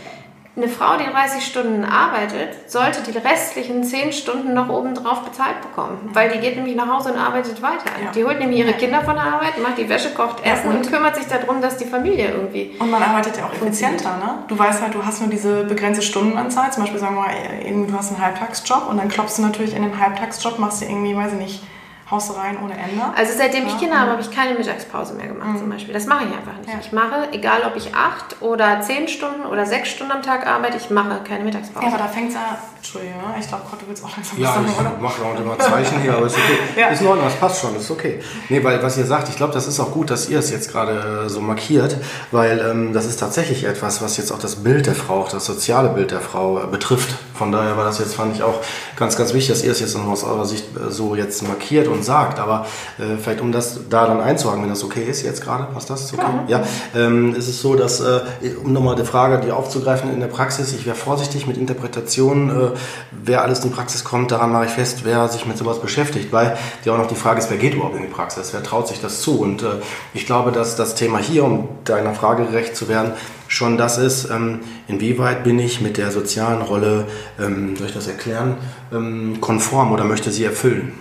[0.56, 6.10] eine Frau, die 30 Stunden arbeitet, sollte die restlichen 10 Stunden noch obendrauf bezahlt bekommen.
[6.12, 7.90] Weil die geht nämlich nach Hause und arbeitet weiter.
[8.04, 8.10] Ja.
[8.10, 10.76] Die holt nämlich ihre Kinder von der Arbeit, macht die Wäsche, kocht Essen ja, und,
[10.78, 12.74] und, kümmert sich darum, dass die Familie irgendwie.
[12.80, 14.16] Und man arbeitet ja auch effizienter.
[14.16, 14.44] Ne?
[14.48, 16.72] Du weißt halt, du hast nur diese begrenzte Stundenanzahl.
[16.72, 19.82] Zum Beispiel sagen wir mal, du hast einen Halbtagsjob und dann klopfst du natürlich in
[19.82, 21.62] den Halbtagsjob, machst du irgendwie, weiß ich nicht,
[22.10, 23.02] haust rein ohne Ende.
[23.16, 23.68] Also seitdem ja.
[23.68, 25.58] ich Kinder habe, habe ich keine Mittagspause mehr gemacht mhm.
[25.58, 25.94] zum Beispiel.
[25.94, 26.68] Das mache ich einfach nicht.
[26.68, 26.78] Ja.
[26.80, 30.76] Ich mache, egal ob ich acht oder zehn Stunden oder sechs Stunden am Tag arbeite,
[30.76, 31.86] ich mache keine Mittagspause.
[31.86, 32.58] Ja, aber da fängt es ja...
[32.76, 34.92] Entschuldigung, ich glaube, Gott, du willst auch langsam ja, was sagen, oder?
[34.96, 36.58] ich mache auch immer Zeichen hier, aber ist okay.
[36.80, 36.88] ja.
[36.88, 38.20] Ist in Ordnung, das passt schon, ist okay.
[38.48, 40.72] Nee, weil was ihr sagt, ich glaube, das ist auch gut, dass ihr es jetzt
[40.72, 41.96] gerade äh, so markiert,
[42.32, 45.44] weil ähm, das ist tatsächlich etwas, was jetzt auch das Bild der Frau, auch das
[45.44, 47.14] soziale Bild der Frau äh, betrifft.
[47.40, 48.60] Von daher war das jetzt, fand ich auch
[48.96, 51.88] ganz, ganz wichtig, dass ihr es jetzt noch aus eurer Sicht äh, so jetzt markiert
[51.88, 52.38] und sagt.
[52.38, 52.66] Aber
[52.98, 56.12] äh, vielleicht um das da dann einzuhaken, wenn das okay ist, jetzt gerade, passt das?
[56.12, 56.22] Okay?
[56.48, 56.62] Ja,
[56.94, 58.20] ähm, ist es so, dass, äh,
[58.62, 62.70] um nochmal die Frage, die aufzugreifen in der Praxis, ich wäre vorsichtig mit Interpretationen, äh,
[63.10, 66.34] wer alles in die Praxis kommt, daran mache ich fest, wer sich mit sowas beschäftigt,
[66.34, 68.86] weil ja auch noch die Frage ist, wer geht überhaupt in die Praxis, wer traut
[68.86, 69.40] sich das zu?
[69.40, 69.76] Und äh,
[70.12, 73.12] ich glaube, dass das Thema hier, um deiner Frage gerecht zu werden,
[73.50, 77.06] schon das ist, ähm, inwieweit bin ich mit der sozialen Rolle,
[77.38, 78.56] ähm, soll ich das erklären,
[78.92, 80.92] ähm, konform oder möchte sie erfüllen?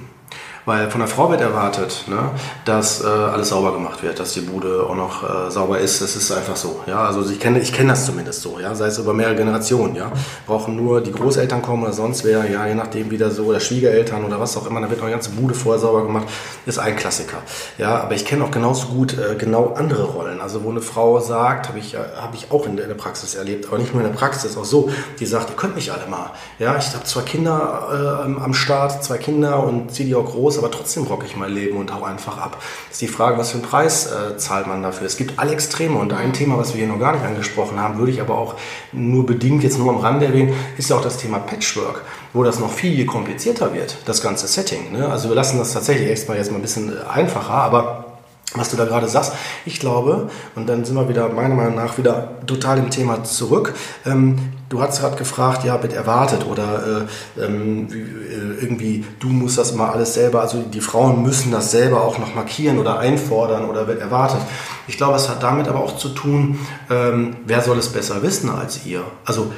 [0.65, 2.31] Weil von der Frau wird erwartet, ne,
[2.65, 6.01] dass äh, alles sauber gemacht wird, dass die Bude auch noch äh, sauber ist.
[6.01, 6.81] Das ist einfach so.
[6.85, 7.05] Ja?
[7.05, 8.75] Also ich kenne ich kenn das zumindest so, ja?
[8.75, 9.95] sei es über mehrere Generationen.
[9.95, 10.11] Ja?
[10.45, 14.23] Brauchen nur die Großeltern kommen oder sonst wer, ja, je nachdem wieder so, oder Schwiegereltern
[14.25, 16.27] oder was auch immer, da wird noch die ganze Bude vorher sauber gemacht.
[16.65, 17.37] Ist ein Klassiker.
[17.77, 18.01] Ja?
[18.01, 20.41] Aber ich kenne auch genauso gut äh, genau andere Rollen.
[20.41, 22.97] Also wo eine Frau sagt, habe ich, äh, hab ich auch in der, in der
[22.97, 24.89] Praxis erlebt, aber nicht nur in der Praxis, auch so,
[25.19, 26.31] die sagt, ihr könnt mich alle mal.
[26.59, 26.77] Ja?
[26.77, 30.57] Ich habe zwei Kinder äh, am Start, zwei Kinder und ziehe die auch groß groß,
[30.57, 32.61] aber trotzdem rocke ich mein Leben und hau einfach ab.
[32.89, 35.05] Ist die Frage, was für einen Preis äh, zahlt man dafür?
[35.05, 37.99] Es gibt alle Extreme und ein Thema, was wir hier noch gar nicht angesprochen haben,
[37.99, 38.55] würde ich aber auch
[38.91, 42.59] nur bedingt jetzt nur am Rande erwähnen, ist ja auch das Thema Patchwork, wo das
[42.59, 44.91] noch viel komplizierter wird, das ganze Setting.
[44.91, 45.07] Ne?
[45.07, 48.08] Also wir lassen das tatsächlich erstmal jetzt mal ein bisschen einfacher, aber
[48.55, 49.33] was du da gerade sagst.
[49.65, 53.75] Ich glaube, und dann sind wir wieder meiner Meinung nach wieder total im Thema zurück.
[54.05, 54.39] Ähm,
[54.69, 57.05] du hast gerade gefragt, ja, wird erwartet oder
[57.37, 61.71] äh, ähm, äh, irgendwie, du musst das mal alles selber, also die Frauen müssen das
[61.71, 64.41] selber auch noch markieren oder einfordern oder wird erwartet.
[64.87, 68.49] Ich glaube, es hat damit aber auch zu tun, ähm, wer soll es besser wissen
[68.49, 69.03] als ihr?
[69.25, 69.51] Also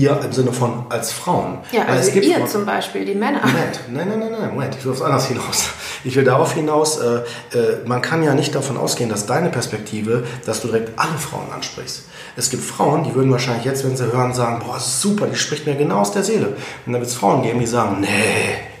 [0.00, 1.58] ihr im Sinne von als Frauen.
[1.72, 3.40] Ja, Weil also ihr zum Beispiel, die Männer.
[3.40, 5.64] Moment, nein, nein, nein, nein, Moment, ich will aufs anders hinaus.
[6.04, 7.16] Ich will darauf hinaus, äh,
[7.56, 11.50] äh, man kann ja nicht davon ausgehen, dass deine Perspektive, dass du direkt alle Frauen
[11.52, 12.04] ansprichst.
[12.36, 15.66] Es gibt Frauen, die würden wahrscheinlich jetzt, wenn sie hören, sagen, boah, super, die spricht
[15.66, 16.48] mir genau aus der Seele.
[16.86, 18.06] Und dann wird es Frauen geben, die sagen, nee,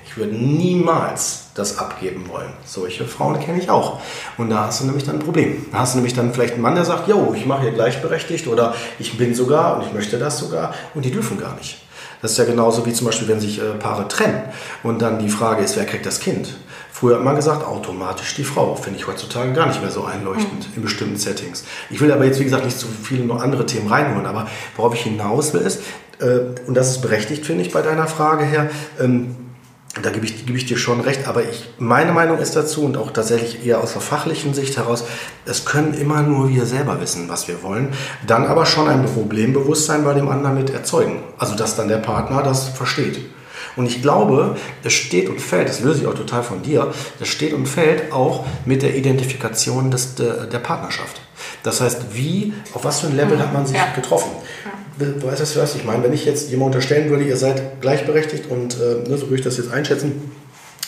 [0.06, 2.52] ich würde niemals das abgeben wollen.
[2.64, 4.00] Solche Frauen kenne ich auch.
[4.36, 5.66] Und da hast du nämlich dann ein Problem.
[5.72, 8.46] Da hast du nämlich dann vielleicht einen Mann, der sagt, jo, ich mache hier gleichberechtigt
[8.46, 11.78] oder ich bin sogar und ich möchte das sogar und die dürfen gar nicht.
[12.20, 14.42] Das ist ja genauso wie zum Beispiel, wenn sich äh, Paare trennen
[14.82, 16.56] und dann die Frage ist, wer kriegt das Kind?
[16.90, 18.74] Früher hat man gesagt, automatisch die Frau.
[18.74, 20.76] Finde ich heutzutage gar nicht mehr so einleuchtend mhm.
[20.76, 21.64] in bestimmten Settings.
[21.90, 24.94] Ich will aber jetzt, wie gesagt, nicht zu viele noch andere Themen reinholen, aber worauf
[24.94, 25.82] ich hinaus will ist,
[26.20, 29.36] äh, und das ist berechtigt, finde ich, bei deiner Frage her, ähm,
[30.02, 32.96] da gebe ich, gebe ich dir schon recht, aber ich, meine Meinung ist dazu und
[32.96, 35.04] auch tatsächlich eher aus der fachlichen Sicht heraus,
[35.44, 37.92] es können immer nur wir selber wissen, was wir wollen,
[38.26, 41.22] dann aber schon ein Problembewusstsein bei dem anderen mit erzeugen.
[41.38, 43.18] Also, dass dann der Partner das versteht.
[43.76, 47.28] Und ich glaube, es steht und fällt, das löse ich auch total von dir, das
[47.28, 51.20] steht und fällt auch mit der Identifikation des, der, der Partnerschaft.
[51.62, 53.86] Das heißt, wie, auf was für ein Level hat man sich ja.
[53.94, 54.30] getroffen?
[54.98, 56.02] Ja du weißt, was ich meine.
[56.02, 59.42] Wenn ich jetzt jemand unterstellen würde, ihr seid gleichberechtigt und äh, ne, so würde ich
[59.42, 60.30] das jetzt einschätzen,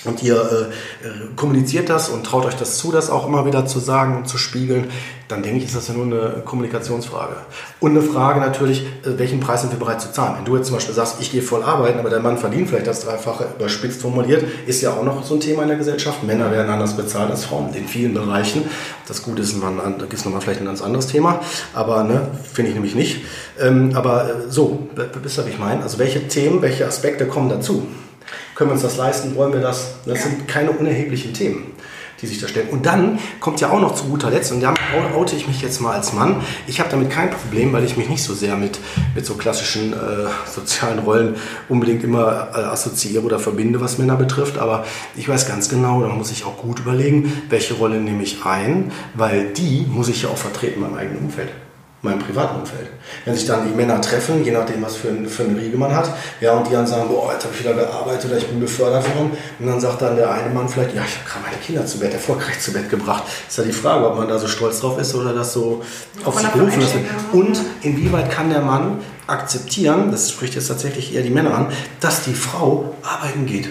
[0.05, 0.71] und ihr
[1.05, 4.29] äh, kommuniziert das und traut euch das zu, das auch immer wieder zu sagen und
[4.29, 4.91] zu spiegeln,
[5.31, 7.37] dann denke ich, ist das ja nur eine Kommunikationsfrage.
[7.79, 10.37] Und eine Frage natürlich, äh, welchen Preis sind wir bereit zu zahlen?
[10.39, 12.87] Wenn du jetzt zum Beispiel sagst, ich gehe voll arbeiten, aber der Mann verdient vielleicht
[12.87, 16.23] das Dreifache überspitzt formuliert, ist ja auch noch so ein Thema in der Gesellschaft.
[16.25, 18.63] Männer werden anders bezahlt als Frauen in vielen Bereichen.
[19.07, 21.41] Das Gute ist, man, da gibt es nochmal vielleicht ein ganz anderes Thema,
[21.75, 23.25] aber ne, finde ich nämlich nicht.
[23.61, 24.89] Ähm, aber äh, so,
[25.23, 25.83] wisst ihr, was ich meine?
[25.83, 27.87] Also welche Themen, welche Aspekte kommen dazu?
[28.55, 29.35] Können wir uns das leisten?
[29.37, 29.95] Wollen wir das?
[30.05, 31.70] Das sind keine unerheblichen Themen,
[32.21, 32.69] die sich da stellen.
[32.69, 34.75] Und dann kommt ja auch noch zu guter Letzt, und da
[35.17, 36.37] oute ich mich jetzt mal als Mann.
[36.67, 38.79] Ich habe damit kein Problem, weil ich mich nicht so sehr mit,
[39.15, 39.97] mit so klassischen äh,
[40.47, 41.37] sozialen Rollen
[41.69, 44.59] unbedingt immer äh, assoziiere oder verbinde, was Männer betrifft.
[44.59, 44.85] Aber
[45.17, 48.93] ich weiß ganz genau, da muss ich auch gut überlegen, welche Rolle nehme ich ein,
[49.15, 51.51] weil die muss ich ja auch vertreten in meinem eigenen Umfeld
[52.03, 52.89] meinem privaten Umfeld.
[53.25, 55.95] Wenn sich dann die Männer treffen, je nachdem, was für, ein, für eine Riege man
[55.95, 58.61] hat, ja, und die dann sagen, boah, jetzt habe ich wieder gearbeitet oder ich bin
[58.61, 61.57] befördert worden, und dann sagt dann der eine Mann vielleicht, ja, ich habe gerade meine
[61.59, 63.25] Kinder zu Bett, erfolgreich zu Bett gebracht.
[63.49, 65.83] Ist ja die Frage, ob man da so stolz drauf ist oder das so
[66.25, 66.95] auf sich berufen ist.
[67.33, 71.67] Und inwieweit kann der Mann akzeptieren, das spricht jetzt tatsächlich eher die Männer an,
[72.01, 73.69] dass die Frau arbeiten geht.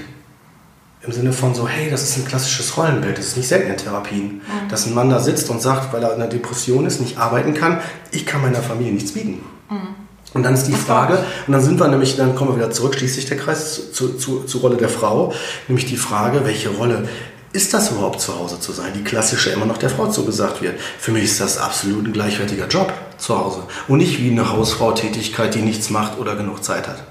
[1.10, 3.78] Im Sinne von so, hey, das ist ein klassisches Rollenbild, das ist nicht selten in
[3.78, 4.26] Therapien.
[4.26, 4.70] Mhm.
[4.70, 7.56] Dass ein Mann da sitzt und sagt, weil er in einer Depression ist, nicht arbeiten
[7.56, 7.80] kann,
[8.12, 9.42] ich kann meiner Familie nichts bieten.
[9.72, 9.96] Mhm.
[10.36, 12.94] Und dann ist die Frage, und dann sind wir nämlich, dann kommen wir wieder zurück,
[12.94, 15.34] schließt sich der Kreis zu, zu, zur Rolle der Frau,
[15.68, 17.08] nämlich die Frage, welche Rolle
[17.54, 18.94] ist das überhaupt zu Hause zu sein?
[18.96, 20.80] Die klassische immer noch der Frau zugesagt wird.
[21.00, 25.56] Für mich ist das absolut ein gleichwertiger Job zu Hause und nicht wie eine Hausfrau-Tätigkeit,
[25.56, 27.04] die nichts macht oder genug Zeit hat.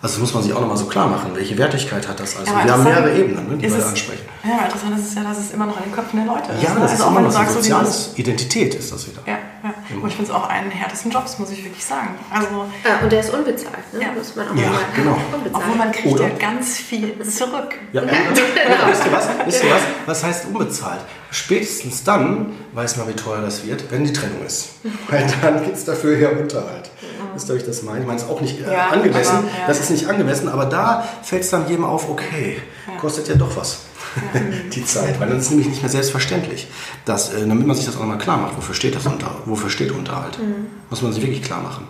[0.00, 1.32] Also das muss man sich auch nochmal so klar machen.
[1.34, 2.36] Welche Wertigkeit hat das?
[2.36, 4.22] Also ja, wir haben mehrere Ebenen, ne, die wir da ansprechen.
[4.44, 6.62] Ja, interessant ist es ja, dass es immer noch in den Köpfen der Leute ist.
[6.62, 6.80] Ja, ne?
[6.80, 9.22] das also ist immer noch so soziales Identität ist das wieder.
[9.26, 9.74] Ja, ja.
[9.88, 10.02] Mhm.
[10.02, 12.10] Und ich finde es auch einen der härtesten Jobs, muss ich wirklich sagen.
[12.30, 14.02] Also, ja, und der ist unbezahlt, ne?
[14.02, 14.12] Ja.
[14.12, 15.10] muss man auch ja, mal genau.
[15.34, 15.64] Unbezahlt.
[15.64, 16.28] Obwohl man kriegt Oder?
[16.28, 17.74] ja ganz viel zurück.
[17.92, 18.08] Ja, ja.
[18.12, 18.90] genau.
[18.90, 19.28] wisst, ihr was?
[19.46, 19.82] wisst ihr was?
[20.06, 21.00] Was heißt unbezahlt?
[21.32, 24.70] Spätestens dann weiß man, wie teuer das wird, wenn die Trennung ist.
[25.08, 26.90] Weil dann gibt es dafür ja Unterhalt.
[27.38, 28.00] Wisst ihr, ich das meine?
[28.00, 29.36] Ich meine, es ist auch nicht äh, ja, angemessen.
[29.36, 29.66] Aber, ja.
[29.68, 32.60] Das ist nicht angemessen, aber da fällt es dann jedem auf, okay,
[33.00, 33.82] kostet ja doch was.
[34.74, 36.66] die Zeit, weil dann ist es nämlich nicht mehr selbstverständlich.
[37.04, 39.70] Dass, äh, damit man sich das auch nochmal klar macht, wofür steht das unter, wofür
[39.70, 40.36] steht Unterhalt.
[40.40, 40.66] Mhm.
[40.90, 41.86] Muss man sich wirklich klar machen.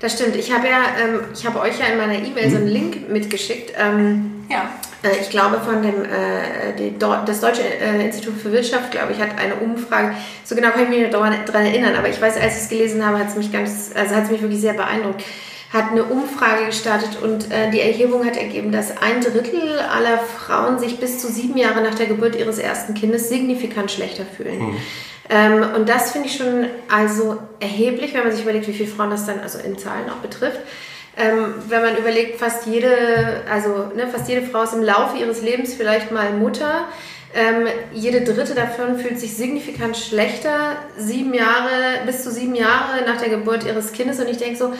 [0.00, 0.34] Das stimmt.
[0.36, 2.50] Ich habe ja, ähm, ich habe euch ja in meiner E-Mail mhm.
[2.50, 3.74] so einen Link mitgeschickt.
[3.78, 4.70] Ähm, ja.
[5.02, 9.20] Äh, ich glaube von dem äh, die, das Deutsche äh, Institut für Wirtschaft, glaube ich,
[9.20, 10.14] hat eine Umfrage.
[10.44, 13.06] So genau kann ich mich nicht daran erinnern, aber ich weiß, als ich es gelesen
[13.06, 15.22] habe, hat es mich ganz, also hat es mich wirklich sehr beeindruckt
[15.72, 20.80] hat eine Umfrage gestartet und äh, die Erhebung hat ergeben, dass ein Drittel aller Frauen
[20.80, 24.58] sich bis zu sieben Jahre nach der Geburt ihres ersten Kindes signifikant schlechter fühlen.
[24.58, 24.76] Mhm.
[25.30, 29.10] Ähm, und das finde ich schon also erheblich, wenn man sich überlegt, wie viele Frauen
[29.10, 30.58] das dann also in Zahlen auch betrifft.
[31.16, 35.42] Ähm, wenn man überlegt, fast jede, also ne, fast jede Frau ist im Laufe ihres
[35.42, 36.88] Lebens vielleicht mal Mutter.
[37.32, 43.20] Ähm, jede dritte davon fühlt sich signifikant schlechter, sieben Jahre, bis zu sieben Jahre nach
[43.20, 44.18] der Geburt ihres Kindes.
[44.18, 44.72] Und ich denke so,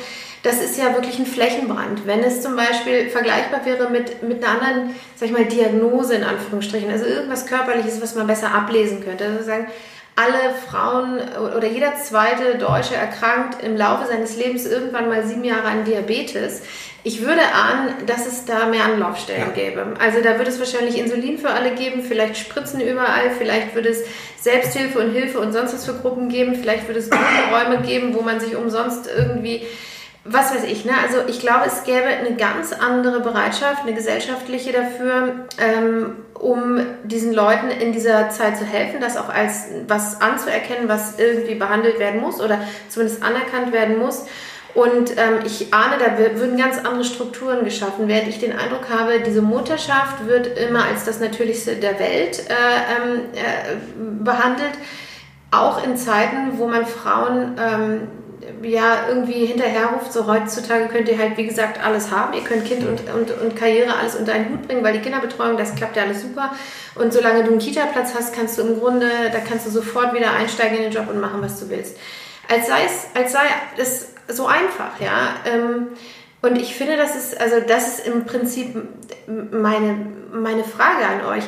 [0.43, 2.07] das ist ja wirklich ein Flächenbrand.
[2.07, 6.25] Wenn es zum Beispiel vergleichbar wäre mit, mit einer anderen, sag ich mal, Diagnose in
[6.25, 9.27] Anführungsstrichen, also irgendwas Körperliches, was man besser ablesen könnte.
[9.27, 9.69] Also sagen,
[10.21, 11.19] alle Frauen
[11.57, 16.63] oder jeder zweite Deutsche erkrankt im Laufe seines Lebens irgendwann mal sieben Jahre an Diabetes.
[17.03, 19.63] Ich würde ahnen, dass es da mehr Anlaufstellen ja.
[19.63, 19.95] gäbe.
[19.99, 24.05] Also da würde es wahrscheinlich Insulin für alle geben, vielleicht Spritzen überall, vielleicht würde es
[24.39, 28.21] Selbsthilfe und Hilfe und sonst was für Gruppen geben, vielleicht würde es Räume geben, wo
[28.21, 29.63] man sich umsonst irgendwie
[30.25, 30.93] was weiß ich, ne?
[31.03, 37.33] Also ich glaube, es gäbe eine ganz andere Bereitschaft, eine gesellschaftliche dafür, ähm, um diesen
[37.33, 42.21] Leuten in dieser Zeit zu helfen, das auch als was anzuerkennen, was irgendwie behandelt werden
[42.21, 44.27] muss oder zumindest anerkannt werden muss.
[44.75, 49.21] Und ähm, ich ahne, da würden ganz andere Strukturen geschaffen, während ich den Eindruck habe,
[49.21, 54.73] diese Mutterschaft wird immer als das Natürlichste der Welt äh, ähm, äh, behandelt.
[55.51, 58.09] Auch in Zeiten, wo man Frauen ähm,
[58.62, 62.33] ja irgendwie hinterherruft, so heutzutage könnt ihr halt, wie gesagt, alles haben.
[62.33, 65.57] Ihr könnt Kind und, und, und Karriere alles unter einen Hut bringen, weil die Kinderbetreuung,
[65.57, 66.53] das klappt ja alles super.
[66.95, 70.33] Und solange du einen Kita-Platz hast, kannst du im Grunde, da kannst du sofort wieder
[70.33, 71.97] einsteigen in den Job und machen, was du willst.
[72.49, 73.45] Als sei es, als sei
[73.77, 75.35] es so einfach, ja.
[75.45, 75.89] Ähm,
[76.43, 78.75] und ich finde, das ist, also das ist im Prinzip
[79.27, 81.45] meine, meine Frage an euch.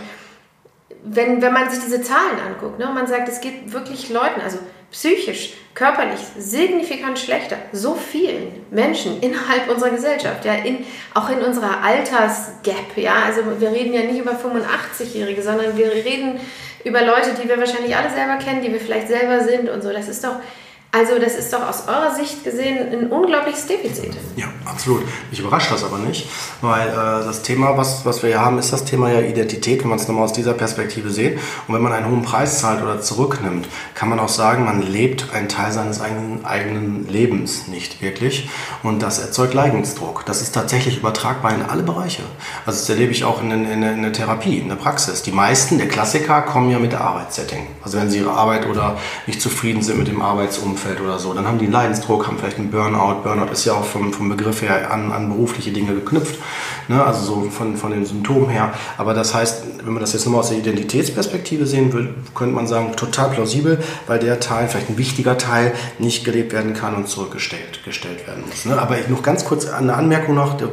[1.05, 4.41] Wenn, wenn man sich diese Zahlen anguckt, ne, und man sagt, es geht wirklich Leuten,
[4.41, 4.59] also
[4.93, 11.83] psychisch, körperlich signifikant schlechter, so vielen Menschen innerhalb unserer Gesellschaft, ja, in, auch in unserer
[11.83, 16.39] Altersgap, ja, also wir reden ja nicht über 85-Jährige, sondern wir reden
[16.85, 19.93] über Leute, die wir wahrscheinlich alle selber kennen, die wir vielleicht selber sind und so.
[19.93, 20.37] Das ist doch,
[20.95, 24.13] also das ist doch aus eurer Sicht gesehen ein unglaubliches Defizit.
[24.37, 25.03] Ja, absolut.
[25.31, 26.29] Mich überrascht das aber nicht,
[26.61, 29.89] weil äh, das Thema, was, was wir hier haben, ist das Thema ja Identität, wenn
[29.89, 31.39] man es nochmal aus dieser Perspektive sieht.
[31.67, 35.33] Und wenn man einen hohen Preis zahlt oder zurücknimmt, kann man auch sagen, man lebt
[35.33, 38.51] einen Teil seines eigenen, eigenen Lebens nicht wirklich.
[38.83, 40.27] Und das erzeugt Leidensdruck.
[40.27, 42.23] Das ist tatsächlich übertragbar in alle Bereiche.
[42.67, 45.23] Also das erlebe ich auch in, in, in der Therapie, in der Praxis.
[45.23, 47.67] Die meisten, der Klassiker, kommen ja mit der Arbeitssetting.
[47.83, 51.33] Also wenn sie ihre Arbeit oder nicht zufrieden sind mit dem Arbeitsumfeld, Umfeld oder so.
[51.33, 53.23] Dann haben die einen Leidensdruck, haben vielleicht einen Burnout.
[53.23, 56.39] Burnout ist ja auch vom, vom Begriff her an, an berufliche Dinge geknüpft,
[56.89, 57.05] ne?
[57.05, 58.73] also so von, von den Symptomen her.
[58.99, 62.67] Aber das heißt, wenn man das jetzt nochmal aus der Identitätsperspektive sehen will, könnte man
[62.67, 67.09] sagen, total plausibel, weil der Teil, vielleicht ein wichtiger Teil, nicht gelebt werden kann und
[67.09, 68.65] zurückgestellt gestellt werden muss.
[68.65, 68.81] Ne?
[68.81, 70.69] Aber ich noch ganz kurz eine Anmerkung noch, da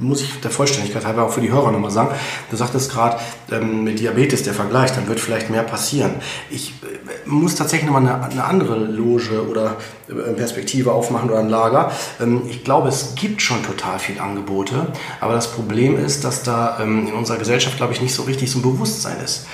[0.00, 2.10] muss ich der Vollständigkeit halber auch für die Hörer nochmal sagen.
[2.50, 3.18] Du sagtest gerade
[3.50, 6.12] ähm, mit Diabetes der Vergleich, dann wird vielleicht mehr passieren.
[6.50, 9.76] Ich äh, muss tatsächlich nochmal eine, eine andere Loge oder
[10.08, 11.90] äh, Perspektive aufmachen oder ein Lager.
[12.20, 14.86] Ähm, ich glaube, es gibt schon total viele Angebote,
[15.20, 18.50] aber das Problem ist, dass da ähm, in unserer Gesellschaft, glaube ich, nicht so richtig
[18.50, 19.46] so ein Bewusstsein ist.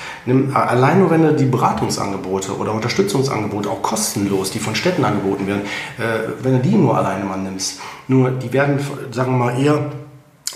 [0.55, 5.63] Allein nur, wenn du die Beratungsangebote oder Unterstützungsangebote, auch kostenlos, die von Städten angeboten werden,
[5.99, 8.79] äh, wenn du die nur alleine mal nimmst, nur die werden,
[9.11, 9.91] sagen wir mal, eher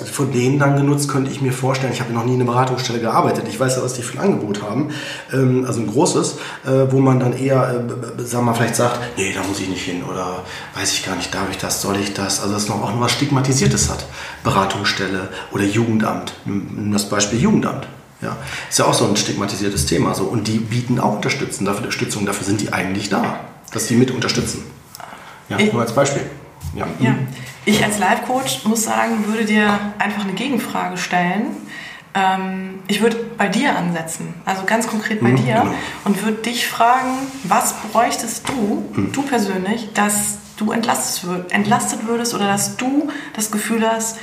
[0.05, 3.01] von denen dann genutzt, könnte ich mir vorstellen, ich habe noch nie in einer Beratungsstelle
[3.01, 4.90] gearbeitet, ich weiß ja, was die für ein Angebot haben,
[5.32, 6.36] ähm, also ein großes,
[6.66, 7.86] äh, wo man dann eher,
[8.18, 10.44] äh, sagen wir mal, vielleicht sagt, nee, da muss ich nicht hin oder
[10.74, 13.01] weiß ich gar nicht, darf ich das, soll ich das, also das noch auch noch
[13.01, 14.05] was Stigmatisiertes hat,
[14.44, 16.35] Beratungsstelle oder Jugendamt,
[16.93, 17.89] das Beispiel Jugendamt.
[18.23, 18.35] Ja,
[18.70, 20.14] ist ja auch so ein stigmatisiertes Thema.
[20.14, 20.24] So.
[20.24, 23.40] Und die bieten auch Unterstützung dafür, Unterstützung, dafür sind die eigentlich da,
[23.73, 24.64] dass die mit unterstützen.
[25.51, 26.23] Ja, nur als Beispiel.
[26.75, 26.87] Ja.
[26.99, 27.15] ja.
[27.65, 31.47] Ich als Life-Coach muss sagen, würde dir einfach eine Gegenfrage stellen.
[32.15, 35.75] Ähm, ich würde bei dir ansetzen, also ganz konkret bei mhm, dir, genau.
[36.05, 37.11] und würde dich fragen,
[37.43, 39.13] was bräuchtest du, mhm.
[39.13, 44.19] du persönlich, dass du entlastet, entlastet würdest oder dass du das Gefühl hast,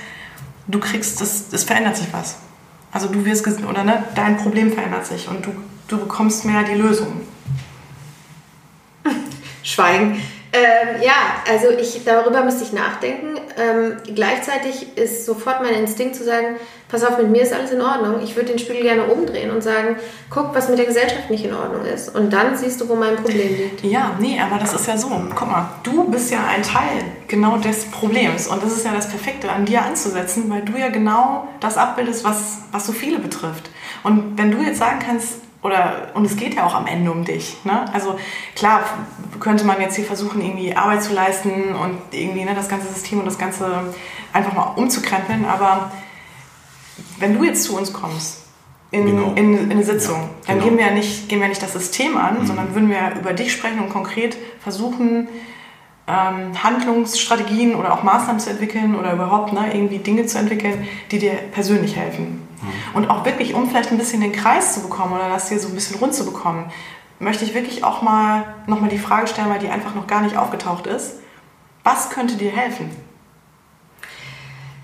[0.68, 2.38] du kriegst, es verändert sich was.
[2.92, 5.52] Also du wirst, oder ne, dein Problem verändert sich und du,
[5.88, 7.22] du bekommst mehr die Lösung.
[9.64, 10.22] Schweigen.
[10.54, 11.14] Ähm, ja,
[11.50, 13.40] also ich, darüber müsste ich nachdenken.
[13.58, 16.58] Ähm, gleichzeitig ist sofort mein Instinkt zu sagen,
[16.90, 18.22] pass auf, mit mir ist alles in Ordnung.
[18.24, 19.96] Ich würde den Spiegel gerne umdrehen und sagen,
[20.30, 22.16] guck, was mit der Gesellschaft nicht in Ordnung ist.
[22.16, 23.84] Und dann siehst du, wo mein Problem liegt.
[23.84, 25.08] Ja, nee, aber das ist ja so.
[25.08, 28.48] Guck mal, du bist ja ein Teil genau des Problems.
[28.48, 32.24] Und das ist ja das Perfekte, an dir anzusetzen, weil du ja genau das abbildest,
[32.24, 33.72] was, was so viele betrifft.
[34.04, 37.24] Und wenn du jetzt sagen kannst, oder und es geht ja auch am Ende um
[37.24, 37.58] dich.
[37.64, 37.86] Ne?
[37.94, 38.20] Also
[38.56, 38.84] klar
[39.40, 43.20] könnte man jetzt hier versuchen, irgendwie Arbeit zu leisten und irgendwie ne, das ganze System
[43.20, 43.94] und das Ganze
[44.34, 45.92] einfach mal umzukrempeln, aber
[47.18, 48.44] wenn du jetzt zu uns kommst
[48.92, 49.34] in, genau.
[49.36, 50.70] in, in eine Sitzung, ja, dann genau.
[50.70, 52.46] gehen, wir ja nicht, gehen wir nicht das System an, mhm.
[52.46, 55.28] sondern würden wir über dich sprechen und konkret versuchen,
[56.06, 61.20] ähm, Handlungsstrategien oder auch Maßnahmen zu entwickeln oder überhaupt ne, irgendwie Dinge zu entwickeln, die
[61.20, 62.43] dir persönlich helfen.
[62.94, 65.68] Und auch wirklich, um vielleicht ein bisschen den Kreis zu bekommen oder das hier so
[65.68, 66.72] ein bisschen rund zu bekommen,
[67.20, 70.38] möchte ich wirklich auch mal nochmal die Frage stellen, weil die einfach noch gar nicht
[70.38, 71.20] aufgetaucht ist.
[71.84, 72.90] Was könnte dir helfen?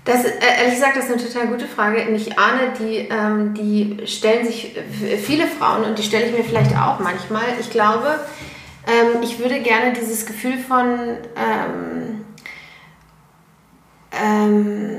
[0.04, 2.02] Das, äh, ehrlich gesagt, das ist eine total gute Frage.
[2.14, 4.74] Ich ahne, die, ähm, die stellen sich
[5.22, 7.44] viele Frauen und die stelle ich mir vielleicht auch manchmal.
[7.60, 8.18] Ich glaube,
[8.86, 12.24] ähm, ich würde gerne dieses Gefühl von ähm,
[14.12, 14.98] ähm,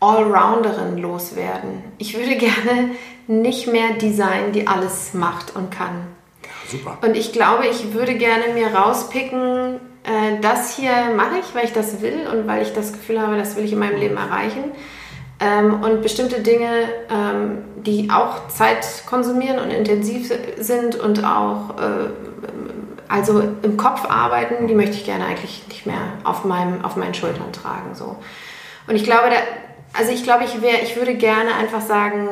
[0.00, 1.84] Allrounderin loswerden.
[1.98, 2.90] Ich würde gerne
[3.26, 6.06] nicht mehr die sein, die alles macht und kann.
[6.68, 6.98] super.
[7.02, 11.72] Und ich glaube, ich würde gerne mir rauspicken, äh, das hier mache ich, weil ich
[11.72, 14.72] das will und weil ich das Gefühl habe, das will ich in meinem Leben erreichen.
[15.38, 16.68] Ähm, und bestimmte Dinge,
[17.10, 22.10] ähm, die auch Zeit konsumieren und intensiv sind und auch äh,
[23.08, 27.14] also im Kopf arbeiten, die möchte ich gerne eigentlich nicht mehr auf, meinem, auf meinen
[27.14, 27.94] Schultern tragen.
[27.94, 28.16] So.
[28.86, 29.36] Und ich glaube, da,
[29.92, 32.28] also ich glaube, ich, wär, ich würde gerne einfach sagen,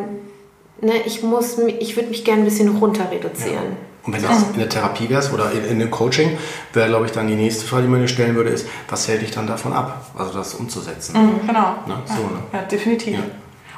[0.81, 3.55] ne, ich, muss, ich würde mich gerne ein bisschen runter reduzieren.
[3.55, 3.89] Ja.
[4.05, 6.39] Und wenn du in der Therapie wärst oder in, in einem Coaching,
[6.73, 9.21] wäre, glaube ich, dann die nächste Frage, die man dir stellen würde, ist, was hält
[9.21, 11.15] dich dann davon ab, also das umzusetzen?
[11.21, 11.75] Mhm, genau.
[11.87, 11.97] Ne?
[12.07, 12.21] So, ja.
[12.21, 12.43] Ne?
[12.55, 13.15] ja, definitiv.
[13.15, 13.25] Ja.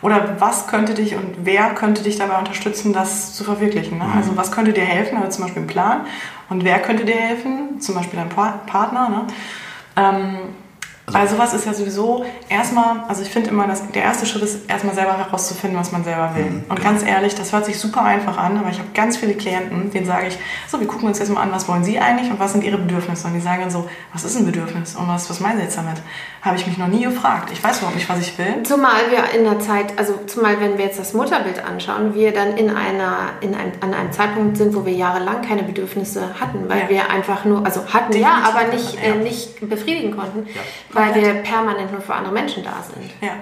[0.02, 3.98] Oder was könnte dich und wer könnte dich dabei unterstützen, das zu verwirklichen?
[3.98, 4.04] Ne?
[4.04, 4.12] Mhm.
[4.16, 6.06] Also was könnte dir helfen, also zum Beispiel ein Plan.
[6.48, 7.80] Und wer könnte dir helfen?
[7.80, 9.08] Zum Beispiel dein Partner.
[9.08, 9.26] Ne?
[9.96, 10.38] Ähm,
[11.12, 14.68] weil sowas ist ja sowieso erstmal, also ich finde immer, dass der erste Schritt ist
[14.68, 16.44] erstmal selber herauszufinden, was man selber will.
[16.44, 16.90] Mhm, und genau.
[16.90, 20.06] ganz ehrlich, das hört sich super einfach an, aber ich habe ganz viele Klienten, denen
[20.06, 20.38] sage ich,
[20.68, 22.78] so, wir gucken uns jetzt mal an, was wollen sie eigentlich und was sind ihre
[22.78, 23.26] Bedürfnisse?
[23.26, 25.76] Und die sagen dann so, was ist ein Bedürfnis und was, was meinen sie jetzt
[25.76, 25.98] damit?
[26.42, 27.50] Habe ich mich noch nie gefragt.
[27.52, 28.62] Ich weiß überhaupt nicht, was ich will.
[28.62, 32.56] Zumal wir in der Zeit, also zumal wenn wir jetzt das Mutterbild anschauen, wir dann
[32.56, 36.82] in einer, in ein, an einem Zeitpunkt sind, wo wir jahrelang keine Bedürfnisse hatten, weil
[36.82, 36.88] ja.
[36.88, 38.22] wir einfach nur, also hatten Definitiv.
[38.22, 39.14] ja, aber nicht, ja.
[39.14, 40.46] Äh, nicht befriedigen konnten.
[40.46, 40.60] Ja
[41.00, 43.10] weil wir permanent nur für andere Menschen da sind.
[43.20, 43.32] Ja.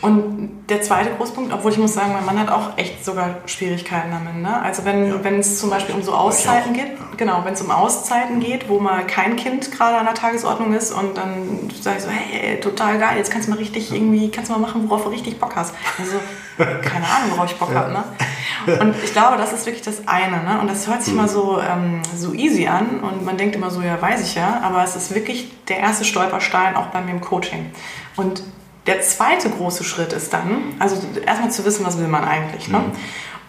[0.00, 4.10] Und der zweite Großpunkt, obwohl ich muss sagen, mein Mann hat auch echt sogar Schwierigkeiten
[4.10, 4.42] damit.
[4.42, 4.60] Ne?
[4.62, 5.24] Also wenn ja.
[5.24, 8.80] wenn es zum Beispiel um so Auszeiten geht, genau, wenn es um Auszeiten geht, wo
[8.80, 12.98] mal kein Kind gerade an der Tagesordnung ist und dann sage ich so, hey, total
[12.98, 15.54] geil, jetzt kannst du mal richtig irgendwie, kannst du mal machen, worauf du richtig Bock
[15.56, 15.74] hast.
[15.98, 16.16] Also,
[16.56, 17.80] keine Ahnung, worauf ich Bock ja.
[17.80, 17.92] habe.
[17.92, 18.78] Ne?
[18.80, 20.42] Und ich glaube, das ist wirklich das eine.
[20.42, 20.60] Ne?
[20.60, 23.82] Und das hört sich mal so, ähm, so easy an und man denkt immer so,
[23.82, 24.60] ja, weiß ich ja.
[24.62, 27.72] Aber es ist wirklich der erste Stolperstein auch bei mir im Coaching.
[28.16, 28.42] Und
[28.86, 32.68] der zweite große Schritt ist dann, also erstmal zu wissen, was will man eigentlich.
[32.68, 32.78] Ne?
[32.78, 32.92] Mhm.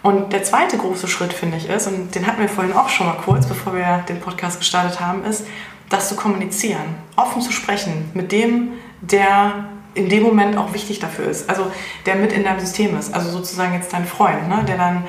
[0.02, 3.06] Und der zweite große Schritt, finde ich, ist, und den hatten wir vorhin auch schon
[3.06, 5.44] mal kurz, bevor wir den Podcast gestartet haben, ist,
[5.88, 11.26] das zu kommunizieren, offen zu sprechen mit dem, der in dem Moment auch wichtig dafür
[11.26, 11.48] ist.
[11.48, 11.70] Also
[12.04, 13.12] der mit in deinem System ist.
[13.14, 14.64] Also sozusagen jetzt dein Freund, ne?
[14.66, 15.04] der dann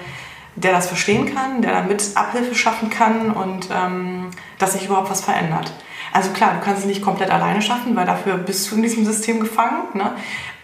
[0.58, 5.22] der das verstehen kann, der damit Abhilfe schaffen kann und ähm, dass sich überhaupt was
[5.22, 5.72] verändert.
[6.12, 9.06] Also klar, du kannst es nicht komplett alleine schaffen, weil dafür bist du in diesem
[9.06, 9.84] System gefangen.
[9.94, 10.14] Ne?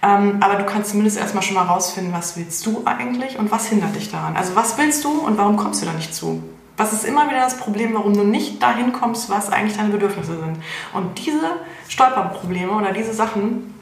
[0.01, 3.67] Ähm, aber du kannst zumindest erstmal schon mal rausfinden, was willst du eigentlich und was
[3.67, 4.35] hindert dich daran.
[4.35, 6.41] Also was willst du und warum kommst du da nicht zu?
[6.75, 10.39] Was ist immer wieder das Problem, warum du nicht dahin kommst, was eigentlich deine Bedürfnisse
[10.39, 10.57] sind?
[10.91, 13.75] Und diese Stolperprobleme oder diese Sachen,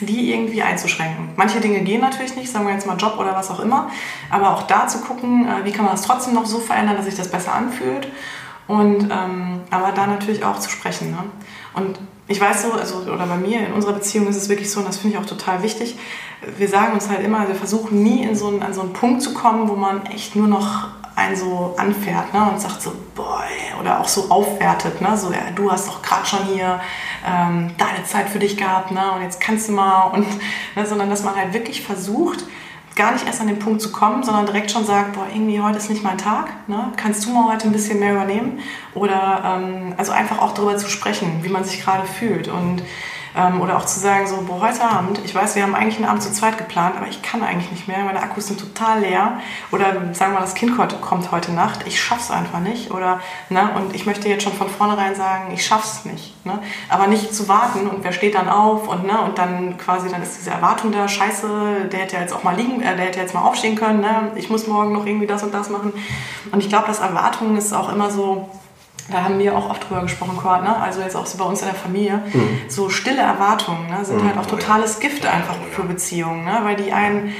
[0.00, 1.30] die irgendwie einzuschränken.
[1.36, 3.90] Manche Dinge gehen natürlich nicht, sagen wir jetzt mal Job oder was auch immer,
[4.30, 7.06] aber auch da zu gucken, äh, wie kann man das trotzdem noch so verändern, dass
[7.06, 8.08] sich das besser anfühlt
[8.66, 11.10] und ähm, aber da natürlich auch zu sprechen.
[11.10, 11.18] Ne?
[11.74, 11.98] Und
[12.28, 14.88] ich weiß so, also, oder bei mir in unserer Beziehung ist es wirklich so, und
[14.88, 15.96] das finde ich auch total wichtig,
[16.56, 19.22] wir sagen uns halt immer, wir versuchen nie in so einen, an so einen Punkt
[19.22, 20.88] zu kommen, wo man echt nur noch
[21.18, 23.42] einen so anfährt ne, und sagt so, boah,
[23.80, 26.80] oder auch so aufwertet, ne, so, ja, du hast doch gerade schon hier
[27.26, 30.26] ähm, deine Zeit für dich gehabt, ne, und jetzt kannst du mal, und,
[30.76, 32.44] ne, sondern dass man halt wirklich versucht,
[32.94, 35.78] gar nicht erst an den Punkt zu kommen, sondern direkt schon sagt, boah, irgendwie heute
[35.78, 36.92] ist nicht mein Tag, ne?
[36.96, 38.58] kannst du mal heute ein bisschen mehr übernehmen?
[38.92, 42.82] Oder ähm, also einfach auch darüber zu sprechen, wie man sich gerade fühlt und
[43.38, 46.06] ähm, oder auch zu sagen, so, boah, heute Abend, ich weiß, wir haben eigentlich einen
[46.06, 49.38] Abend zu zweit geplant, aber ich kann eigentlich nicht mehr, meine Akkus sind total leer.
[49.70, 52.90] Oder sagen wir das Kind kommt heute Nacht, ich schaff's einfach nicht.
[52.90, 56.34] Oder, ne, und ich möchte jetzt schon von vornherein sagen, ich schaff's nicht.
[56.44, 56.58] Ne?
[56.88, 60.22] Aber nicht zu warten und wer steht dann auf und, ne, und dann quasi, dann
[60.22, 63.34] ist diese Erwartung da, scheiße, der hätte jetzt auch mal liegen, äh, der hätte jetzt
[63.34, 64.32] mal aufstehen können, ne?
[64.34, 65.92] ich muss morgen noch irgendwie das und das machen.
[66.50, 68.48] Und ich glaube, dass Erwartungen ist auch immer so,
[69.10, 70.76] da haben wir auch oft drüber gesprochen, Kurt, ne?
[70.76, 72.60] also jetzt auch so bei uns in der Familie, mhm.
[72.68, 74.04] so stille Erwartungen ne?
[74.04, 74.28] sind mhm.
[74.28, 76.60] halt auch totales Gift einfach für Beziehungen, ne?
[76.62, 77.32] weil die einen,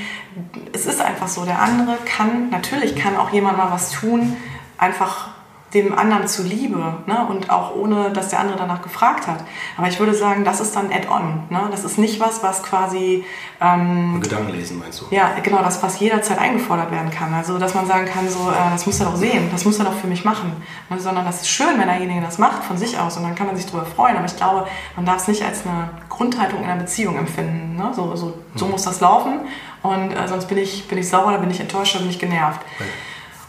[0.72, 4.36] es ist einfach so, der andere kann, natürlich kann auch jemand mal was tun,
[4.78, 5.28] einfach
[5.74, 7.26] dem anderen zuliebe ne?
[7.28, 9.44] und auch ohne, dass der andere danach gefragt hat.
[9.76, 11.42] Aber ich würde sagen, das ist dann Add-on.
[11.50, 11.60] Ne?
[11.70, 13.24] Das ist nicht was, was quasi...
[13.60, 15.06] Ähm, Gedanken lesen meinst du?
[15.10, 17.34] Ja, genau, das, was jederzeit eingefordert werden kann.
[17.34, 19.84] Also, dass man sagen kann, so, äh, das muss er doch sehen, das muss er
[19.84, 20.52] doch für mich machen.
[20.88, 20.98] Ne?
[20.98, 23.56] Sondern das ist schön, wenn derjenige das macht von sich aus und dann kann man
[23.56, 24.16] sich darüber freuen.
[24.16, 24.66] Aber ich glaube,
[24.96, 27.76] man darf es nicht als eine Grundhaltung in einer Beziehung empfinden.
[27.76, 27.92] Ne?
[27.94, 28.70] So, so, so mhm.
[28.70, 29.40] muss das laufen
[29.82, 32.18] und äh, sonst bin ich, bin ich sauer, oder bin ich enttäuscht, oder bin ich
[32.18, 32.60] genervt.
[32.78, 32.86] Ja.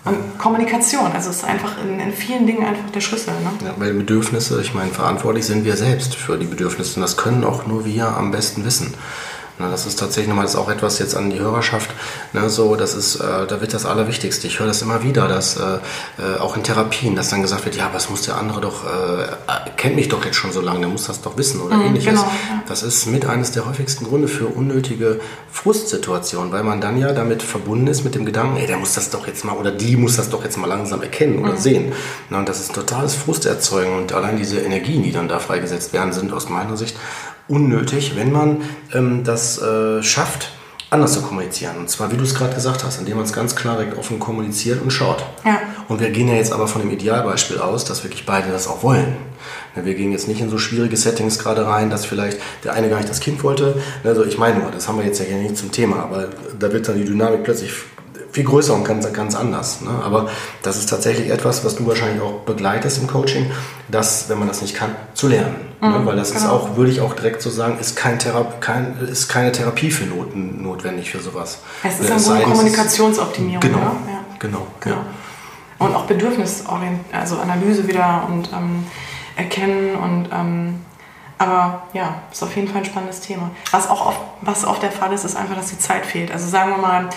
[0.05, 3.33] Und Kommunikation, also ist einfach in, in, vielen Dingen einfach der Schlüssel.
[3.33, 3.51] Ne?
[3.65, 7.43] Ja, weil Bedürfnisse, ich meine, verantwortlich sind wir selbst für die Bedürfnisse und das können
[7.43, 8.93] auch nur wir am besten wissen.
[9.59, 11.89] Ne, das ist tatsächlich nochmal auch etwas jetzt an die Hörerschaft.
[12.31, 14.47] Ne, so, das ist, äh, da wird das Allerwichtigste.
[14.47, 15.79] Ich höre das immer wieder, dass äh,
[16.17, 19.69] äh, auch in Therapien, dass dann gesagt wird, ja, was muss der andere doch, äh,
[19.75, 22.13] kennt mich doch jetzt schon so lange, der muss das doch wissen oder mhm, ähnliches.
[22.13, 22.63] Genau, ja.
[22.69, 25.19] Das ist mit eines der häufigsten Gründe für unnötige
[25.51, 29.09] Frustsituationen, weil man dann ja damit verbunden ist mit dem Gedanken, ey, der muss das
[29.09, 31.57] doch jetzt mal oder die muss das doch jetzt mal langsam erkennen oder mhm.
[31.57, 31.93] sehen.
[32.29, 36.13] Na, und das ist totales Frusterzeugen und allein diese Energien, die dann da freigesetzt werden,
[36.13, 36.95] sind aus meiner Sicht
[37.49, 38.61] unnötig, wenn man
[38.93, 40.51] ähm, das äh, schafft,
[40.91, 41.77] anders zu kommunizieren.
[41.77, 44.19] Und zwar, wie du es gerade gesagt hast, indem man es ganz klar direkt offen
[44.19, 45.23] kommuniziert und schaut.
[45.45, 45.59] Ja.
[45.87, 48.83] Und wir gehen ja jetzt aber von dem Idealbeispiel aus, dass wirklich beide das auch
[48.83, 49.17] wollen.
[49.75, 52.97] Wir gehen jetzt nicht in so schwierige Settings gerade rein, dass vielleicht der eine gar
[52.97, 53.81] nicht das Kind wollte.
[54.03, 56.71] Also ich meine nur, das haben wir jetzt ja hier nicht zum Thema, aber da
[56.73, 57.71] wird dann die Dynamik plötzlich
[58.31, 59.81] viel größer und ganz, ganz anders.
[59.81, 59.89] Ne?
[60.03, 60.29] Aber
[60.61, 63.49] das ist tatsächlich etwas, was du wahrscheinlich auch begleitest im Coaching,
[63.87, 65.55] das, wenn man das nicht kann, zu lernen.
[65.81, 65.89] Ne?
[65.89, 66.05] Mhm, ne?
[66.05, 66.43] Weil das genau.
[66.43, 69.91] ist auch, würde ich auch direkt so sagen, ist, kein Thera kein, ist keine Therapie
[69.91, 71.59] für Not notwendig für sowas.
[71.83, 73.61] Es ist eine Kommunikationsoptimierung.
[73.61, 74.23] Genau, ja?
[74.39, 74.95] genau, genau.
[74.95, 75.05] Ja.
[75.85, 78.83] Und auch Bedürfnisorientierung, also Analyse wieder und ähm,
[79.37, 80.75] Erkennen und ähm,
[81.39, 83.49] aber ja, ist auf jeden Fall ein spannendes Thema.
[83.71, 86.31] Was auch oft, was oft der Fall ist, ist einfach, dass die Zeit fehlt.
[86.31, 87.09] Also sagen wir mal,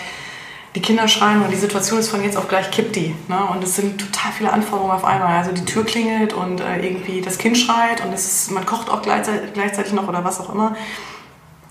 [0.74, 3.14] die Kinder schreien und die Situation ist von jetzt auf gleich kippt die.
[3.28, 3.38] Ne?
[3.52, 5.36] Und es sind total viele Anforderungen auf einmal.
[5.36, 8.88] Also die Tür klingelt und äh, irgendwie das Kind schreit und es ist, man kocht
[8.88, 10.74] auch gleichzeitig, gleichzeitig noch oder was auch immer.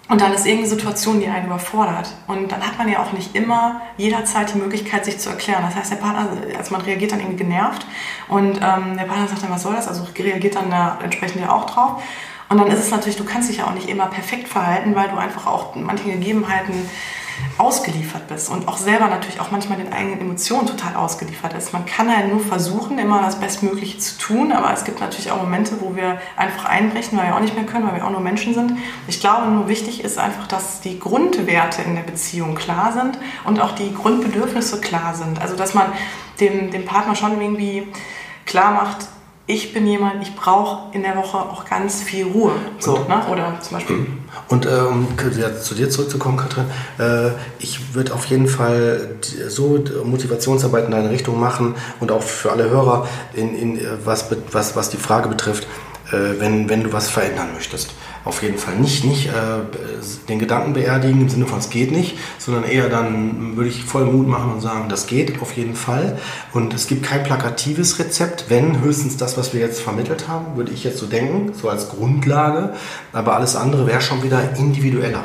[0.08, 2.14] Und dann ist irgendeine Situation, die einen überfordert.
[2.28, 5.64] Und dann hat man ja auch nicht immer jederzeit die Möglichkeit, sich zu erklären.
[5.66, 7.86] Das heißt, der Partner, also man reagiert dann irgendwie genervt
[8.28, 9.88] und ähm, der Partner sagt dann, was soll das?
[9.88, 12.04] Also reagiert dann da entsprechend ja auch drauf.
[12.50, 15.08] Und dann ist es natürlich, du kannst dich ja auch nicht immer perfekt verhalten, weil
[15.08, 16.74] du einfach auch manche Gegebenheiten
[17.58, 21.74] ausgeliefert bist und auch selber natürlich auch manchmal den eigenen Emotionen total ausgeliefert ist.
[21.74, 25.38] Man kann ja nur versuchen, immer das Bestmögliche zu tun, aber es gibt natürlich auch
[25.38, 28.22] Momente, wo wir einfach einbrechen, weil wir auch nicht mehr können, weil wir auch nur
[28.22, 28.78] Menschen sind.
[29.08, 33.60] Ich glaube, nur wichtig ist einfach, dass die Grundwerte in der Beziehung klar sind und
[33.60, 35.42] auch die Grundbedürfnisse klar sind.
[35.42, 35.92] Also, dass man
[36.40, 37.88] dem, dem Partner schon irgendwie
[38.46, 39.08] klar macht,
[39.48, 42.54] ich bin jemand, ich brauche in der Woche auch ganz viel Ruhe.
[42.80, 43.26] So, ne?
[43.30, 44.08] Oder zum Beispiel.
[44.48, 45.08] Und äh, um
[45.62, 46.66] zu dir zurückzukommen, Katrin,
[47.00, 49.16] äh, ich würde auf jeden Fall
[49.48, 54.28] so Motivationsarbeit in deine Richtung machen und auch für alle Hörer, in, in, äh, was,
[54.52, 55.68] was, was die Frage betrifft,
[56.12, 59.32] äh, wenn, wenn du was verändern möchtest auf jeden Fall nicht, nicht äh,
[60.30, 64.06] den Gedanken beerdigen im Sinne von es geht nicht, sondern eher dann würde ich voll
[64.06, 66.20] Mut machen und sagen, das geht auf jeden Fall.
[66.54, 70.72] Und es gibt kein plakatives Rezept, wenn höchstens das, was wir jetzt vermittelt haben, würde
[70.72, 72.74] ich jetzt so denken, so als Grundlage.
[73.12, 75.24] Aber alles andere wäre schon wieder individueller.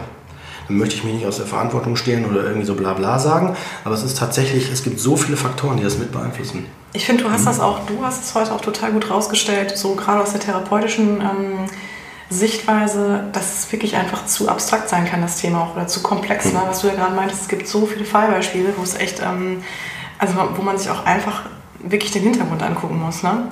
[0.69, 3.57] Dann möchte ich mich nicht aus der Verantwortung stehen oder irgendwie so bla bla sagen.
[3.85, 6.67] Aber es ist tatsächlich, es gibt so viele Faktoren, die das mit beeinflussen.
[6.93, 7.47] Ich finde, du hast mhm.
[7.47, 11.21] das auch, du hast es heute auch total gut rausgestellt, so gerade aus der therapeutischen
[11.21, 11.67] ähm,
[12.29, 16.53] Sichtweise, dass es wirklich einfach zu abstrakt sein kann, das Thema auch, oder zu komplex.
[16.53, 16.61] Ne?
[16.67, 19.63] Was du ja gerade meintest, es gibt so viele Fallbeispiele, wo es echt, ähm,
[20.19, 21.43] also wo man sich auch einfach
[21.79, 23.23] wirklich den Hintergrund angucken muss.
[23.23, 23.49] Ne?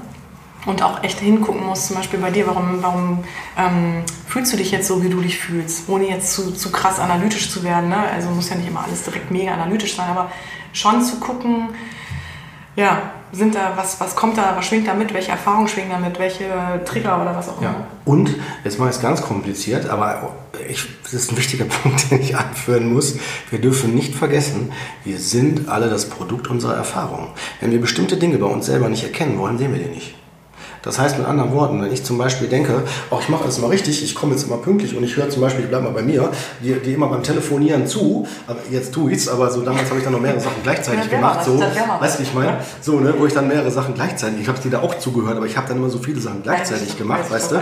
[0.66, 3.24] Und auch echt hingucken muss, zum Beispiel bei dir, warum, warum
[3.56, 6.98] ähm, fühlst du dich jetzt so, wie du dich fühlst, ohne jetzt zu, zu krass
[6.98, 7.90] analytisch zu werden.
[7.90, 7.98] Ne?
[8.12, 10.32] Also muss ja nicht immer alles direkt mega analytisch sein, aber
[10.72, 11.68] schon zu gucken,
[12.74, 15.98] ja, sind da, was, was kommt da, was schwingt da mit, welche Erfahrungen schwingen da
[15.98, 16.44] mit, welche
[16.84, 17.70] Trigger oder was auch immer.
[17.70, 17.86] Ja.
[18.04, 18.34] Und,
[18.64, 20.34] jetzt mal es ganz kompliziert, aber
[20.68, 23.16] ich, das ist ein wichtiger Punkt, den ich anführen muss.
[23.50, 24.72] Wir dürfen nicht vergessen,
[25.04, 27.28] wir sind alle das Produkt unserer Erfahrungen.
[27.60, 30.14] Wenn wir bestimmte Dinge bei uns selber nicht erkennen wollen, sehen wir die nicht.
[30.84, 33.68] Das heißt mit anderen Worten, wenn ich zum Beispiel denke, auch ich mache alles mal
[33.68, 36.02] richtig, ich komme jetzt immer pünktlich und ich höre zum Beispiel, ich bleibe mal bei
[36.02, 36.30] mir,
[36.62, 40.12] die, immer beim Telefonieren zu, aber jetzt tue ich's, aber so damals habe ich dann
[40.12, 43.32] noch mehrere Sachen gleichzeitig ja, gemacht, so, weißt du, ich meine, so, ne, wo ich
[43.32, 45.88] dann mehrere Sachen gleichzeitig, ich habe dir da auch zugehört, aber ich habe dann immer
[45.88, 47.60] so viele Sachen gleichzeitig gemacht, weißt du,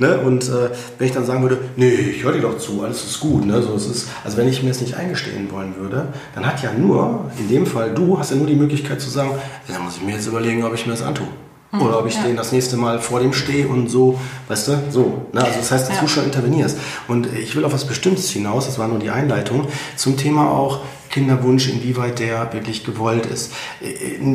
[0.00, 3.04] ne, und äh, wenn ich dann sagen würde, nee, ich höre dir doch zu, alles
[3.04, 6.08] ist gut, ne, so es ist, also wenn ich mir es nicht eingestehen wollen würde,
[6.34, 9.30] dann hat ja nur, in dem Fall du, hast ja nur die Möglichkeit zu sagen,
[9.68, 11.28] dann muss ich mir jetzt überlegen, ob ich mir das antue.
[11.74, 11.82] Mhm.
[11.82, 12.22] Oder ob ich ja.
[12.22, 14.18] den das nächste Mal vor dem stehe und so,
[14.48, 15.26] weißt du, so.
[15.32, 15.42] Ne?
[15.42, 16.02] Also das heißt, dass ja.
[16.02, 16.78] du schon intervenierst.
[17.08, 20.80] Und ich will auf was Bestimmtes hinaus, das war nur die Einleitung, zum Thema auch
[21.10, 23.52] Kinderwunsch, inwieweit der wirklich gewollt ist.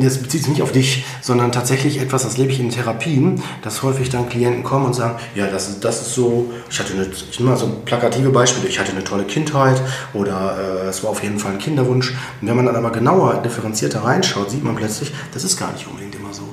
[0.00, 3.82] Das bezieht sich nicht auf dich, sondern tatsächlich etwas, das lebe ich in Therapien, dass
[3.82, 7.06] häufig dann Klienten kommen und sagen, ja, das ist, das ist so, ich hatte eine,
[7.06, 9.78] ich nehme mal so plakative Beispiele, ich hatte eine tolle Kindheit
[10.14, 12.14] oder äh, es war auf jeden Fall ein Kinderwunsch.
[12.40, 15.86] Und wenn man dann aber genauer, differenzierter reinschaut, sieht man plötzlich, das ist gar nicht
[15.86, 16.44] unbedingt immer so.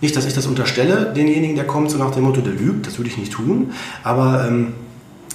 [0.00, 2.98] Nicht, dass ich das unterstelle, denjenigen, der kommt, so nach dem Motto, der lügt, das
[2.98, 4.74] würde ich nicht tun, aber ähm,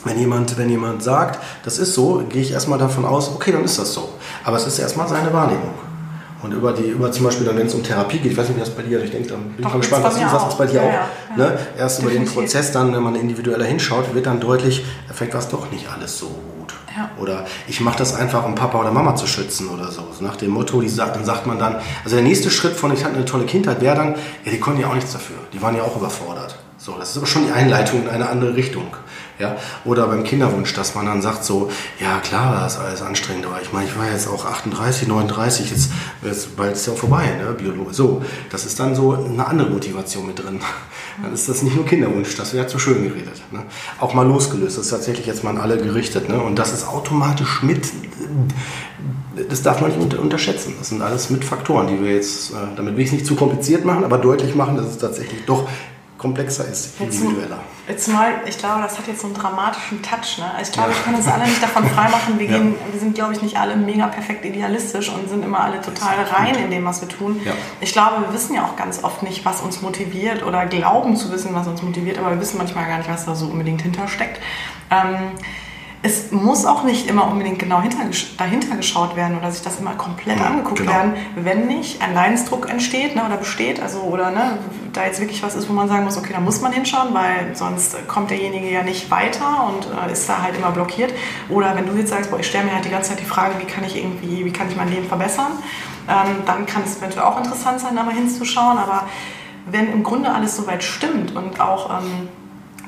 [0.06, 3.64] wenn jemand, wenn jemand sagt, das ist so, gehe ich erstmal davon aus, okay, dann
[3.64, 4.10] ist das so.
[4.44, 5.74] Aber es ist erstmal seine Wahrnehmung.
[6.42, 8.58] Und über die, über zum Beispiel dann, wenn es um Therapie geht, ich weiß nicht,
[8.58, 10.48] wie das bei dir ist, ich denke, dann bin ich mal gespannt, was du sagst,
[10.48, 11.38] was bei dir ja, auch.
[11.38, 11.60] Ja, ne?
[11.78, 12.22] Erst Definitiv.
[12.22, 14.84] über den Prozess dann, wenn man individueller hinschaut, wird dann deutlich,
[15.14, 16.32] vielleicht war es doch nicht alles so.
[17.18, 20.08] Oder ich mache das einfach, um Papa oder Mama zu schützen oder so.
[20.12, 22.94] so nach dem Motto, die sagt, dann sagt man dann, also der nächste Schritt von,
[22.94, 24.16] ich hatte eine tolle Kindheit, wäre dann,
[24.46, 25.38] ja, die konnten ja auch nichts dafür.
[25.54, 26.56] Die waren ja auch überfordert.
[26.78, 28.88] So, das ist aber schon die Einleitung in eine andere Richtung.
[29.42, 29.58] Ja?
[29.84, 31.70] Oder beim Kinderwunsch, dass man dann sagt so,
[32.00, 35.92] ja klar das alles anstrengend, aber ich meine, ich war jetzt auch 38, 39, jetzt,
[36.24, 37.54] jetzt bald ist ja auch vorbei, ne?
[37.54, 37.94] Biologe.
[37.94, 40.60] So, das ist dann so eine andere Motivation mit drin.
[41.22, 43.42] Dann ist das nicht nur Kinderwunsch, das wäre zu schön geredet.
[43.52, 43.64] Ne?
[44.00, 46.30] Auch mal losgelöst, das ist tatsächlich jetzt mal an alle gerichtet.
[46.30, 46.40] Ne?
[46.40, 47.88] Und das ist automatisch mit,
[49.50, 50.76] das darf man nicht unterschätzen.
[50.80, 53.36] Das sind alles mit Faktoren, die wir jetzt, äh, damit will ich es nicht zu
[53.36, 55.68] kompliziert machen, aber deutlich machen, dass es tatsächlich doch
[56.22, 57.60] komplexer ist, individueller.
[57.88, 60.38] Jetzt, mal, ich glaube, das hat jetzt so einen dramatischen Touch.
[60.38, 60.52] Ne?
[60.62, 60.96] Ich glaube, ja.
[60.96, 62.38] wir können uns alle nicht davon freimachen.
[62.38, 62.58] Wir, ja.
[62.58, 66.24] gehen, wir sind, glaube ich, nicht alle mega perfekt idealistisch und sind immer alle total
[66.26, 67.42] rein in dem, was wir tun.
[67.44, 67.54] Ja.
[67.80, 71.32] Ich glaube, wir wissen ja auch ganz oft nicht, was uns motiviert oder glauben zu
[71.32, 74.40] wissen, was uns motiviert, aber wir wissen manchmal gar nicht, was da so unbedingt hintersteckt.
[74.92, 75.32] Ähm,
[76.04, 78.00] es muss auch nicht immer unbedingt genau hinter,
[78.38, 80.92] dahinter geschaut werden oder sich das immer komplett ja, angeguckt genau.
[80.92, 84.58] werden, wenn nicht ein Leidensdruck entsteht ne, oder besteht, also oder ne,
[84.94, 87.56] da jetzt wirklich was ist, wo man sagen muss, okay, da muss man hinschauen, weil
[87.56, 91.14] sonst kommt derjenige ja nicht weiter und äh, ist da halt immer blockiert.
[91.50, 93.54] Oder wenn du jetzt sagst, boah, ich stelle mir halt die ganze Zeit die Frage,
[93.60, 95.52] wie kann ich irgendwie, wie kann ich mein Leben verbessern,
[96.10, 98.80] ähm, dann kann es eventuell auch interessant sein, da mal hinzuschauen.
[98.80, 99.08] Aber
[99.70, 102.30] wenn im Grunde alles soweit stimmt und auch ähm,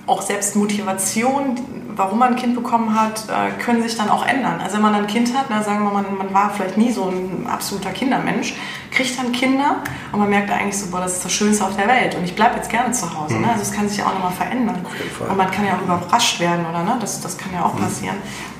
[0.06, 1.58] auch selbst Motivation,
[1.96, 4.60] warum man ein Kind bekommen hat, äh, können sich dann auch ändern.
[4.62, 6.92] Also wenn man ein Kind hat, na, sagen wir mal, man, man war vielleicht nie
[6.92, 8.56] so ein absoluter Kindermensch,
[8.92, 9.78] kriegt dann Kinder
[10.12, 12.36] und man merkt eigentlich so, boah, das ist das Schönste auf der Welt und ich
[12.36, 13.36] bleibe jetzt gerne zu Hause.
[13.36, 13.42] Mhm.
[13.42, 13.52] Ne?
[13.52, 14.86] Also es kann sich ja auch nochmal verändern.
[15.30, 16.84] Und man kann ja auch überrascht werden, oder?
[16.84, 16.98] Ne?
[17.00, 17.84] Das, das kann ja auch mhm.
[17.84, 18.16] passieren.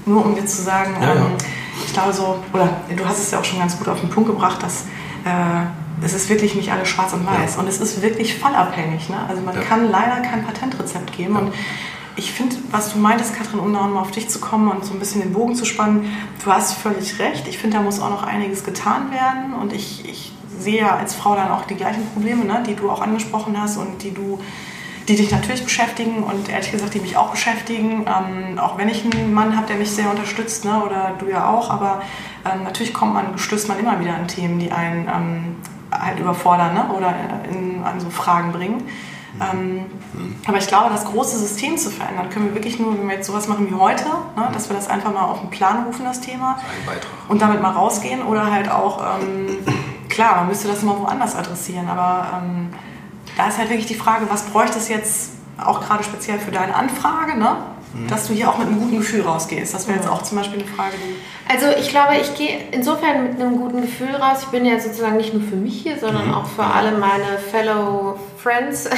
[0.06, 1.46] Nur um dir zu sagen, ja, ähm, ja.
[1.86, 4.30] ich glaube so, oder du hast es ja auch schon ganz gut auf den Punkt
[4.30, 4.84] gebracht, dass
[5.26, 5.66] äh,
[6.04, 7.56] es ist wirklich nicht alles schwarz und weiß.
[7.56, 7.60] Ja.
[7.62, 9.10] Und es ist wirklich fallabhängig.
[9.10, 9.18] Ne?
[9.28, 9.62] Also man ja.
[9.62, 11.34] kann leider kein Patentrezept geben.
[11.34, 11.40] Ja.
[11.40, 11.54] Und
[12.16, 14.94] ich finde, was du meintest, Katrin, um da mal auf dich zu kommen und so
[14.94, 16.06] ein bisschen den Bogen zu spannen,
[16.44, 17.48] du hast völlig recht.
[17.48, 19.54] Ich finde, da muss auch noch einiges getan werden.
[19.54, 22.90] Und ich, ich sehe ja als Frau dann auch die gleichen Probleme, ne, die du
[22.90, 24.40] auch angesprochen hast und die du
[25.08, 28.06] die dich natürlich beschäftigen und ehrlich gesagt, die mich auch beschäftigen.
[28.08, 31.50] Ähm, auch wenn ich einen Mann habe, der mich sehr unterstützt, ne, oder du ja
[31.50, 32.02] auch, aber
[32.50, 35.56] ähm, natürlich kommt man, stößt man immer wieder an Themen, die einen ähm,
[36.00, 36.86] halt überfordern ne?
[36.96, 37.14] oder
[37.50, 38.84] in, an so Fragen bringen.
[39.42, 39.86] Ähm,
[40.46, 43.28] aber ich glaube, das große System zu verändern, können wir wirklich nur, wenn wir jetzt
[43.28, 44.06] sowas machen wie heute,
[44.36, 46.60] ne, dass wir das einfach mal auf den Plan rufen, das Thema,
[47.30, 49.58] und damit mal rausgehen oder halt auch, ähm,
[50.08, 52.70] klar, man müsste das immer woanders adressieren, aber ähm,
[53.36, 56.76] da ist halt wirklich die Frage, was bräuchte es jetzt auch gerade speziell für deine
[56.76, 57.56] Anfrage, ne?
[58.10, 59.74] Dass du hier auch mit einem guten Gefühl rausgehst.
[59.74, 61.52] Das wäre jetzt auch zum Beispiel eine Frage, die.
[61.52, 64.40] Also ich glaube, ich gehe insofern mit einem guten Gefühl raus.
[64.42, 66.34] Ich bin ja sozusagen nicht nur für mich hier, sondern mhm.
[66.34, 68.90] auch für alle meine Fellow Friends.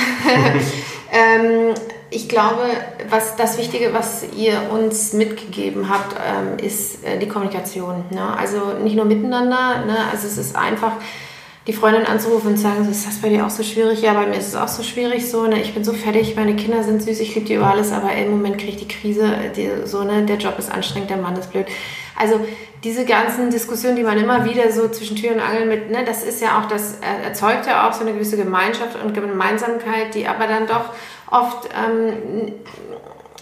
[1.11, 1.73] ähm,
[2.09, 2.63] ich glaube,
[3.09, 8.05] was das Wichtige, was ihr uns mitgegeben habt, ähm, ist äh, die Kommunikation.
[8.11, 8.37] Ne?
[8.37, 9.97] Also nicht nur miteinander, ne?
[10.11, 10.93] also es ist einfach
[11.67, 14.01] die Freundin anzurufen und zu sagen, ist das bei dir auch so schwierig?
[14.01, 16.55] Ja, bei mir ist es auch so schwierig, so, ne, ich bin so fertig, meine
[16.55, 19.35] Kinder sind süß, ich liebe die über alles, aber im Moment kriege ich die Krise,
[19.55, 21.65] die, so, ne, der Job ist anstrengend, der Mann ist blöd.
[22.15, 22.39] Also
[22.83, 26.23] diese ganzen Diskussionen, die man immer wieder so zwischen Tür und Angel mit, ne, das
[26.23, 30.45] ist ja auch, das erzeugt ja auch so eine gewisse Gemeinschaft und Gemeinsamkeit, die aber
[30.45, 30.93] dann doch
[31.31, 32.53] oft ähm,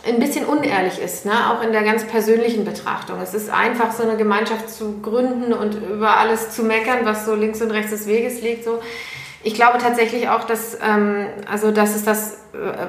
[0.05, 1.31] ein bisschen unehrlich ist, ne?
[1.49, 3.21] auch in der ganz persönlichen Betrachtung.
[3.21, 7.35] Es ist einfach so eine Gemeinschaft zu gründen und über alles zu meckern, was so
[7.35, 8.65] links und rechts des Weges liegt.
[8.65, 8.80] So.
[9.43, 12.38] Ich glaube tatsächlich auch, dass, ähm, also das ist das,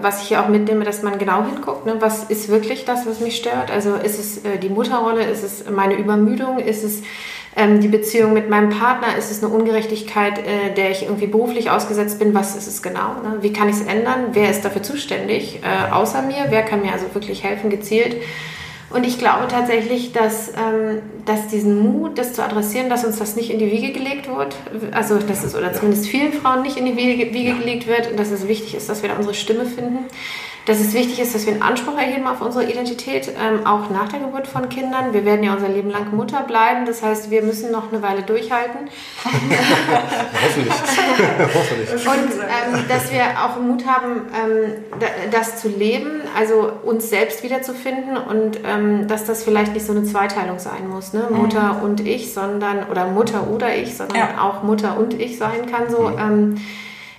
[0.03, 1.87] was ich hier auch mitnehme, dass man genau hinguckt.
[1.87, 1.97] Ne?
[2.01, 3.71] Was ist wirklich das, was mich stört?
[3.71, 5.25] Also ist es äh, die Mutterrolle?
[5.25, 6.59] Ist es meine Übermüdung?
[6.59, 7.03] Ist es
[7.57, 11.71] ähm, die Beziehung mit meinem Partner, ist es eine Ungerechtigkeit, äh, der ich irgendwie beruflich
[11.71, 13.15] ausgesetzt bin, was ist es genau?
[13.23, 13.39] Ne?
[13.41, 14.29] Wie kann ich es ändern?
[14.33, 16.47] Wer ist dafür zuständig, äh, außer mir?
[16.49, 18.17] Wer kann mir also wirklich helfen, gezielt?
[18.91, 23.35] Und ich glaube tatsächlich, dass, ähm, dass diesen Mut, das zu adressieren, dass uns das
[23.35, 24.57] nicht in die Wiege gelegt wird,
[24.93, 28.19] also dass es oder zumindest vielen Frauen nicht in die Wiege, Wiege gelegt wird und
[28.19, 30.07] dass es wichtig ist, dass wir da unsere Stimme finden
[30.67, 34.09] dass es wichtig ist, dass wir einen Anspruch erheben auf unsere Identität, ähm, auch nach
[34.09, 35.13] der Geburt von Kindern.
[35.13, 38.23] Wir werden ja unser Leben lang Mutter bleiben, das heißt, wir müssen noch eine Weile
[38.23, 38.89] durchhalten.
[39.25, 40.75] Hoffentlich.
[41.55, 42.07] Hoffentlich.
[42.07, 44.73] Und ähm, dass wir auch Mut haben, ähm,
[45.31, 50.05] das zu leben, also uns selbst wiederzufinden und ähm, dass das vielleicht nicht so eine
[50.05, 51.29] Zweiteilung sein muss, ne?
[51.31, 51.83] Mutter mhm.
[51.83, 54.43] und ich, sondern, oder Mutter oder ich, sondern ja.
[54.43, 56.09] auch Mutter und ich sein kann so.
[56.09, 56.57] Mhm ähm,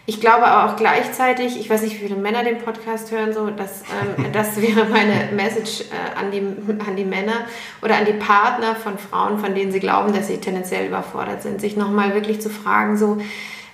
[0.07, 3.49] ich glaube aber auch gleichzeitig, ich weiß nicht, wie viele Männer den Podcast hören, so,
[3.49, 3.82] dass,
[4.18, 6.41] ähm, das wäre meine Message äh, an, die,
[6.86, 7.45] an die Männer
[7.82, 11.60] oder an die Partner von Frauen, von denen sie glauben, dass sie tendenziell überfordert sind,
[11.60, 13.18] sich nochmal wirklich zu fragen, so,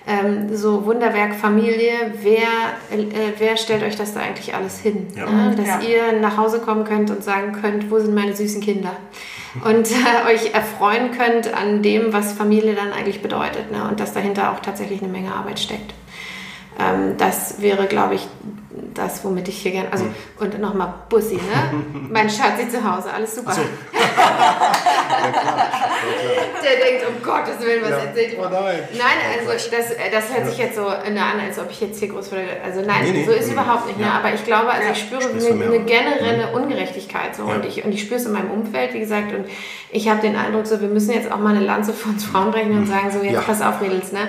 [0.08, 1.92] ähm, so Wunderwerk Familie,
[2.22, 2.48] wer,
[2.98, 5.08] äh, wer stellt euch das da eigentlich alles hin?
[5.16, 5.30] Ja.
[5.30, 5.54] Ne?
[5.56, 5.80] Dass ja.
[5.82, 8.96] ihr nach Hause kommen könnt und sagen könnt, wo sind meine süßen Kinder?
[9.66, 13.70] Und äh, euch erfreuen könnt an dem, was Familie dann eigentlich bedeutet.
[13.70, 13.86] Ne?
[13.86, 15.94] Und dass dahinter auch tatsächlich eine Menge Arbeit steckt.
[16.80, 18.28] Ähm, das wäre, glaube ich,
[18.94, 19.92] das, womit ich hier gerne.
[19.92, 20.14] Also, mhm.
[20.40, 21.42] und nochmal Bussi, ne?
[22.10, 23.52] mein Schatzi zu Hause, alles super.
[23.54, 23.62] So.
[23.94, 25.70] ja, klar.
[26.64, 27.98] Der denkt, um Gottes Willen, was ja.
[27.98, 28.80] erzählt oh, nein.
[28.94, 32.32] nein, also das, das hört sich jetzt so an, als ob ich jetzt hier groß
[32.32, 32.48] würde.
[32.64, 34.00] Also nein, nee, nee, so ist nee, überhaupt nicht.
[34.00, 34.06] Ne?
[34.06, 34.14] Ja.
[34.14, 34.20] Ne?
[34.20, 36.52] Aber ich glaube, also ich spüre eine, eine, generelle.
[36.54, 39.34] Ungerechtigkeit so und ich und ich spüre es in meinem Umfeld, wie gesagt.
[39.34, 39.46] Und
[39.92, 42.52] ich habe den Eindruck, so wir müssen jetzt auch mal eine Lanze für uns Frauen
[42.52, 42.88] brechen und mhm.
[42.88, 44.28] sagen, so jetzt pass auf, Mädels, ne?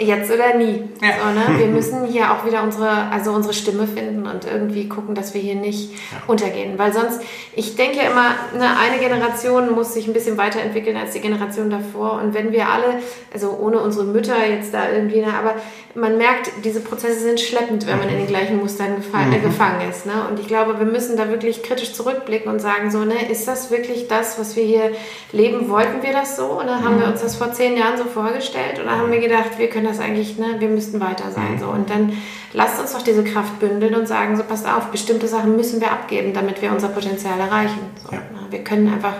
[0.00, 0.82] Jetzt oder nie.
[1.02, 1.10] Ja.
[1.20, 1.58] So, ne?
[1.58, 5.42] Wir müssen hier auch wieder unsere, also unsere Stimme finden und irgendwie gucken, dass wir
[5.42, 6.22] hier nicht ja.
[6.26, 6.78] untergehen.
[6.78, 7.20] Weil sonst,
[7.54, 12.20] ich denke immer, ne, eine Generation muss sich ein bisschen weiterentwickeln als die Generation davor.
[12.22, 13.00] Und wenn wir alle,
[13.32, 15.56] also ohne unsere Mütter jetzt da irgendwie, ne, aber
[15.94, 19.42] man merkt, diese Prozesse sind schleppend, wenn man in den gleichen Mustern gefallen, äh, mhm.
[19.42, 20.06] gefangen ist.
[20.06, 20.12] Ne?
[20.30, 23.70] Und ich glaube, wir müssen da wirklich kritisch zurückblicken und sagen, so, ne, ist das
[23.70, 24.92] wirklich das, was wir hier
[25.32, 25.68] leben?
[25.68, 26.60] Wollten wir das so?
[26.60, 27.12] Oder haben wir mhm.
[27.12, 28.80] uns das vor zehn Jahren so vorgestellt?
[28.80, 31.58] Oder haben wir gedacht, wir können das eigentlich, ne, wir müssten weiter sein?
[31.58, 31.66] So.
[31.66, 32.12] Und dann
[32.52, 35.90] lasst uns doch diese Kraft bündeln und sagen, so, passt auf, bestimmte Sachen müssen wir
[35.90, 37.80] abgeben, damit wir unser Potenzial erreichen.
[38.04, 38.18] So, ja.
[38.18, 38.46] ne?
[38.50, 39.14] Wir können einfach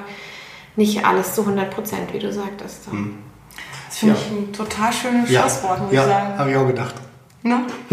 [0.77, 2.85] nicht alles zu 100 Prozent, wie du sagtest.
[2.85, 2.93] So.
[2.93, 3.19] Mhm.
[3.89, 4.21] Das finde ja.
[4.21, 5.43] ich ein total schönes ja.
[5.43, 6.39] Schlusswort, muss ja, ich sagen.
[6.39, 6.95] habe ich auch gedacht.
[7.43, 7.63] Ne?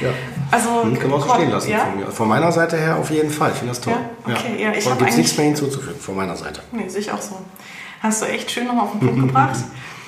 [0.00, 0.08] ja.
[0.50, 1.80] Also, hm, können wir auch so stehen lassen ja?
[1.80, 2.06] von mir.
[2.06, 3.50] Von meiner Seite her auf jeden Fall.
[3.52, 3.94] Ich finde das toll.
[4.26, 4.70] Ja, okay, ja.
[4.70, 6.62] ja ich gibt nichts mehr hinzuzufügen von meiner Seite.
[6.72, 7.38] Nee, sehe ich auch so.
[8.00, 9.58] Hast du echt schön nochmal auf den Punkt gebracht.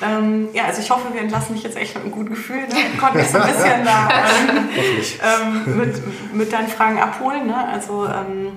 [0.03, 2.61] Ähm, ja, also ich hoffe, wir entlassen dich jetzt echt mit einem guten Gefühl.
[2.61, 2.99] Ne?
[2.99, 4.09] Konnten dich so ein bisschen da
[5.43, 7.47] ähm, ähm, mit, mit deinen Fragen abholen.
[7.47, 7.69] Ne?
[7.69, 8.53] Also ähm,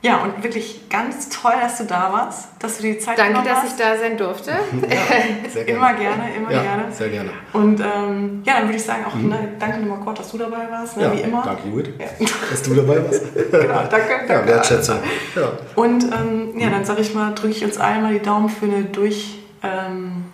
[0.00, 3.64] ja, und wirklich ganz toll, dass du da warst, dass du die Zeit Danke, dass
[3.64, 4.52] ich da sein durfte.
[4.52, 4.58] Ja,
[5.50, 5.76] sehr gerne.
[5.76, 6.84] immer gerne, immer ja, gerne.
[6.92, 7.30] Sehr gerne.
[7.52, 9.30] Und ähm, ja, dann würde ich sagen auch, mhm.
[9.30, 11.42] ne, danke nochmal Kurt, dass du dabei warst, ne, ja, wie immer.
[11.44, 12.26] Danke, Judith, ja.
[12.48, 13.34] dass du dabei warst.
[13.50, 13.90] genau, danke.
[13.90, 14.32] danke.
[14.32, 14.98] Ja, Wertschätzung.
[15.34, 15.52] Ja.
[15.74, 18.66] Und ähm, ja, dann sage ich mal, drücke ich uns allen mal die Daumen für
[18.66, 20.26] eine durch, ähm,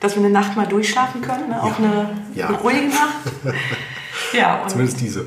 [0.00, 1.62] dass wir eine Nacht mal durchschlafen können, ne?
[1.62, 3.16] auch eine, eine ruhige Nacht.
[4.32, 5.26] ja, und Zumindest diese.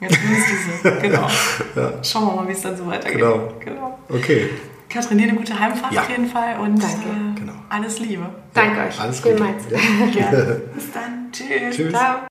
[0.00, 1.28] Jetzt zumindest diese, genau.
[1.76, 1.92] ja.
[2.02, 3.18] Schauen wir mal, wie es dann so weitergeht.
[3.18, 3.52] Genau.
[3.60, 3.98] genau.
[4.08, 4.50] Okay.
[4.88, 6.02] Katrin, dir eine gute Heimfahrt ja.
[6.02, 7.08] auf jeden Fall und Danke.
[7.08, 7.52] Äh, genau.
[7.68, 8.26] alles Liebe.
[8.54, 9.00] Danke euch.
[9.00, 9.44] Alles Gute.
[9.44, 10.30] Ja.
[10.74, 11.30] Bis dann.
[11.32, 11.76] Tschüss.
[11.76, 11.92] Tschüss.
[11.92, 12.26] Ciao.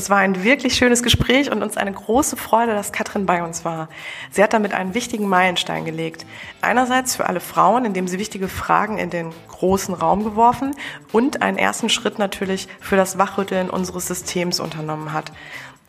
[0.00, 3.66] Es war ein wirklich schönes Gespräch und uns eine große Freude, dass Katrin bei uns
[3.66, 3.90] war.
[4.30, 6.24] Sie hat damit einen wichtigen Meilenstein gelegt.
[6.62, 10.74] Einerseits für alle Frauen, indem sie wichtige Fragen in den großen Raum geworfen
[11.12, 15.32] und einen ersten Schritt natürlich für das Wachrütteln unseres Systems unternommen hat.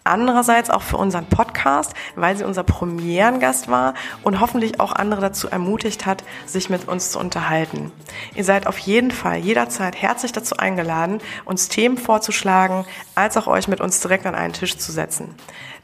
[0.04, 5.48] Andererseits auch für unseren Podcast, weil sie unser Premierengast war und hoffentlich auch andere dazu
[5.48, 7.92] ermutigt hat, sich mit uns zu unterhalten.
[8.34, 13.68] Ihr seid auf jeden Fall jederzeit herzlich dazu eingeladen, uns Themen vorzuschlagen, als auch euch
[13.68, 15.36] mit uns direkt an einen Tisch zu setzen.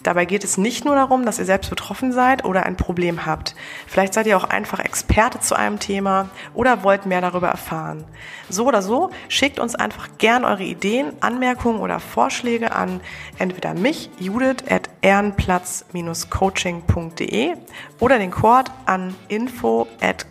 [0.03, 3.55] Dabei geht es nicht nur darum, dass ihr selbst betroffen seid oder ein Problem habt.
[3.87, 8.05] Vielleicht seid ihr auch einfach Experte zu einem Thema oder wollt mehr darüber erfahren.
[8.49, 13.01] So oder so, schickt uns einfach gern eure Ideen, Anmerkungen oder Vorschläge an
[13.37, 17.55] entweder mich, Judith, at ehrenplatz-coaching.de
[17.99, 20.27] oder den Cord an info at.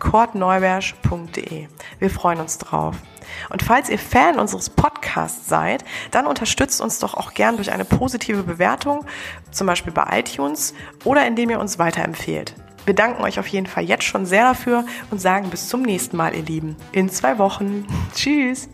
[1.99, 2.95] Wir freuen uns drauf.
[3.49, 7.85] Und falls ihr Fan unseres Podcasts seid, dann unterstützt uns doch auch gern durch eine
[7.85, 9.05] positive Bewertung,
[9.51, 10.73] zum Beispiel bei iTunes
[11.03, 12.55] oder indem ihr uns weiterempfehlt.
[12.85, 16.15] Wir danken euch auf jeden Fall jetzt schon sehr dafür und sagen bis zum nächsten
[16.15, 16.77] Mal, ihr Lieben.
[16.93, 17.85] In zwei Wochen.
[18.15, 18.69] Tschüss.